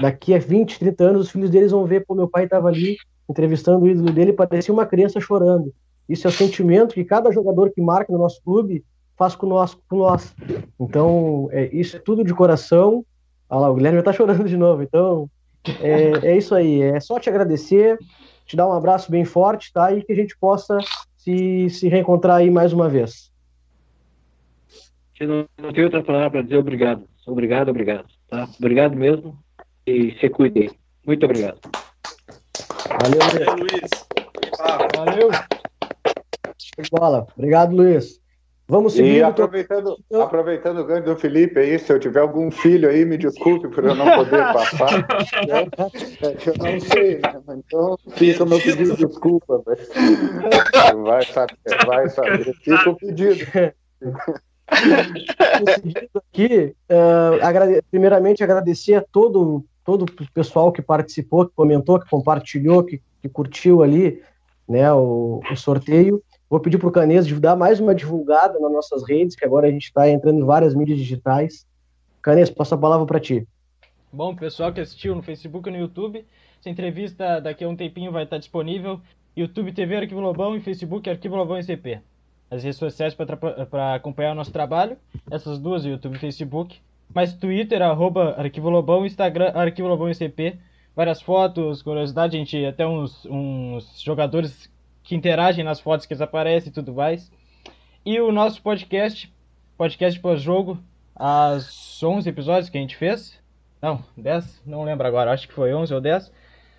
daqui 0.00 0.34
a 0.34 0.38
20, 0.38 0.80
30 0.80 1.04
anos, 1.04 1.26
os 1.26 1.30
filhos 1.30 1.48
deles 1.48 1.70
vão 1.70 1.86
ver, 1.86 2.04
pô, 2.04 2.16
meu 2.16 2.28
pai 2.28 2.44
estava 2.44 2.66
ali 2.66 2.96
entrevistando 3.28 3.84
o 3.84 3.88
ídolo 3.88 4.12
dele, 4.12 4.32
parecia 4.32 4.74
uma 4.74 4.84
criança 4.84 5.20
chorando. 5.20 5.72
Isso 6.08 6.26
é 6.26 6.30
o 6.30 6.32
sentimento 6.32 6.94
que 6.94 7.04
cada 7.04 7.30
jogador 7.30 7.70
que 7.70 7.80
marca 7.80 8.12
no 8.12 8.18
nosso 8.18 8.42
clube 8.42 8.84
faz 9.20 9.36
com 9.36 9.46
nós. 9.46 9.74
Com 9.86 9.98
nós. 9.98 10.34
Então, 10.80 11.50
é, 11.52 11.68
isso 11.74 11.98
é 11.98 12.00
tudo 12.00 12.24
de 12.24 12.32
coração. 12.32 13.04
Olha 13.50 13.60
lá, 13.60 13.70
o 13.70 13.74
Guilherme 13.74 13.98
está 13.98 14.14
chorando 14.14 14.48
de 14.48 14.56
novo. 14.56 14.82
Então, 14.82 15.28
é, 15.82 16.30
é, 16.30 16.36
isso 16.38 16.54
aí. 16.54 16.80
É 16.80 16.98
só 17.00 17.20
te 17.20 17.28
agradecer, 17.28 17.98
te 18.46 18.56
dar 18.56 18.66
um 18.66 18.72
abraço 18.72 19.10
bem 19.10 19.26
forte, 19.26 19.70
tá? 19.74 19.92
E 19.92 20.02
que 20.02 20.12
a 20.12 20.16
gente 20.16 20.34
possa 20.38 20.78
se, 21.18 21.68
se 21.68 21.86
reencontrar 21.86 22.36
aí 22.38 22.50
mais 22.50 22.72
uma 22.72 22.88
vez. 22.88 23.30
Eu 25.20 25.28
não, 25.28 25.48
não 25.60 25.70
tenho 25.70 25.84
outra 25.84 26.02
palavra 26.02 26.30
para 26.30 26.42
dizer 26.42 26.56
obrigado. 26.56 27.04
Obrigado, 27.26 27.68
obrigado. 27.68 28.06
Tá? 28.26 28.48
Obrigado 28.58 28.96
mesmo 28.96 29.38
e 29.86 30.16
se 30.18 30.30
cuidem. 30.30 30.70
Muito 31.06 31.24
obrigado. 31.26 31.58
Valeu, 33.02 33.18
Valeu, 33.18 33.56
Luiz. 33.56 33.90
Valeu. 34.96 35.30
Bola. 36.90 37.26
Obrigado, 37.36 37.76
Luiz. 37.76 38.19
Vamos 38.70 38.92
seguir. 38.92 39.16
E 39.16 39.22
aproveitando, 39.22 39.98
aproveitando 40.14 40.78
o 40.78 40.84
ganho 40.84 41.04
do 41.04 41.16
Felipe 41.16 41.58
aí, 41.58 41.76
se 41.76 41.92
eu 41.92 41.98
tiver 41.98 42.20
algum 42.20 42.52
filho 42.52 42.88
aí, 42.88 43.04
me 43.04 43.18
desculpe 43.18 43.66
por 43.68 43.84
eu 43.84 43.96
não 43.96 44.06
poder 44.06 44.44
passar. 44.54 44.98
né? 45.48 45.66
Eu 46.46 46.54
não 46.72 46.80
sei, 46.80 47.18
né? 47.18 47.42
Então 47.66 47.98
fica 48.12 48.44
o 48.44 48.48
meu 48.48 48.60
pedido 48.60 48.96
de 48.96 49.06
desculpa. 49.06 49.60
Vai 51.02 51.24
saber, 51.24 51.56
vai 51.84 52.08
saber. 52.08 52.54
Fica 52.62 52.90
o 52.90 52.96
pedido. 52.96 53.44
aqui, 56.14 56.76
uh, 56.88 57.44
agrade... 57.44 57.82
primeiramente 57.90 58.44
agradecer 58.44 58.94
a 58.94 59.02
todo, 59.02 59.64
todo 59.84 60.04
o 60.04 60.32
pessoal 60.32 60.70
que 60.70 60.80
participou, 60.80 61.46
que 61.46 61.54
comentou, 61.56 61.98
que 61.98 62.08
compartilhou, 62.08 62.84
que, 62.84 63.02
que 63.20 63.28
curtiu 63.28 63.82
ali 63.82 64.22
né, 64.68 64.92
o, 64.92 65.40
o 65.50 65.56
sorteio. 65.56 66.22
Vou 66.50 66.58
pedir 66.58 66.78
para 66.78 66.88
o 66.88 66.90
Canês 66.90 67.30
dar 67.38 67.54
mais 67.54 67.78
uma 67.78 67.94
divulgada 67.94 68.58
nas 68.58 68.72
nossas 68.72 69.08
redes, 69.08 69.36
que 69.36 69.44
agora 69.44 69.68
a 69.68 69.70
gente 69.70 69.84
está 69.84 70.10
entrando 70.10 70.40
em 70.40 70.44
várias 70.44 70.74
mídias 70.74 70.98
digitais. 70.98 71.64
Canês, 72.20 72.50
passo 72.50 72.74
a 72.74 72.78
palavra 72.78 73.06
para 73.06 73.20
ti. 73.20 73.46
Bom, 74.12 74.34
pessoal 74.34 74.72
que 74.72 74.80
assistiu 74.80 75.14
no 75.14 75.22
Facebook 75.22 75.68
e 75.68 75.72
no 75.72 75.78
YouTube, 75.78 76.26
essa 76.58 76.68
entrevista 76.68 77.40
daqui 77.40 77.62
a 77.62 77.68
um 77.68 77.76
tempinho 77.76 78.10
vai 78.10 78.24
estar 78.24 78.38
disponível. 78.38 79.00
YouTube 79.36 79.70
TV 79.70 79.94
Arquivo 79.94 80.18
Lobão 80.18 80.56
e 80.56 80.60
Facebook 80.60 81.08
Arquivo 81.08 81.36
Lobão 81.36 81.56
ICP. 81.56 82.00
As 82.50 82.64
redes 82.64 82.80
sociais 82.80 83.14
para 83.14 83.94
acompanhar 83.94 84.32
o 84.32 84.34
nosso 84.34 84.50
trabalho, 84.50 84.96
essas 85.30 85.56
duas, 85.56 85.84
YouTube 85.84 86.16
e 86.16 86.18
Facebook. 86.18 86.78
Mas 87.14 87.32
Twitter, 87.32 87.80
arroba 87.80 88.34
Arquivo 88.36 88.70
Lobão, 88.70 89.06
Instagram, 89.06 89.52
Arquivo 89.54 89.86
Lobão 89.86 90.10
ICP. 90.10 90.58
Várias 90.96 91.22
fotos, 91.22 91.80
curiosidade, 91.80 92.36
gente 92.36 92.64
até 92.66 92.84
uns, 92.84 93.24
uns 93.26 94.02
jogadores 94.02 94.68
que 95.10 95.16
interagem 95.16 95.64
nas 95.64 95.80
fotos 95.80 96.06
que 96.06 96.14
aparecem 96.22 96.70
e 96.70 96.72
tudo 96.72 96.94
mais. 96.94 97.32
E 98.06 98.20
o 98.20 98.30
nosso 98.30 98.62
podcast, 98.62 99.28
podcast 99.76 100.20
pós-jogo, 100.20 100.78
as 101.16 102.00
11 102.00 102.28
episódios 102.28 102.68
que 102.68 102.78
a 102.78 102.80
gente 102.80 102.96
fez. 102.96 103.36
Não, 103.82 104.04
10, 104.16 104.62
não 104.64 104.84
lembro 104.84 105.04
agora, 105.08 105.32
acho 105.32 105.48
que 105.48 105.54
foi 105.54 105.74
11 105.74 105.92
ou 105.92 106.00
10. 106.00 106.32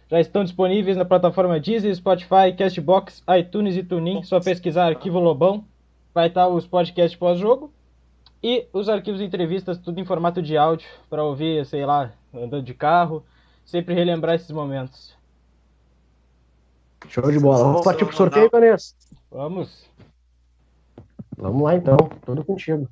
Já 0.10 0.22
estão 0.22 0.46
disponíveis 0.46 0.96
na 0.96 1.04
plataforma 1.04 1.60
Deezer, 1.60 1.94
Spotify, 1.94 2.56
Castbox, 2.58 3.22
iTunes 3.38 3.76
e 3.76 3.84
TuneIn. 3.84 4.24
Só 4.24 4.40
pesquisar 4.40 4.86
Arquivo 4.86 5.20
Lobão. 5.20 5.66
Vai 6.14 6.28
estar 6.28 6.48
os 6.48 6.66
podcasts 6.66 7.20
pós-jogo. 7.20 7.74
E 8.42 8.66
os 8.72 8.88
arquivos 8.88 9.20
de 9.20 9.26
entrevistas, 9.26 9.78
tudo 9.78 10.00
em 10.00 10.06
formato 10.06 10.42
de 10.42 10.56
áudio, 10.56 10.88
para 11.10 11.22
ouvir, 11.22 11.66
sei 11.66 11.86
lá, 11.86 12.14
andando 12.34 12.64
de 12.64 12.74
carro. 12.74 13.26
Sempre 13.66 13.94
relembrar 13.94 14.36
esses 14.36 14.52
momentos. 14.52 15.20
Show 17.08 17.32
de 17.32 17.40
bola. 17.40 17.64
Vamos 17.64 17.84
partir 17.84 18.06
pro 18.06 18.16
sorteio, 18.16 18.50
Vanessa? 18.52 18.96
Vamos. 19.30 19.90
Vamos 21.38 21.64
lá 21.64 21.76
então, 21.76 21.98
tudo 22.26 22.44
contigo. 22.44 22.88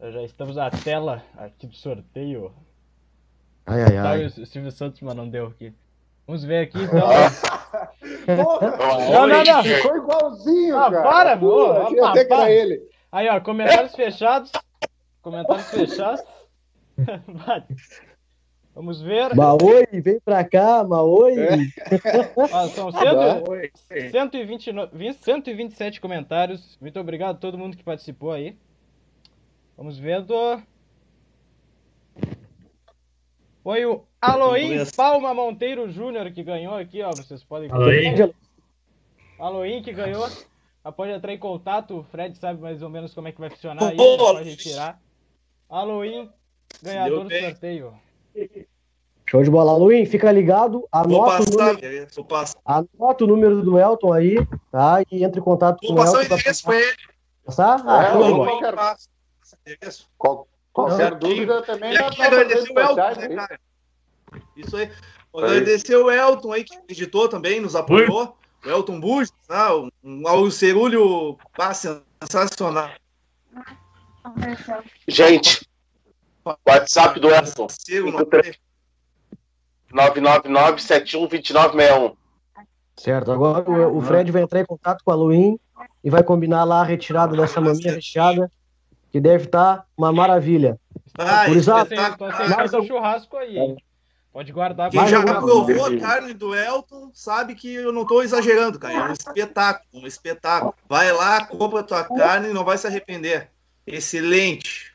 Já 0.00 0.22
estamos 0.22 0.56
na 0.56 0.70
tela 0.70 1.22
aqui 1.36 1.66
do 1.66 1.74
sorteio. 1.74 2.52
Ai, 3.66 3.82
ai, 3.82 3.96
ai. 3.96 4.30
Tá, 4.30 4.42
o 4.42 4.46
Silvio 4.46 4.70
Santos, 4.70 5.00
mas 5.00 5.16
não 5.16 5.28
deu 5.28 5.46
aqui. 5.46 5.74
Vamos 6.26 6.44
ver 6.44 6.64
aqui 6.64 6.82
então. 6.82 7.08
não, 9.12 9.26
não, 9.26 9.44
não. 9.44 9.62
Ficou 9.62 9.96
igualzinho, 9.96 10.78
ah, 10.78 10.90
cara. 10.90 11.02
para, 11.02 11.36
Pô, 11.36 11.72
até 12.04 12.24
que 12.24 12.32
era 12.32 12.50
ele. 12.50 12.82
Aí, 13.10 13.28
ó, 13.28 13.40
comentários 13.40 13.94
fechados. 13.94 14.52
Comentários 15.22 15.68
fechados. 15.68 16.22
Vamos 18.76 19.00
ver. 19.00 19.34
Maoi, 19.34 19.86
vem 19.90 20.20
pra 20.20 20.44
cá, 20.44 20.84
Maoi. 20.84 21.32
É. 21.38 21.56
Ah, 22.52 22.68
são 22.68 22.92
cento, 22.92 24.10
120, 24.10 24.70
127 25.18 25.98
comentários. 25.98 26.76
Muito 26.78 27.00
obrigado 27.00 27.36
a 27.36 27.38
todo 27.38 27.56
mundo 27.56 27.74
que 27.74 27.82
participou 27.82 28.32
aí. 28.32 28.54
Vamos 29.78 29.98
vendo. 29.98 30.62
Foi 33.62 33.86
o 33.86 34.04
Aloim 34.20 34.84
Palma 34.94 35.32
Monteiro 35.32 35.90
Júnior 35.90 36.30
que 36.30 36.42
ganhou 36.42 36.74
aqui, 36.74 37.00
ó. 37.02 37.12
Vocês 37.12 37.42
podem 37.42 37.70
Aloim. 37.72 38.30
Aloim 39.38 39.82
que 39.82 39.92
ganhou. 39.94 40.28
Pode 40.94 41.12
entrar 41.12 41.32
em 41.32 41.38
contato, 41.38 41.98
o 41.98 42.04
Fred 42.04 42.36
sabe 42.36 42.60
mais 42.60 42.82
ou 42.82 42.90
menos 42.90 43.14
como 43.14 43.26
é 43.26 43.32
que 43.32 43.40
vai 43.40 43.48
funcionar 43.48 43.88
aí, 43.88 43.96
pode 43.96 44.50
retirar. 44.50 45.00
Aloim, 45.68 46.30
ganhador 46.82 47.24
do 47.24 47.30
sorteio. 47.34 48.05
Show 49.28 49.42
de 49.42 49.50
bola. 49.50 49.76
Luim, 49.76 50.06
fica 50.06 50.30
ligado. 50.30 50.86
Anota, 50.92 51.38
passar, 51.38 51.42
o 51.42 51.74
número, 51.74 52.56
anota 52.64 53.24
o 53.24 53.26
número 53.26 53.62
do 53.62 53.78
Elton 53.78 54.12
aí, 54.12 54.36
tá? 54.70 55.02
E 55.10 55.24
entre 55.24 55.40
em 55.40 55.42
contato 55.42 55.80
vou 55.82 55.94
com 55.96 56.00
o 56.00 56.04
Elton. 56.04 56.12
Vou 56.12 56.20
passar 56.22 56.32
o 56.32 56.36
endereço 56.36 56.64
pra 56.64 56.80
ele. 56.80 56.96
Passar? 57.44 57.82
Ah, 57.86 58.02
É, 58.04 58.12
show 58.12 58.22
de 58.22 58.28
eu 58.28 58.36
bola. 58.36 58.50
qualquer, 58.50 59.94
qual- 60.16 60.48
qualquer 60.72 61.14
dúvida 61.16 61.62
também 61.62 61.92
E 61.92 61.96
pra 61.96 62.26
agradecer 62.26 62.72
o 62.72 62.78
Elton, 62.80 63.20
né, 63.20 63.28
cara? 63.34 63.60
Isso 64.56 64.76
aí. 64.76 64.90
Agradecer 65.34 65.96
o 65.96 66.10
Elton 66.10 66.52
aí, 66.52 66.64
que 66.64 66.78
editou 66.88 67.28
também, 67.28 67.60
nos 67.60 67.74
apoiou. 67.76 68.36
O 68.64 68.68
Elton 68.68 68.98
Bush, 68.98 69.30
tá? 69.46 69.76
um, 69.76 69.90
um 70.02 70.50
cerulho 70.50 71.36
ah, 71.58 71.72
sensacional. 71.74 72.90
Gente, 75.06 75.68
WhatsApp 76.66 77.20
do 77.20 77.28
não- 77.28 77.36
999-712961. 79.92 82.16
Certo, 82.96 83.30
agora 83.30 83.70
o, 83.70 83.98
o 83.98 84.00
Fred 84.00 84.32
vai 84.32 84.42
entrar 84.42 84.60
em 84.60 84.64
contato 84.64 85.04
com 85.04 85.10
a 85.10 85.14
Luim 85.14 85.58
e 86.02 86.10
vai 86.10 86.22
combinar 86.22 86.64
lá 86.64 86.80
a 86.80 86.84
retirada 86.84 87.36
dessa 87.36 87.60
maminha 87.60 87.92
recheada, 87.92 88.50
que 89.10 89.20
deve 89.20 89.44
estar 89.44 89.84
uma 89.96 90.12
maravilha. 90.12 90.78
Ah, 91.18 91.46
Gurizada, 91.46 92.16
Tô 92.16 92.32
sem 92.32 92.48
mais 92.48 92.74
um 92.74 92.86
churrasco 92.86 93.36
aí? 93.36 93.76
Pode 94.32 94.52
guardar 94.52 94.90
Quem 94.90 95.00
Mais 95.00 95.10
já 95.10 95.22
provou 95.22 95.86
a 95.86 95.98
carne 95.98 96.34
do 96.34 96.54
Elton 96.54 97.10
sabe 97.14 97.54
que 97.54 97.72
eu 97.72 97.90
não 97.90 98.02
estou 98.02 98.22
exagerando, 98.22 98.78
cara. 98.78 98.94
É 98.94 99.08
um 99.08 99.12
espetáculo, 99.12 99.86
um 99.94 100.06
espetáculo. 100.06 100.74
Vai 100.86 101.10
lá, 101.10 101.46
compra 101.46 101.80
a 101.80 101.82
tua 101.82 102.04
carne 102.04 102.50
e 102.50 102.52
não 102.52 102.62
vai 102.62 102.76
se 102.76 102.86
arrepender. 102.86 103.48
Excelente. 103.86 104.92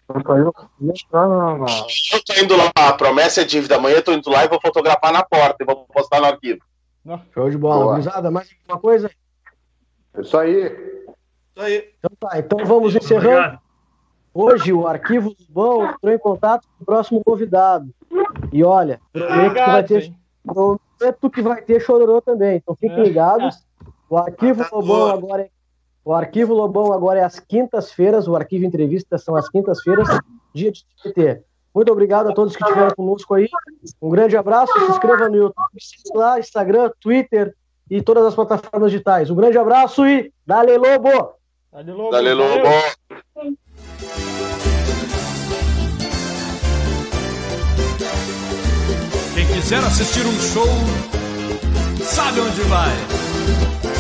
Eu 2.14 2.24
tô 2.26 2.34
indo 2.44 2.56
lá, 2.58 2.72
a 2.76 2.94
promessa 2.94 3.42
é 3.42 3.44
dívida. 3.44 3.76
Amanhã 3.78 3.96
eu 3.98 4.04
tô 4.04 4.12
indo 4.14 4.30
lá 4.30 4.44
e 4.46 4.48
vou 4.48 4.60
fotografar 4.62 5.12
na 5.12 5.24
porta 5.24 5.58
e 5.62 5.66
vou 5.66 5.86
postar 5.86 6.20
no 6.20 6.26
arquivo. 6.28 6.60
Show 7.34 7.50
de 7.50 7.58
bola. 7.58 7.94
Mais 7.96 8.08
alguma 8.08 8.80
coisa? 8.80 9.10
Isso 10.20 10.38
aí. 10.38 10.66
Isso 11.56 11.66
aí. 11.66 11.90
Então 12.00 12.12
tá, 12.20 12.40
então 12.40 12.66
vamos 12.66 12.96
encerrando. 12.96 13.30
Obrigado. 13.38 13.60
Hoje 14.34 14.72
o 14.72 14.88
Arquivo 14.88 15.36
Bom 15.50 15.86
entrou 15.86 16.14
em 16.14 16.18
contato 16.18 16.66
com 16.78 16.84
o 16.84 16.86
próximo 16.86 17.22
convidado. 17.24 17.90
E 18.54 18.64
olha, 18.64 19.02
prometo 19.12 19.54
que 19.54 19.60
vai 19.66 19.84
ter, 19.84 20.14
prometo 20.46 21.30
que 21.30 21.42
vai 21.42 21.62
ter 21.62 21.82
chororô 21.82 22.22
também. 22.22 22.56
Então 22.58 22.74
fiquem 22.76 22.98
É. 23.00 23.04
ligados. 23.04 23.66
O 24.10 24.18
Arquivo 24.18 24.64
Tá 24.64 24.70
Lobão 24.74 25.00
doido. 25.10 25.14
agora 25.26 25.42
é, 25.44 25.50
o 26.04 26.14
Arquivo 26.14 26.54
Lobão 26.54 26.92
agora 26.92 27.20
é 27.20 27.24
às 27.24 27.40
quintas-feiras, 27.40 28.28
o 28.28 28.36
Arquivo 28.36 28.66
Entrevista 28.66 29.18
são 29.18 29.36
às 29.36 29.50
quintas-feiras, 29.50 30.08
dia 30.54 30.72
de 30.72 30.86
TT. 31.04 31.42
Muito 31.74 31.92
obrigado 31.92 32.30
a 32.30 32.34
todos 32.34 32.56
que 32.56 32.64
estiveram 32.64 32.94
conosco 32.96 33.34
aí. 33.34 33.48
Um 34.02 34.10
grande 34.10 34.36
abraço, 34.36 34.74
se 34.74 34.92
inscreva 34.92 35.30
no 35.30 35.36
YouTube, 35.36 35.80
siga 35.80 36.18
lá, 36.18 36.40
Instagram, 36.40 36.92
Twitter 37.00 37.56
e 37.90 38.02
todas 38.02 38.26
as 38.26 38.36
plataformas 38.36 38.92
digitais. 38.92 39.30
Um 39.30 39.36
grande 39.36 39.58
abraço 39.58 40.06
e 40.06 40.32
Dale 40.46 40.78
Lobo! 40.78 41.36
Dale 41.72 41.92
Lobo. 41.92 42.12
Dale. 42.12 42.34
Lobo. 42.34 42.68
quiser 49.62 49.84
assistir 49.84 50.26
um 50.26 50.40
show, 50.40 50.68
sabe 52.04 52.40
onde 52.42 52.62
vai. 52.62 53.91